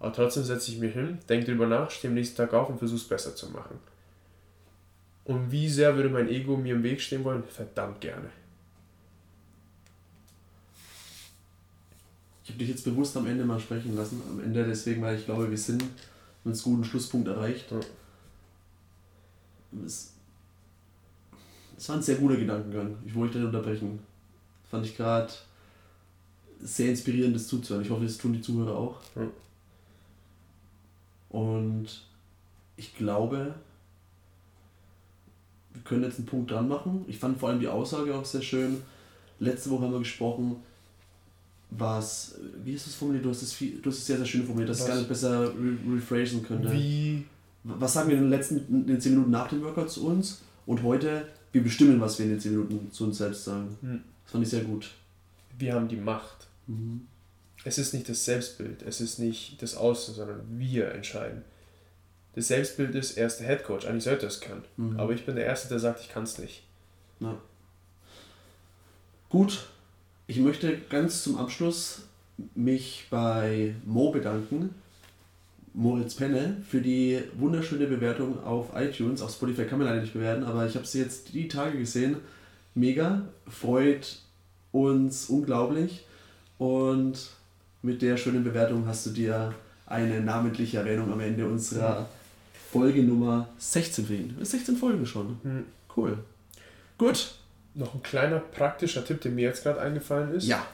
[0.01, 2.79] Aber trotzdem setze ich mich hin, denke darüber nach, stehe am nächsten Tag auf und
[2.79, 3.79] versuche es besser zu machen.
[5.25, 7.45] Und wie sehr würde mein Ego mir im Weg stehen wollen?
[7.45, 8.31] Verdammt gerne.
[12.45, 14.21] Ich habe dich jetzt bewusst am Ende mal sprechen lassen.
[14.31, 15.83] Am Ende deswegen, weil ich glaube, wir sind
[16.45, 17.73] mit einem guten Schlusspunkt erreicht.
[17.73, 17.81] Ja.
[19.85, 20.13] Es,
[21.77, 22.97] es war ein sehr guter Gedankengang.
[23.07, 23.99] Ich wollte nicht unterbrechen.
[24.71, 25.33] Fand ich gerade
[26.61, 27.83] sehr inspirierend, das zuzuhören.
[27.83, 29.01] Ich hoffe, das tun die Zuhörer auch.
[29.17, 29.27] Ja.
[31.31, 31.87] Und
[32.77, 33.55] ich glaube,
[35.73, 37.05] wir können jetzt einen Punkt dran machen.
[37.09, 38.83] Ich fand vor allem die Aussage auch sehr schön.
[39.39, 40.57] Letzte Woche haben wir gesprochen,
[41.77, 43.25] was, wie ist das formuliert?
[43.25, 44.97] Du hast es, viel, du hast es sehr, sehr schön formuliert, dass ich es gar
[44.97, 46.73] nicht besser re rephrasen könnte.
[46.73, 47.25] Wie?
[47.65, 50.43] Was sagen wir in den letzten in den 10 Minuten nach dem Workout zu uns
[50.67, 53.77] und heute, wir bestimmen, was wir in den 10 Minuten zu uns selbst sagen.
[53.81, 54.03] Hm.
[54.25, 54.91] Das fand ich sehr gut.
[55.59, 56.49] Wir haben die Macht.
[56.67, 57.07] Mhm.
[57.65, 61.43] Es ist nicht das Selbstbild, es ist nicht das Außen, sondern wir entscheiden.
[62.35, 64.65] Das Selbstbild ist, er ist der Headcoach, eigentlich sollte er es können.
[64.77, 64.99] Mhm.
[64.99, 66.65] Aber ich bin der Erste, der sagt, ich kann es nicht.
[67.21, 67.39] Ja.
[69.29, 69.69] Gut,
[70.27, 72.03] ich möchte ganz zum Abschluss
[72.55, 74.75] mich bei Mo bedanken,
[75.73, 79.21] Moritz Penne, für die wunderschöne Bewertung auf iTunes.
[79.21, 82.17] Auf Spotify kann man leider nicht bewerten, aber ich habe sie jetzt die Tage gesehen.
[82.75, 84.19] Mega, freut
[84.73, 86.05] uns unglaublich.
[86.59, 87.31] Und
[87.83, 89.53] mit der schönen Bewertung hast du dir
[89.87, 92.09] eine namentliche Erwähnung am Ende unserer
[92.73, 94.47] Folge Nummer 16 verdient.
[94.47, 95.39] 16 Folgen schon.
[95.43, 95.65] Mhm.
[95.95, 96.19] Cool.
[96.99, 97.35] Gut.
[97.75, 100.47] Noch ein kleiner praktischer Tipp, der mir jetzt gerade eingefallen ist.
[100.47, 100.67] Ja.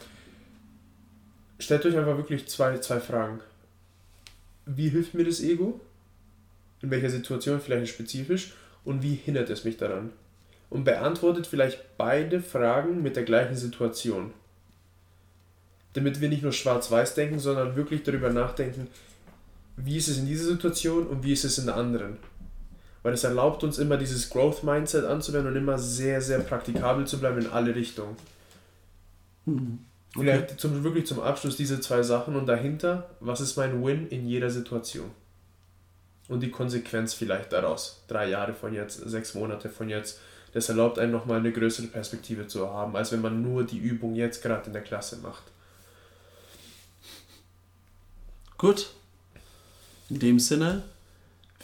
[1.59, 3.41] Stellt euch einfach wirklich zwei, zwei Fragen.
[4.67, 5.81] Wie hilft mir das Ego?
[6.83, 8.55] In welcher Situation vielleicht spezifisch?
[8.85, 10.13] Und wie hindert es mich daran?
[10.69, 14.33] Und beantwortet vielleicht beide Fragen mit der gleichen Situation.
[15.95, 18.89] Damit wir nicht nur schwarz-weiß denken, sondern wirklich darüber nachdenken,
[19.77, 22.19] wie ist es in dieser Situation und wie ist es in der anderen.
[23.03, 27.19] Weil es erlaubt uns immer dieses Growth Mindset anzuwenden und immer sehr, sehr praktikabel zu
[27.19, 28.17] bleiben in alle Richtungen.
[29.47, 29.79] Mhm.
[30.15, 30.25] Okay.
[30.25, 34.27] Vielleicht zum, wirklich zum Abschluss diese zwei Sachen und dahinter, was ist mein Win in
[34.27, 35.11] jeder Situation?
[36.29, 38.03] Und die Konsequenz vielleicht daraus.
[38.09, 40.21] Drei Jahre von jetzt, sechs Monate von jetzt.
[40.53, 44.15] Das erlaubt einem nochmal eine größere Perspektive zu haben, als wenn man nur die Übung
[44.17, 45.45] jetzt gerade in der Klasse macht.
[48.59, 48.91] Gut.
[50.09, 50.83] In dem Sinne,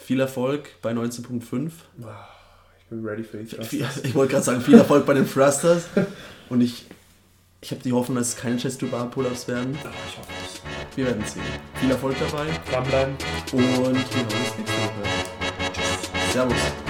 [0.07, 1.69] viel Erfolg bei 19.5.
[2.79, 4.05] Ich bin ready für die Thrusters.
[4.05, 5.83] Ich wollte gerade sagen, viel Erfolg bei den Thrusters.
[6.47, 6.85] Und ich,
[7.59, 9.77] ich habe die Hoffnung, dass es keine chest to bar Pull-Ups werden.
[9.77, 10.95] Ich hoffe es.
[10.95, 11.43] Wir werden sehen.
[11.81, 12.47] Viel Erfolg dabei.
[12.71, 13.15] Dranbleiben.
[13.51, 15.73] Und wir hören uns nächste Woche.
[15.73, 16.31] Tschüss.
[16.31, 16.86] Servus.